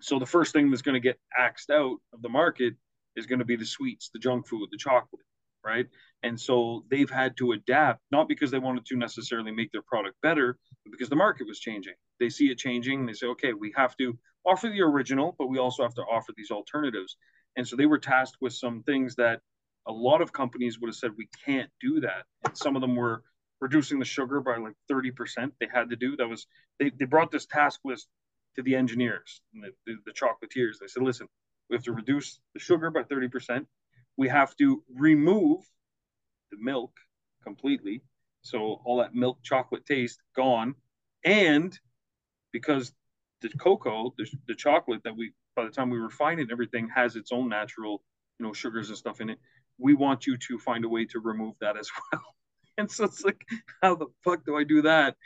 So 0.00 0.18
the 0.18 0.26
first 0.26 0.52
thing 0.52 0.70
that's 0.70 0.82
going 0.82 0.94
to 0.94 1.00
get 1.00 1.18
axed 1.36 1.70
out 1.70 1.96
of 2.12 2.20
the 2.20 2.28
market 2.28 2.74
is 3.16 3.26
going 3.26 3.38
to 3.38 3.44
be 3.44 3.56
the 3.56 3.64
sweets 3.64 4.10
the 4.12 4.18
junk 4.18 4.46
food 4.46 4.68
the 4.70 4.78
chocolate 4.78 5.22
right? 5.64 5.86
And 6.22 6.38
so 6.38 6.84
they've 6.90 7.08
had 7.08 7.38
to 7.38 7.52
adapt 7.52 8.00
not 8.10 8.28
because 8.28 8.50
they 8.50 8.58
wanted 8.58 8.84
to 8.84 8.96
necessarily 8.96 9.50
make 9.50 9.72
their 9.72 9.82
product 9.82 10.16
better 10.20 10.58
but 10.84 10.90
because 10.90 11.08
the 11.08 11.16
market 11.16 11.46
was 11.46 11.58
changing 11.58 11.94
they 12.20 12.28
see 12.28 12.50
it 12.50 12.58
changing 12.58 13.06
they 13.06 13.12
say 13.12 13.26
okay 13.26 13.52
we 13.52 13.72
have 13.76 13.96
to 13.96 14.16
offer 14.46 14.68
the 14.68 14.82
original, 14.82 15.34
but 15.38 15.48
we 15.48 15.58
also 15.58 15.82
have 15.82 15.94
to 15.94 16.02
offer 16.02 16.32
these 16.36 16.50
alternatives. 16.50 17.16
And 17.56 17.66
so 17.66 17.76
they 17.76 17.86
were 17.86 17.98
tasked 17.98 18.38
with 18.40 18.52
some 18.52 18.82
things 18.82 19.14
that 19.16 19.40
a 19.86 19.92
lot 19.92 20.22
of 20.22 20.32
companies 20.32 20.78
would 20.80 20.88
have 20.88 20.96
said 20.96 21.12
we 21.16 21.28
can't 21.44 21.70
do 21.80 22.00
that. 22.00 22.24
And 22.44 22.56
some 22.56 22.76
of 22.76 22.82
them 22.82 22.96
were 22.96 23.22
reducing 23.60 23.98
the 23.98 24.04
sugar 24.04 24.40
by 24.40 24.56
like 24.56 24.74
30%. 24.90 25.52
They 25.60 25.68
had 25.72 25.90
to 25.90 25.96
do 25.96 26.16
that 26.16 26.28
was 26.28 26.46
they, 26.78 26.90
they 26.98 27.04
brought 27.04 27.30
this 27.30 27.46
task 27.46 27.80
list 27.84 28.08
to 28.56 28.62
the 28.62 28.74
engineers 28.74 29.40
and 29.52 29.62
the, 29.62 29.70
the, 29.86 29.96
the 30.06 30.12
chocolatiers. 30.12 30.78
They 30.80 30.86
said, 30.86 31.02
listen, 31.02 31.28
we 31.68 31.76
have 31.76 31.84
to 31.84 31.92
reduce 31.92 32.40
the 32.54 32.60
sugar 32.60 32.90
by 32.90 33.02
30%. 33.02 33.66
We 34.16 34.28
have 34.28 34.54
to 34.56 34.82
remove 34.94 35.60
the 36.50 36.58
milk 36.60 36.92
completely. 37.42 38.02
So 38.42 38.80
all 38.84 38.98
that 38.98 39.14
milk 39.14 39.38
chocolate 39.42 39.86
taste 39.86 40.20
gone. 40.36 40.74
And 41.24 41.78
because 42.54 42.92
the 43.42 43.48
cocoa, 43.58 44.14
the, 44.16 44.26
the 44.46 44.54
chocolate 44.54 45.02
that 45.02 45.14
we, 45.14 45.32
by 45.56 45.64
the 45.64 45.70
time 45.70 45.90
we 45.90 45.98
refine 45.98 46.38
it, 46.38 46.48
everything 46.52 46.88
has 46.94 47.16
its 47.16 47.32
own 47.32 47.48
natural, 47.48 48.00
you 48.38 48.46
know, 48.46 48.52
sugars 48.52 48.88
and 48.88 48.96
stuff 48.96 49.20
in 49.20 49.28
it. 49.28 49.38
We 49.76 49.94
want 49.94 50.24
you 50.24 50.38
to 50.38 50.58
find 50.58 50.84
a 50.84 50.88
way 50.88 51.04
to 51.06 51.18
remove 51.18 51.56
that 51.60 51.76
as 51.76 51.90
well. 52.12 52.22
and 52.78 52.88
so 52.90 53.04
it's 53.04 53.24
like, 53.24 53.44
how 53.82 53.96
the 53.96 54.06
fuck 54.22 54.46
do 54.46 54.56
I 54.56 54.62
do 54.62 54.82
that 54.82 55.16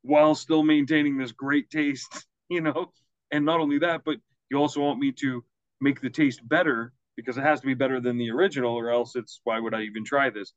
while 0.00 0.34
still 0.34 0.62
maintaining 0.62 1.18
this 1.18 1.32
great 1.32 1.68
taste, 1.68 2.26
you 2.48 2.62
know? 2.62 2.90
And 3.30 3.44
not 3.44 3.60
only 3.60 3.78
that, 3.80 4.02
but 4.04 4.16
you 4.50 4.56
also 4.56 4.80
want 4.80 4.98
me 4.98 5.12
to 5.20 5.44
make 5.82 6.00
the 6.00 6.10
taste 6.10 6.40
better 6.48 6.92
because 7.14 7.36
it 7.36 7.42
has 7.42 7.60
to 7.60 7.66
be 7.66 7.74
better 7.74 8.00
than 8.00 8.16
the 8.16 8.30
original, 8.30 8.74
or 8.74 8.90
else 8.90 9.16
it's 9.16 9.40
why 9.44 9.60
would 9.60 9.74
I 9.74 9.82
even 9.82 10.04
try 10.04 10.30
this? 10.30 10.54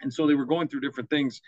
And 0.00 0.14
so 0.14 0.26
they 0.26 0.34
were 0.34 0.46
going 0.46 0.68
through 0.68 0.80
different 0.80 1.10
things. 1.10 1.40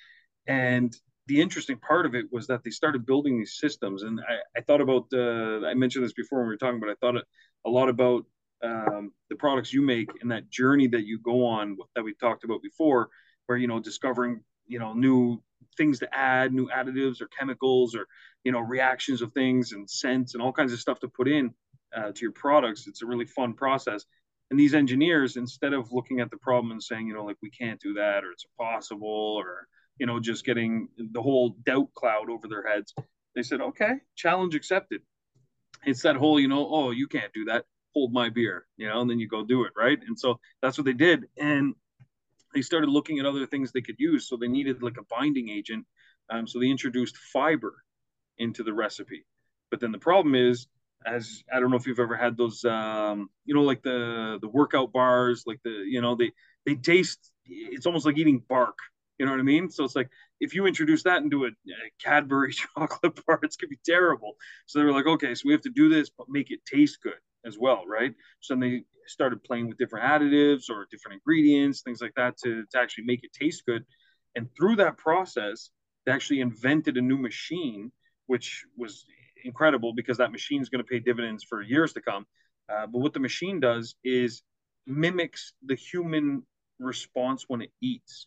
And 0.47 0.95
the 1.29 1.41
interesting 1.41 1.79
part 1.79 2.07
of 2.07 2.15
it 2.15 2.27
was 2.31 2.47
that 2.47 2.63
they 2.63 2.71
started 2.71 3.05
building 3.05 3.39
these 3.39 3.59
systems. 3.59 4.03
And 4.05 4.21
I, 4.21 4.59
I 4.59 4.63
thought 4.63 4.81
about, 4.81 5.07
uh, 5.13 5.67
I 5.67 5.75
mentioned 5.75 6.05
this 6.05 6.13
before 6.13 6.39
when 6.39 6.49
we 6.49 6.55
were 6.55 6.59
talking, 6.59 6.81
but 6.81 6.89
I 6.89 6.95
thought 7.01 7.17
a 7.65 7.71
lot 7.71 7.89
about 7.89 8.25
um, 8.63 9.13
the 9.29 9.37
products 9.37 9.73
you 9.73 9.83
make 9.83 10.09
and 10.23 10.31
that 10.31 10.49
journey 10.51 10.87
that 10.89 11.05
you 11.05 11.19
go 11.19 11.45
on 11.45 11.77
that 11.95 12.05
we 12.05 12.15
talked 12.15 12.45
about 12.45 12.63
before, 12.63 13.09
where, 13.47 13.59
you 13.59 13.67
know, 13.67 13.81
discovering, 13.81 14.41
you 14.67 14.79
know, 14.79 14.95
new 14.95 15.43
things 15.77 15.99
to 15.99 16.09
add, 16.15 16.55
new 16.55 16.69
additives 16.69 17.21
or 17.21 17.29
chemicals 17.39 17.97
or, 17.97 18.07
you 18.45 18.53
know, 18.53 18.61
reactions 18.61 19.21
of 19.21 19.33
things 19.33 19.73
and 19.73 19.91
scents 19.91 20.35
and 20.35 20.43
all 20.43 20.53
kinds 20.53 20.73
of 20.73 20.79
stuff 20.79 21.01
to 21.01 21.09
put 21.09 21.29
in 21.29 21.53
uh, 21.97 22.13
to 22.13 22.21
your 22.23 22.33
products. 22.33 22.87
It's 22.87 23.03
a 23.03 23.07
really 23.07 23.27
fun 23.27 23.53
process. 23.55 24.05
And 24.51 24.61
these 24.61 24.75
engineers, 24.75 25.37
instead 25.37 25.73
of 25.73 25.93
looking 25.93 26.21
at 26.21 26.31
the 26.31 26.37
problem 26.37 26.71
and 26.71 26.83
saying, 26.83 27.09
you 27.09 27.15
know, 27.15 27.25
like 27.25 27.39
we 27.43 27.51
can't 27.51 27.81
do 27.81 27.95
that 27.95 28.23
or 28.23 28.31
it's 28.31 28.45
impossible 28.45 29.35
or, 29.39 29.67
you 29.99 30.07
know, 30.07 30.21
just 30.21 30.45
getting 30.45 30.89
the 30.97 31.23
whole 31.23 31.57
doubt 31.65 31.93
cloud 31.95 32.31
over 32.31 32.49
their 32.49 32.67
heads, 32.67 32.95
they 33.35 33.43
said, 33.43 33.61
okay, 33.61 33.95
challenge 34.15 34.55
accepted. 34.55 35.03
It's 35.85 36.03
that 36.03 36.17
whole, 36.17 36.41
you 36.41 36.49
know, 36.49 36.69
oh, 36.71 36.91
you 36.91 37.07
can't 37.07 37.33
do 37.33 37.45
that. 37.47 37.65
Hold 37.95 38.13
my 38.13 38.29
beer, 38.29 38.67
you 38.77 38.89
know, 38.89 39.01
and 39.01 39.09
then 39.09 39.19
you 39.19 39.29
go 39.29 39.45
do 39.45 39.65
it, 39.65 39.73
right? 39.77 39.99
And 40.07 40.19
so 40.19 40.41
that's 40.61 40.77
what 40.77 40.85
they 40.85 40.93
did. 40.93 41.25
And 41.39 41.75
they 42.55 42.63
started 42.63 42.91
looking 42.91 43.19
at 43.19 43.27
other 43.27 43.47
things 43.47 43.73
they 43.73 43.81
could 43.81 43.99
use. 43.99 44.29
So 44.29 44.37
they 44.37 44.49
needed 44.49 44.83
like 44.83 44.99
a 44.99 45.05
binding 45.15 45.49
agent. 45.49 45.87
Um, 46.29 46.47
so 46.47 46.59
they 46.59 46.69
introduced 46.69 47.17
fiber 47.17 47.75
into 48.39 48.63
the 48.63 48.73
recipe. 48.73 49.25
But 49.71 49.81
then 49.81 49.93
the 49.93 49.99
problem 49.99 50.35
is 50.35 50.67
as 51.07 51.45
I 51.53 51.61
don't 51.61 51.71
know 51.71 51.77
if 51.77 51.87
you've 51.87 52.01
ever 52.01 52.17
had 52.17 52.37
those, 52.37 52.65
um, 52.65 53.31
you 53.45 53.55
know, 53.55 53.63
like 53.63 53.83
the 53.83 54.39
the 54.41 54.49
workout 54.49 54.93
bars, 54.93 55.45
like 55.47 55.61
the 55.63 55.71
you 55.71 56.01
know 56.01 56.17
they 56.17 56.33
they 56.65 56.75
taste. 56.75 57.31
It's 57.45 57.87
almost 57.87 58.07
like 58.07 58.19
eating 58.19 58.43
bark. 58.49 58.79
You 59.19 59.27
know 59.27 59.33
what 59.33 59.41
I 59.41 59.45
mean? 59.45 59.71
So 59.71 59.85
it's 59.85 59.97
like 59.97 60.11
if 60.41 60.55
you 60.55 60.67
introduce 60.67 61.03
that 61.05 61.23
into 61.23 61.45
a, 61.45 61.49
a 61.49 61.91
Cadbury 62.03 62.53
chocolate 62.77 63.21
bar, 63.27 63.41
it's 63.43 63.57
gonna 63.57 63.69
be 63.69 63.79
terrible. 63.85 64.37
So 64.67 64.79
they 64.79 64.85
were 64.85 64.93
like, 64.93 65.07
okay, 65.07 65.35
so 65.35 65.43
we 65.47 65.53
have 65.53 65.63
to 65.63 65.71
do 65.71 65.89
this, 65.89 66.11
but 66.11 66.29
make 66.29 66.51
it 66.51 66.61
taste 66.67 66.99
good 67.03 67.19
as 67.45 67.59
well, 67.59 67.85
right? 67.87 68.15
So 68.41 68.55
then 68.55 68.61
they 68.61 68.83
started 69.07 69.43
playing 69.45 69.69
with 69.69 69.79
different 69.79 70.05
additives 70.05 70.69
or 70.69 70.87
different 70.91 71.15
ingredients, 71.15 71.83
things 71.83 72.01
like 72.01 72.15
that, 72.17 72.37
to 72.39 72.65
to 72.71 72.79
actually 72.79 73.05
make 73.05 73.25
it 73.25 73.33
taste 73.33 73.65
good. 73.67 73.85
And 74.35 74.49
through 74.57 74.77
that 74.77 74.99
process, 74.99 75.71
they 76.05 76.13
actually 76.13 76.41
invented 76.41 76.97
a 76.97 77.01
new 77.01 77.17
machine, 77.17 77.91
which 78.27 78.65
was 78.77 79.07
incredible 79.45 79.93
because 79.95 80.19
that 80.19 80.33
machine 80.33 80.61
is 80.61 80.69
going 80.69 80.85
to 80.85 80.89
pay 80.89 80.99
dividends 80.99 81.45
for 81.45 81.63
years 81.63 81.93
to 81.95 82.01
come. 82.01 82.27
Uh, 82.69 82.87
but 82.87 82.99
what 82.99 83.13
the 83.13 83.21
machine 83.21 83.61
does 83.61 83.95
is 84.05 84.43
mimics 84.87 85.53
the 85.65 85.75
human 85.75 86.43
response 86.79 87.45
when 87.49 87.63
it 87.63 87.71
eats, 87.81 88.27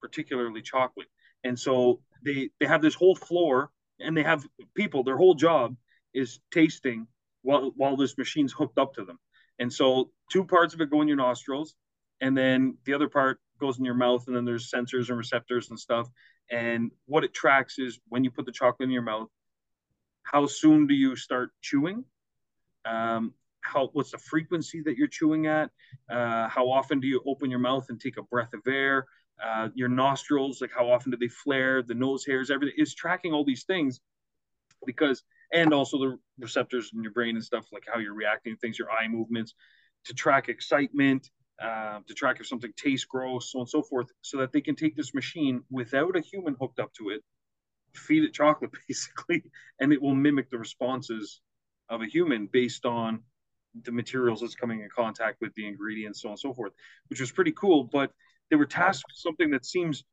particularly 0.00 0.62
chocolate. 0.62 1.08
And 1.44 1.58
so 1.58 2.00
they 2.24 2.50
they 2.60 2.66
have 2.66 2.82
this 2.82 2.94
whole 2.94 3.16
floor, 3.16 3.70
and 4.00 4.16
they 4.16 4.22
have 4.22 4.46
people. 4.74 5.04
Their 5.04 5.16
whole 5.16 5.34
job 5.34 5.76
is 6.14 6.40
tasting 6.50 7.06
while 7.42 7.72
while 7.76 7.96
this 7.96 8.18
machine's 8.18 8.52
hooked 8.52 8.78
up 8.78 8.94
to 8.94 9.04
them. 9.04 9.18
And 9.58 9.72
so 9.72 10.10
two 10.30 10.44
parts 10.44 10.74
of 10.74 10.80
it 10.80 10.90
go 10.90 11.02
in 11.02 11.08
your 11.08 11.16
nostrils, 11.16 11.74
and 12.20 12.36
then 12.36 12.76
the 12.84 12.94
other 12.94 13.08
part 13.08 13.40
goes 13.60 13.78
in 13.78 13.84
your 13.84 13.94
mouth, 13.94 14.24
and 14.26 14.36
then 14.36 14.44
there's 14.44 14.70
sensors 14.70 15.08
and 15.08 15.18
receptors 15.18 15.70
and 15.70 15.78
stuff. 15.78 16.08
And 16.50 16.92
what 17.06 17.24
it 17.24 17.34
tracks 17.34 17.78
is 17.78 18.00
when 18.08 18.24
you 18.24 18.30
put 18.30 18.46
the 18.46 18.52
chocolate 18.52 18.86
in 18.86 18.92
your 18.92 19.02
mouth, 19.02 19.28
how 20.22 20.46
soon 20.46 20.86
do 20.86 20.94
you 20.94 21.16
start 21.16 21.50
chewing? 21.60 22.04
Um, 22.84 23.34
how 23.60 23.90
what's 23.92 24.12
the 24.12 24.18
frequency 24.18 24.82
that 24.82 24.96
you're 24.96 25.08
chewing 25.08 25.46
at? 25.46 25.70
Uh, 26.10 26.48
how 26.48 26.70
often 26.70 27.00
do 27.00 27.06
you 27.06 27.22
open 27.26 27.50
your 27.50 27.60
mouth 27.60 27.86
and 27.88 28.00
take 28.00 28.16
a 28.16 28.22
breath 28.22 28.54
of 28.54 28.60
air? 28.66 29.06
Uh, 29.44 29.68
your 29.74 29.88
nostrils, 29.88 30.60
like 30.60 30.70
how 30.76 30.90
often 30.90 31.10
do 31.10 31.16
they 31.16 31.28
flare? 31.28 31.82
The 31.82 31.94
nose 31.94 32.24
hairs, 32.26 32.50
everything 32.50 32.74
is 32.76 32.94
tracking 32.94 33.32
all 33.32 33.44
these 33.44 33.64
things 33.64 34.00
because, 34.84 35.22
and 35.52 35.72
also 35.72 35.98
the 35.98 36.18
receptors 36.38 36.90
in 36.94 37.02
your 37.02 37.12
brain 37.12 37.36
and 37.36 37.44
stuff, 37.44 37.66
like 37.72 37.84
how 37.92 38.00
you're 38.00 38.14
reacting 38.14 38.54
to 38.54 38.58
things, 38.58 38.78
your 38.78 38.90
eye 38.90 39.08
movements, 39.08 39.54
to 40.06 40.14
track 40.14 40.48
excitement, 40.48 41.30
uh, 41.62 42.00
to 42.06 42.14
track 42.14 42.38
if 42.40 42.46
something 42.46 42.72
tastes 42.76 43.06
gross, 43.06 43.52
so 43.52 43.58
on 43.58 43.62
and 43.62 43.68
so 43.68 43.82
forth, 43.82 44.08
so 44.22 44.38
that 44.38 44.52
they 44.52 44.60
can 44.60 44.74
take 44.74 44.96
this 44.96 45.14
machine 45.14 45.62
without 45.70 46.16
a 46.16 46.20
human 46.20 46.56
hooked 46.60 46.80
up 46.80 46.92
to 46.94 47.10
it 47.10 47.22
feed 47.94 48.24
it 48.24 48.32
chocolate 48.32 48.70
basically, 48.88 49.42
and 49.80 49.92
it 49.92 50.00
will 50.00 50.14
mimic 50.14 50.50
the 50.50 50.58
responses 50.58 51.40
of 51.88 52.02
a 52.02 52.06
human 52.06 52.48
based 52.52 52.84
on 52.84 53.22
the 53.84 53.92
materials 53.92 54.42
it's 54.42 54.54
coming 54.54 54.80
in 54.80 54.88
contact 54.94 55.38
with, 55.40 55.54
the 55.54 55.66
ingredients, 55.66 56.22
so 56.22 56.28
on 56.28 56.32
and 56.32 56.38
so 56.38 56.52
forth, 56.52 56.72
which 57.08 57.20
was 57.20 57.30
pretty 57.30 57.52
cool. 57.52 57.84
But 57.84 58.12
they 58.50 58.56
were 58.56 58.66
tasked 58.66 59.04
with 59.08 59.16
something 59.16 59.50
that 59.50 59.64
seems 59.64 60.04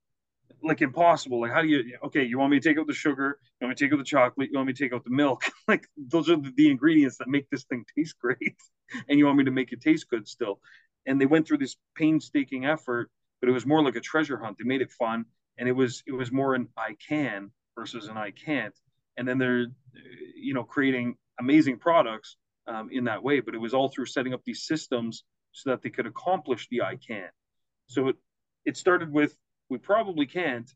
like 0.64 0.82
impossible. 0.82 1.42
Like, 1.42 1.52
how 1.52 1.62
do 1.62 1.68
you, 1.68 1.98
okay, 2.06 2.24
you 2.24 2.38
want 2.38 2.52
me 2.52 2.60
to 2.60 2.70
take 2.70 2.78
out 2.78 2.88
the 2.88 2.94
sugar? 2.94 3.40
You 3.60 3.68
want 3.68 3.72
me 3.72 3.76
to 3.76 3.84
take 3.86 3.94
out 3.94 4.00
the 4.00 4.06
chocolate? 4.06 4.50
You 4.52 4.58
want 4.58 4.68
me 4.68 4.74
to 4.74 4.84
take 4.84 4.94
out 4.94 5.04
the 5.04 5.12
milk? 5.12 5.44
like, 5.68 5.88
those 5.98 6.30
are 6.30 6.38
the, 6.38 6.70
ingredients 6.70 7.18
that 7.18 7.28
make 7.28 7.50
this 7.50 7.64
thing 7.66 7.86
taste 7.96 8.18
great. 8.20 8.58
and 9.10 9.18
you 9.18 9.26
want 9.26 9.38
me 9.38 9.46
to 9.46 9.52
make 9.52 9.72
it 9.72 9.82
taste 9.82 10.10
good 10.10 10.28
still. 10.28 10.60
And 11.06 11.22
they 11.22 11.26
went 11.26 11.48
through 11.48 11.60
this 11.60 11.76
painstaking 11.96 12.66
effort, 12.66 13.10
but 13.40 13.50
it 13.50 13.54
was 13.54 13.66
more 13.66 13.84
like 13.84 13.96
a 13.96 14.02
treasure 14.02 14.38
hunt. 14.38 14.58
They 14.58 14.66
made 14.66 14.82
it 14.82 14.92
fun. 14.92 15.26
And 15.58 15.70
it 15.70 15.74
was, 15.74 16.04
it 16.06 16.12
was 16.12 16.32
more 16.32 16.56
an 16.56 16.68
I 16.76 16.96
can 17.08 17.52
versus 17.78 18.08
an 18.08 18.18
I 18.18 18.32
can't. 18.32 18.74
And 19.18 19.28
then 19.28 19.38
they're, 19.38 19.68
you 20.36 20.54
know, 20.54 20.64
creating 20.64 21.16
amazing 21.40 21.78
products 21.78 22.38
um, 22.68 22.90
in 22.92 23.06
that 23.06 23.24
way. 23.24 23.40
But 23.40 23.56
it 23.56 23.60
was 23.60 23.74
all 23.74 23.90
through 23.90 24.08
setting 24.08 24.34
up 24.34 24.42
these 24.46 24.64
systems 24.64 25.24
so 25.52 25.70
that 25.70 25.82
they 25.82 25.90
could 25.90 26.08
accomplish 26.08 26.68
the 26.70 26.82
I 26.82 26.98
can. 26.98 27.30
So 27.88 28.10
it 28.10 28.16
it 28.66 28.78
started 28.78 29.12
with 29.12 29.38
we 29.70 29.78
probably 29.78 30.26
can't, 30.26 30.70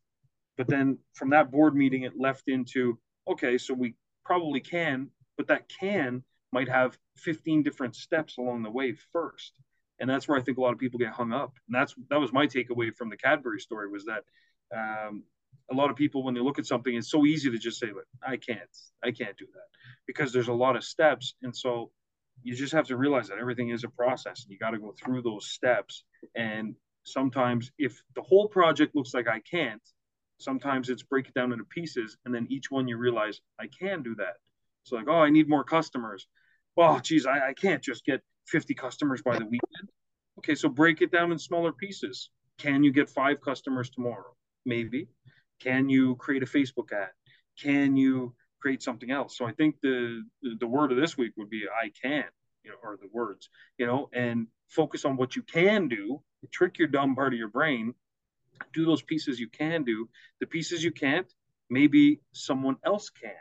but 0.57 0.67
then 0.67 0.97
from 1.13 1.29
that 1.31 1.51
board 1.51 1.75
meeting 1.75 2.03
it 2.03 2.13
left 2.17 2.47
into 2.47 2.97
okay, 3.27 3.57
so 3.57 3.73
we 3.73 3.95
probably 4.25 4.59
can, 4.59 5.09
but 5.37 5.47
that 5.47 5.69
can 5.79 6.23
might 6.51 6.69
have 6.69 6.97
15 7.17 7.61
different 7.61 7.95
steps 7.95 8.37
along 8.37 8.63
the 8.63 8.71
way 8.71 8.95
first. 9.13 9.53
And 9.99 10.09
that's 10.09 10.27
where 10.27 10.37
I 10.37 10.41
think 10.41 10.57
a 10.57 10.61
lot 10.61 10.73
of 10.73 10.79
people 10.79 10.97
get 10.97 11.11
hung 11.11 11.31
up. 11.33 11.53
And 11.67 11.75
that's 11.75 11.93
that 12.09 12.19
was 12.19 12.33
my 12.33 12.47
takeaway 12.47 12.95
from 12.95 13.09
the 13.09 13.17
Cadbury 13.17 13.59
story 13.59 13.89
was 13.89 14.05
that 14.05 14.23
um, 14.75 15.23
a 15.71 15.75
lot 15.75 15.89
of 15.89 15.95
people 15.95 16.23
when 16.23 16.33
they 16.33 16.39
look 16.39 16.59
at 16.59 16.65
something 16.65 16.95
it's 16.95 17.11
so 17.11 17.25
easy 17.25 17.49
to 17.49 17.57
just 17.57 17.79
say 17.79 17.87
look 17.87 18.05
i 18.25 18.37
can't 18.37 18.69
i 19.03 19.11
can't 19.11 19.37
do 19.37 19.45
that 19.53 19.67
because 20.07 20.31
there's 20.31 20.47
a 20.47 20.53
lot 20.53 20.75
of 20.75 20.83
steps 20.83 21.35
and 21.43 21.55
so 21.55 21.91
you 22.41 22.55
just 22.55 22.73
have 22.73 22.87
to 22.87 22.97
realize 22.97 23.27
that 23.27 23.37
everything 23.37 23.69
is 23.69 23.83
a 23.83 23.89
process 23.89 24.43
and 24.43 24.51
you 24.51 24.57
got 24.57 24.71
to 24.71 24.79
go 24.79 24.93
through 25.03 25.21
those 25.21 25.49
steps 25.49 26.03
and 26.35 26.75
sometimes 27.11 27.71
if 27.77 28.01
the 28.15 28.21
whole 28.21 28.47
project 28.47 28.95
looks 28.95 29.13
like 29.13 29.27
i 29.27 29.39
can't 29.39 29.81
sometimes 30.39 30.89
it's 30.89 31.03
break 31.03 31.27
it 31.27 31.33
down 31.33 31.51
into 31.51 31.65
pieces 31.65 32.17
and 32.25 32.33
then 32.33 32.47
each 32.49 32.71
one 32.71 32.87
you 32.87 32.97
realize 32.97 33.41
i 33.59 33.67
can 33.67 34.01
do 34.01 34.15
that. 34.15 34.35
So 34.83 34.95
like 34.95 35.07
oh 35.07 35.21
i 35.21 35.29
need 35.29 35.47
more 35.47 35.63
customers. 35.63 36.27
Well 36.75 36.99
geez 36.99 37.25
I, 37.25 37.49
I 37.49 37.53
can't 37.53 37.83
just 37.83 38.05
get 38.05 38.21
50 38.47 38.73
customers 38.73 39.21
by 39.21 39.37
the 39.37 39.45
weekend. 39.45 39.89
Okay 40.39 40.55
so 40.55 40.69
break 40.69 41.01
it 41.01 41.11
down 41.11 41.31
in 41.31 41.39
smaller 41.39 41.73
pieces. 41.73 42.31
Can 42.57 42.83
you 42.83 42.91
get 42.91 43.09
five 43.09 43.41
customers 43.41 43.89
tomorrow? 43.89 44.35
Maybe. 44.65 45.07
Can 45.59 45.89
you 45.89 46.15
create 46.15 46.43
a 46.43 46.45
Facebook 46.45 46.91
ad? 46.93 47.09
Can 47.61 47.97
you 47.97 48.33
create 48.61 48.81
something 48.81 49.11
else? 49.11 49.37
So 49.37 49.45
I 49.45 49.51
think 49.51 49.75
the 49.83 50.23
the 50.59 50.67
word 50.67 50.91
of 50.91 50.97
this 50.97 51.17
week 51.17 51.33
would 51.37 51.49
be 51.49 51.63
I 51.67 51.91
can, 52.01 52.25
you 52.63 52.71
know, 52.71 52.77
or 52.83 52.97
the 52.97 53.09
words, 53.11 53.49
you 53.77 53.85
know, 53.85 54.09
and 54.13 54.47
focus 54.67 55.05
on 55.05 55.17
what 55.17 55.35
you 55.35 55.41
can 55.41 55.87
do. 55.87 56.21
Trick 56.51 56.77
your 56.77 56.87
dumb 56.87 57.15
part 57.15 57.33
of 57.33 57.39
your 57.39 57.49
brain. 57.49 57.93
Do 58.73 58.85
those 58.85 59.01
pieces 59.01 59.39
you 59.39 59.49
can 59.49 59.83
do. 59.83 60.09
The 60.39 60.47
pieces 60.47 60.83
you 60.83 60.91
can't, 60.91 61.31
maybe 61.69 62.21
someone 62.31 62.77
else 62.85 63.09
can. 63.09 63.31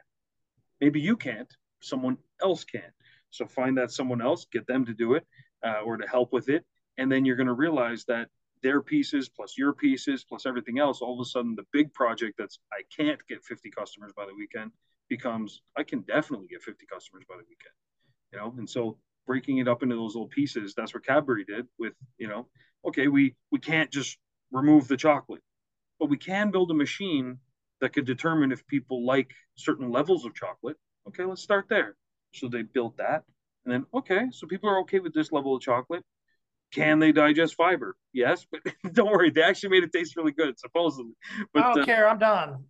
Maybe 0.81 1.01
you 1.01 1.17
can't, 1.17 1.53
someone 1.81 2.19
else 2.43 2.65
can. 2.65 2.93
So 3.31 3.47
find 3.47 3.79
that 3.79 3.91
someone 3.91 4.23
else, 4.23 4.47
get 4.51 4.67
them 4.67 4.87
to 4.87 4.95
do 4.95 5.15
it 5.15 5.27
uh, 5.65 5.81
or 5.85 5.97
to 5.97 6.09
help 6.09 6.33
with 6.33 6.49
it, 6.49 6.65
and 6.97 7.11
then 7.11 7.25
you're 7.25 7.37
going 7.37 7.49
to 7.49 7.53
realize 7.53 8.05
that 8.07 8.29
their 8.63 8.81
pieces 8.81 9.29
plus 9.29 9.57
your 9.57 9.73
pieces 9.73 10.25
plus 10.25 10.47
everything 10.47 10.79
else, 10.79 11.01
all 11.01 11.15
of 11.15 11.21
a 11.21 11.29
sudden 11.29 11.55
the 11.55 11.67
big 11.73 11.93
project 11.95 12.35
that's 12.39 12.59
I 12.73 12.83
can't 12.95 13.21
get 13.29 13.45
50 13.45 13.71
customers 13.71 14.13
by 14.17 14.27
the 14.27 14.35
weekend 14.35 14.73
becomes 15.09 15.63
I 15.77 15.85
can 15.85 16.01
definitely 16.01 16.49
get 16.49 16.63
50 16.63 16.87
customers 16.87 17.25
by 17.29 17.37
the 17.37 17.45
weekend. 17.49 17.75
You 18.33 18.39
know, 18.39 18.55
and 18.59 18.69
so 18.69 18.99
breaking 19.29 19.59
it 19.59 19.69
up 19.69 19.85
into 19.85 19.95
those 19.95 20.17
little 20.17 20.27
pieces, 20.27 20.75
that's 20.75 20.93
what 20.93 21.07
Cadbury 21.07 21.45
did 21.45 21.69
with, 21.79 21.93
you 22.19 22.27
know, 22.27 22.49
okay, 22.85 23.07
we 23.07 23.37
we 23.53 23.61
can't 23.61 23.93
just 23.93 24.19
remove 24.51 24.89
the 24.89 24.97
chocolate, 24.97 25.43
but 26.01 26.09
we 26.09 26.17
can 26.17 26.51
build 26.51 26.73
a 26.73 26.75
machine 26.75 27.39
that 27.81 27.93
could 27.93 28.07
determine 28.07 28.51
if 28.51 28.67
people 28.67 29.07
like 29.07 29.31
certain 29.55 29.93
levels 29.93 30.25
of 30.25 30.35
chocolate. 30.35 30.77
Okay, 31.07 31.25
let's 31.25 31.43
start 31.43 31.67
there. 31.69 31.95
So 32.33 32.49
they 32.49 32.63
built 32.63 32.97
that. 32.97 33.23
And 33.65 33.73
then, 33.73 33.87
okay, 33.95 34.27
so 34.33 34.49
people 34.49 34.69
are 34.69 34.81
okay 34.81 34.99
with 34.99 35.15
this 35.15 35.31
level 35.31 35.55
of 35.55 35.63
chocolate 35.63 36.05
can 36.73 36.99
they 36.99 37.13
digest 37.13 37.55
fiber? 37.55 37.97
Yes, 38.13 38.47
but 38.51 38.61
don't 38.93 39.11
worry, 39.11 39.31
they 39.31 39.43
actually 39.43 39.71
made 39.71 39.85
it 39.85 39.93
taste 39.93 40.17
really 40.17 40.33
good, 40.33 40.59
supposedly. 40.59 41.13
But 41.53 41.65
I 41.65 41.75
don't 41.75 41.83
uh, 41.83 41.87
care. 41.87 42.09
I'm 42.09 42.19
done. 42.19 42.65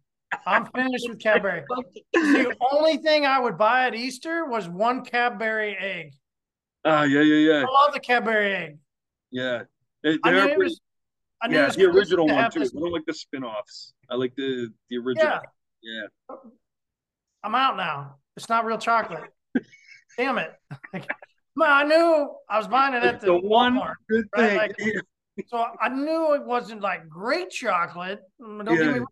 I'm 0.46 0.66
finished 0.66 1.08
with 1.08 1.20
Cadbury. 1.20 1.64
the 2.12 2.54
only 2.70 2.98
thing 2.98 3.24
I 3.24 3.40
would 3.40 3.56
buy 3.56 3.86
at 3.86 3.94
Easter 3.94 4.44
was 4.46 4.68
one 4.68 5.04
Cadbury 5.04 5.76
egg. 5.78 6.12
Ah, 6.88 7.02
yeah, 7.04 7.20
yeah, 7.20 7.52
yeah, 7.52 7.64
I 7.68 7.70
love 7.84 7.92
the 7.94 8.00
Cadbury 8.00 8.54
egg. 8.54 8.78
yeah. 9.30 9.62
They- 10.02 10.18
I 10.24 10.30
knew 10.32 10.58
was. 10.58 10.80
I 11.42 11.48
knew 11.48 11.56
yeah, 11.56 11.68
the 11.70 11.84
original 11.86 12.26
to 12.26 12.34
one 12.34 12.50
too. 12.50 12.60
this- 12.60 12.72
I 12.76 12.80
don't 12.80 12.92
like 12.92 13.04
the 13.06 13.14
spin-offs. 13.14 13.94
I 14.10 14.14
like 14.14 14.34
the 14.36 14.72
the 14.90 14.98
original. 14.98 15.38
Yeah, 15.82 16.02
Yeah. 16.30 16.36
I'm 17.44 17.54
out 17.54 17.76
now. 17.76 18.16
It's 18.36 18.48
not 18.48 18.64
real 18.64 18.78
chocolate. 18.78 19.30
Damn 20.16 20.38
it! 20.38 20.52
Man, 21.56 21.70
I 21.70 21.84
knew 21.84 22.30
I 22.48 22.58
was 22.58 22.66
buying 22.68 22.94
it 22.94 23.02
at 23.04 23.14
It's 23.16 23.24
the, 23.24 23.32
the 23.32 23.38
one 23.38 23.76
Walmart, 23.76 23.94
good 24.08 24.26
right? 24.36 24.74
thing. 24.76 24.94
Like- 24.94 25.04
so 25.48 25.64
I 25.80 25.88
knew 25.88 26.34
it 26.34 26.44
wasn't 26.44 26.80
like 26.80 27.08
great 27.08 27.50
chocolate. 27.50 28.20
Mm, 28.40 28.64
Don't 28.64 28.76
get 28.76 28.86
me 28.86 28.98
wrong. 28.98 29.06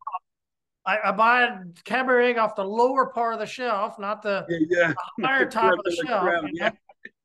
I, 0.84 0.98
I 1.06 1.12
buy 1.12 1.58
Cadbury 1.84 2.28
egg 2.30 2.38
off 2.38 2.54
the 2.56 2.64
lower 2.64 3.06
part 3.06 3.34
of 3.34 3.40
the 3.40 3.46
shelf, 3.46 3.98
not 3.98 4.22
the 4.22 4.44
yeah, 4.48 4.58
yeah. 4.68 4.92
higher 5.24 5.46
top 5.50 5.74
of 5.78 5.84
the 5.84 6.02
la 6.04 6.24
shelf. 6.24 6.44
yeah. 6.52 6.70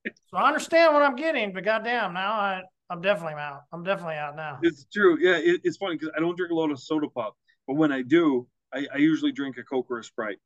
So 0.05 0.37
I 0.37 0.47
understand 0.47 0.93
what 0.93 1.03
I'm 1.03 1.15
getting, 1.15 1.53
but 1.53 1.63
goddamn, 1.63 2.13
now 2.13 2.33
I 2.33 2.61
I'm 2.89 3.01
definitely 3.01 3.39
out. 3.39 3.61
I'm 3.71 3.83
definitely 3.83 4.15
out 4.15 4.35
now. 4.35 4.59
It's 4.61 4.85
true. 4.91 5.17
Yeah, 5.19 5.37
it, 5.37 5.61
it's 5.63 5.77
funny 5.77 5.95
because 5.95 6.11
I 6.15 6.19
don't 6.19 6.35
drink 6.35 6.51
a 6.51 6.55
lot 6.55 6.71
of 6.71 6.79
soda 6.79 7.07
pop, 7.07 7.37
but 7.65 7.75
when 7.75 7.91
I 7.91 8.01
do, 8.01 8.47
I, 8.73 8.85
I 8.93 8.97
usually 8.97 9.31
drink 9.31 9.57
a 9.57 9.63
Coke 9.63 9.87
or 9.89 9.99
a 9.99 10.03
Sprite. 10.03 10.39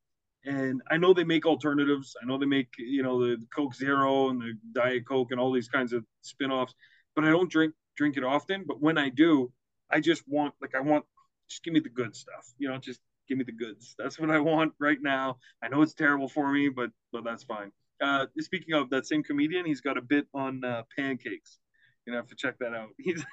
And 0.45 0.82
I 0.91 0.97
know 0.97 1.12
they 1.12 1.24
make 1.24 1.47
alternatives. 1.47 2.16
I 2.22 2.26
know 2.26 2.38
they 2.38 2.45
make 2.45 2.68
you 2.78 3.01
know 3.01 3.20
the 3.20 3.43
Coke 3.53 3.74
Zero 3.74 4.30
and 4.30 4.39
the 4.39 4.53
Diet 4.74 5.08
Coke 5.08 5.32
and 5.32 5.39
all 5.39 5.51
these 5.51 5.68
kinds 5.68 5.91
of 5.91 6.06
spin-offs, 6.22 6.76
but 7.16 7.26
I 7.26 7.30
don't 7.30 7.49
drink 7.49 7.74
drink 7.97 8.16
it 8.16 8.24
often. 8.24 8.64
But 8.68 8.80
when 8.80 8.97
I 8.97 9.10
do, 9.10 9.51
I 9.89 9.99
just 9.99 10.22
want 10.28 10.53
like 10.62 10.76
I 10.76 10.82
want 10.82 11.03
just 11.49 11.64
give 11.64 11.74
me 11.74 11.80
the 11.80 11.89
good 11.89 12.16
stuff. 12.16 12.45
You 12.60 12.70
know, 12.70 12.78
just 12.78 12.99
give 13.28 13.39
me 13.39 13.43
the 13.43 13.53
goods. 13.53 13.95
That's 13.97 14.20
what 14.20 14.30
I 14.30 14.39
want 14.39 14.74
right 14.80 15.01
now. 15.01 15.38
I 15.64 15.68
know 15.68 15.82
it's 15.82 15.95
terrible 15.95 16.30
for 16.30 16.51
me, 16.51 16.70
but 16.70 16.91
but 17.12 17.24
that's 17.24 17.43
fine. 17.43 17.72
Uh, 18.02 18.26
speaking 18.39 18.74
of 18.74 18.89
that 18.89 19.06
same 19.06 19.24
comedian, 19.24 19.66
he's 19.66 19.82
got 19.82 19.98
a 19.98 20.02
bit 20.02 20.28
on 20.34 20.64
uh, 20.64 20.84
pancakes. 20.98 21.60
You 22.06 22.14
know, 22.14 22.20
have 22.20 22.28
to 22.28 22.36
check 22.36 22.56
that 22.60 22.74
out. 22.74 22.89
He's 23.00 23.26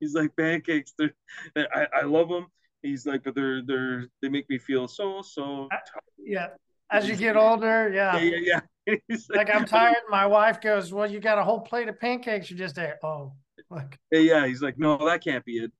he's 0.00 0.14
like 0.14 0.34
pancakes. 0.36 0.94
They're, 0.98 1.12
they're, 1.54 1.68
I, 1.76 2.00
I 2.00 2.02
love 2.04 2.30
them. 2.30 2.46
He's 2.82 3.04
like, 3.04 3.24
but 3.24 3.34
they're 3.34 3.60
they're 3.62 4.06
they 4.22 4.30
make 4.30 4.48
me 4.48 4.56
feel 4.56 4.88
so 4.88 5.20
so. 5.20 5.68
Tired. 5.70 5.82
Yeah. 6.18 6.46
As 6.90 7.08
you 7.08 7.16
get 7.16 7.36
older, 7.36 7.90
yeah, 7.92 8.16
yeah. 8.16 8.36
yeah, 8.36 8.60
yeah. 8.86 8.94
He's 9.08 9.28
Like 9.28 9.50
I'm 9.52 9.64
tired. 9.64 9.96
My 10.08 10.26
wife 10.26 10.60
goes, 10.60 10.92
Well, 10.92 11.10
you 11.10 11.20
got 11.20 11.38
a 11.38 11.44
whole 11.44 11.60
plate 11.60 11.88
of 11.88 11.98
pancakes 12.00 12.50
you 12.50 12.56
just 12.56 12.78
ate. 12.78 12.94
Oh, 13.02 13.32
like 13.70 13.98
Yeah, 14.10 14.20
yeah. 14.20 14.46
He's 14.46 14.62
like, 14.62 14.78
no, 14.78 14.96
that 15.06 15.22
can't 15.22 15.44
be 15.44 15.64
it. 15.64 15.72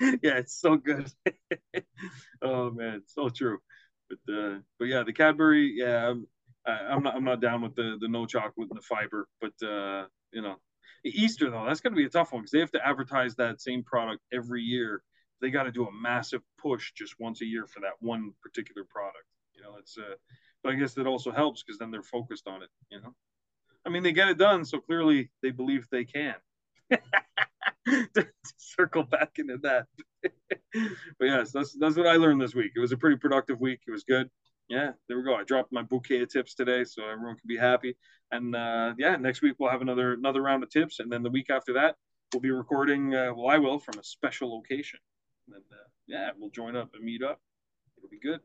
yeah, 0.00 0.38
it's 0.38 0.58
so 0.58 0.76
good. 0.76 1.10
oh 2.42 2.70
man, 2.70 3.02
so 3.06 3.28
true. 3.28 3.58
But 4.26 4.34
uh, 4.34 4.58
but 4.78 4.86
yeah, 4.86 5.02
the 5.02 5.12
Cadbury, 5.12 5.72
yeah, 5.76 6.08
I'm, 6.08 6.26
I, 6.66 6.72
I'm 6.72 7.02
not 7.02 7.16
I'm 7.16 7.24
not 7.24 7.40
down 7.40 7.62
with 7.62 7.74
the 7.74 7.96
the 8.00 8.08
no 8.08 8.26
chocolate 8.26 8.68
and 8.70 8.78
the 8.78 8.82
fiber. 8.82 9.28
But 9.40 9.66
uh, 9.66 10.06
you 10.32 10.42
know, 10.42 10.56
Easter 11.04 11.50
though, 11.50 11.64
that's 11.66 11.80
gonna 11.80 11.96
be 11.96 12.04
a 12.04 12.10
tough 12.10 12.32
one 12.32 12.42
because 12.42 12.52
they 12.52 12.60
have 12.60 12.72
to 12.72 12.86
advertise 12.86 13.36
that 13.36 13.60
same 13.60 13.82
product 13.82 14.22
every 14.32 14.62
year. 14.62 15.02
They 15.40 15.50
got 15.50 15.64
to 15.64 15.72
do 15.72 15.86
a 15.88 15.92
massive 15.92 16.42
push 16.56 16.92
just 16.92 17.16
once 17.18 17.40
a 17.42 17.46
year 17.46 17.66
for 17.66 17.80
that 17.80 17.94
one 18.00 18.32
particular 18.42 18.86
product. 18.88 19.24
You 19.54 19.62
know, 19.62 19.76
it's 19.78 19.98
uh, 19.98 20.14
but 20.62 20.72
I 20.72 20.76
guess 20.76 20.94
that 20.94 21.06
also 21.06 21.32
helps 21.32 21.62
because 21.62 21.78
then 21.78 21.90
they're 21.90 22.02
focused 22.02 22.46
on 22.46 22.62
it. 22.62 22.68
You 22.90 23.00
know, 23.00 23.14
I 23.84 23.88
mean, 23.88 24.02
they 24.02 24.12
get 24.12 24.28
it 24.28 24.38
done, 24.38 24.64
so 24.64 24.78
clearly 24.78 25.30
they 25.42 25.50
believe 25.50 25.88
they 25.90 26.04
can. 26.04 26.36
to 28.14 28.28
circle 28.56 29.02
back 29.02 29.32
into 29.38 29.58
that. 29.58 29.86
but 30.22 31.24
yes, 31.24 31.52
that's 31.52 31.76
that's 31.78 31.96
what 31.96 32.06
I 32.06 32.16
learned 32.16 32.40
this 32.40 32.54
week. 32.54 32.72
It 32.76 32.80
was 32.80 32.92
a 32.92 32.96
pretty 32.96 33.16
productive 33.16 33.60
week. 33.60 33.80
It 33.86 33.90
was 33.90 34.04
good. 34.04 34.28
Yeah, 34.68 34.92
there 35.08 35.18
we 35.18 35.24
go. 35.24 35.34
I 35.34 35.44
dropped 35.44 35.72
my 35.72 35.82
bouquet 35.82 36.22
of 36.22 36.30
tips 36.30 36.54
today, 36.54 36.84
so 36.84 37.04
everyone 37.04 37.36
can 37.36 37.48
be 37.48 37.56
happy. 37.56 37.96
And 38.30 38.54
uh, 38.54 38.94
yeah, 38.98 39.16
next 39.16 39.42
week 39.42 39.56
we'll 39.58 39.70
have 39.70 39.82
another 39.82 40.14
another 40.14 40.42
round 40.42 40.62
of 40.62 40.70
tips, 40.70 41.00
and 41.00 41.12
then 41.12 41.22
the 41.22 41.30
week 41.30 41.50
after 41.50 41.74
that 41.74 41.96
we'll 42.32 42.40
be 42.40 42.50
recording. 42.50 43.14
Uh, 43.14 43.32
well, 43.34 43.48
I 43.48 43.58
will 43.58 43.78
from 43.78 43.98
a 43.98 44.04
special 44.04 44.52
location. 44.54 44.98
And 45.48 45.62
uh, 45.70 45.88
yeah, 46.06 46.30
we'll 46.38 46.50
join 46.50 46.76
up 46.76 46.90
and 46.94 47.04
meet 47.04 47.22
up. 47.22 47.40
It'll 47.98 48.10
be 48.10 48.18
good. 48.18 48.40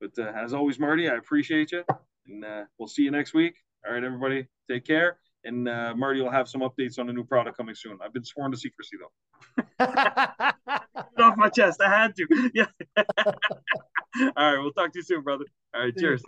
But 0.00 0.18
uh, 0.18 0.32
as 0.36 0.52
always, 0.52 0.78
Marty, 0.78 1.08
I 1.08 1.16
appreciate 1.16 1.72
you, 1.72 1.84
and 2.26 2.44
uh, 2.44 2.62
we'll 2.78 2.88
see 2.88 3.02
you 3.02 3.10
next 3.10 3.34
week. 3.34 3.56
All 3.86 3.92
right, 3.92 4.04
everybody, 4.04 4.46
take 4.70 4.84
care. 4.84 5.18
And 5.44 5.68
uh, 5.68 5.94
Marty 5.96 6.20
will 6.20 6.30
have 6.30 6.48
some 6.48 6.62
updates 6.62 6.98
on 6.98 7.08
a 7.08 7.12
new 7.12 7.24
product 7.24 7.56
coming 7.56 7.74
soon. 7.74 7.98
I've 8.04 8.12
been 8.12 8.24
sworn 8.24 8.50
to 8.50 8.56
secrecy 8.56 8.96
though. 8.98 9.84
Off 11.22 11.36
my 11.36 11.48
chest. 11.48 11.80
I 11.80 11.88
had 11.88 12.14
to. 12.16 12.50
Yeah. 12.54 12.66
All 12.96 14.32
right. 14.36 14.58
We'll 14.58 14.72
talk 14.72 14.92
to 14.92 14.98
you 14.98 15.02
soon, 15.02 15.22
brother. 15.22 15.44
All 15.74 15.82
right. 15.82 15.96
Cheers. 15.96 16.22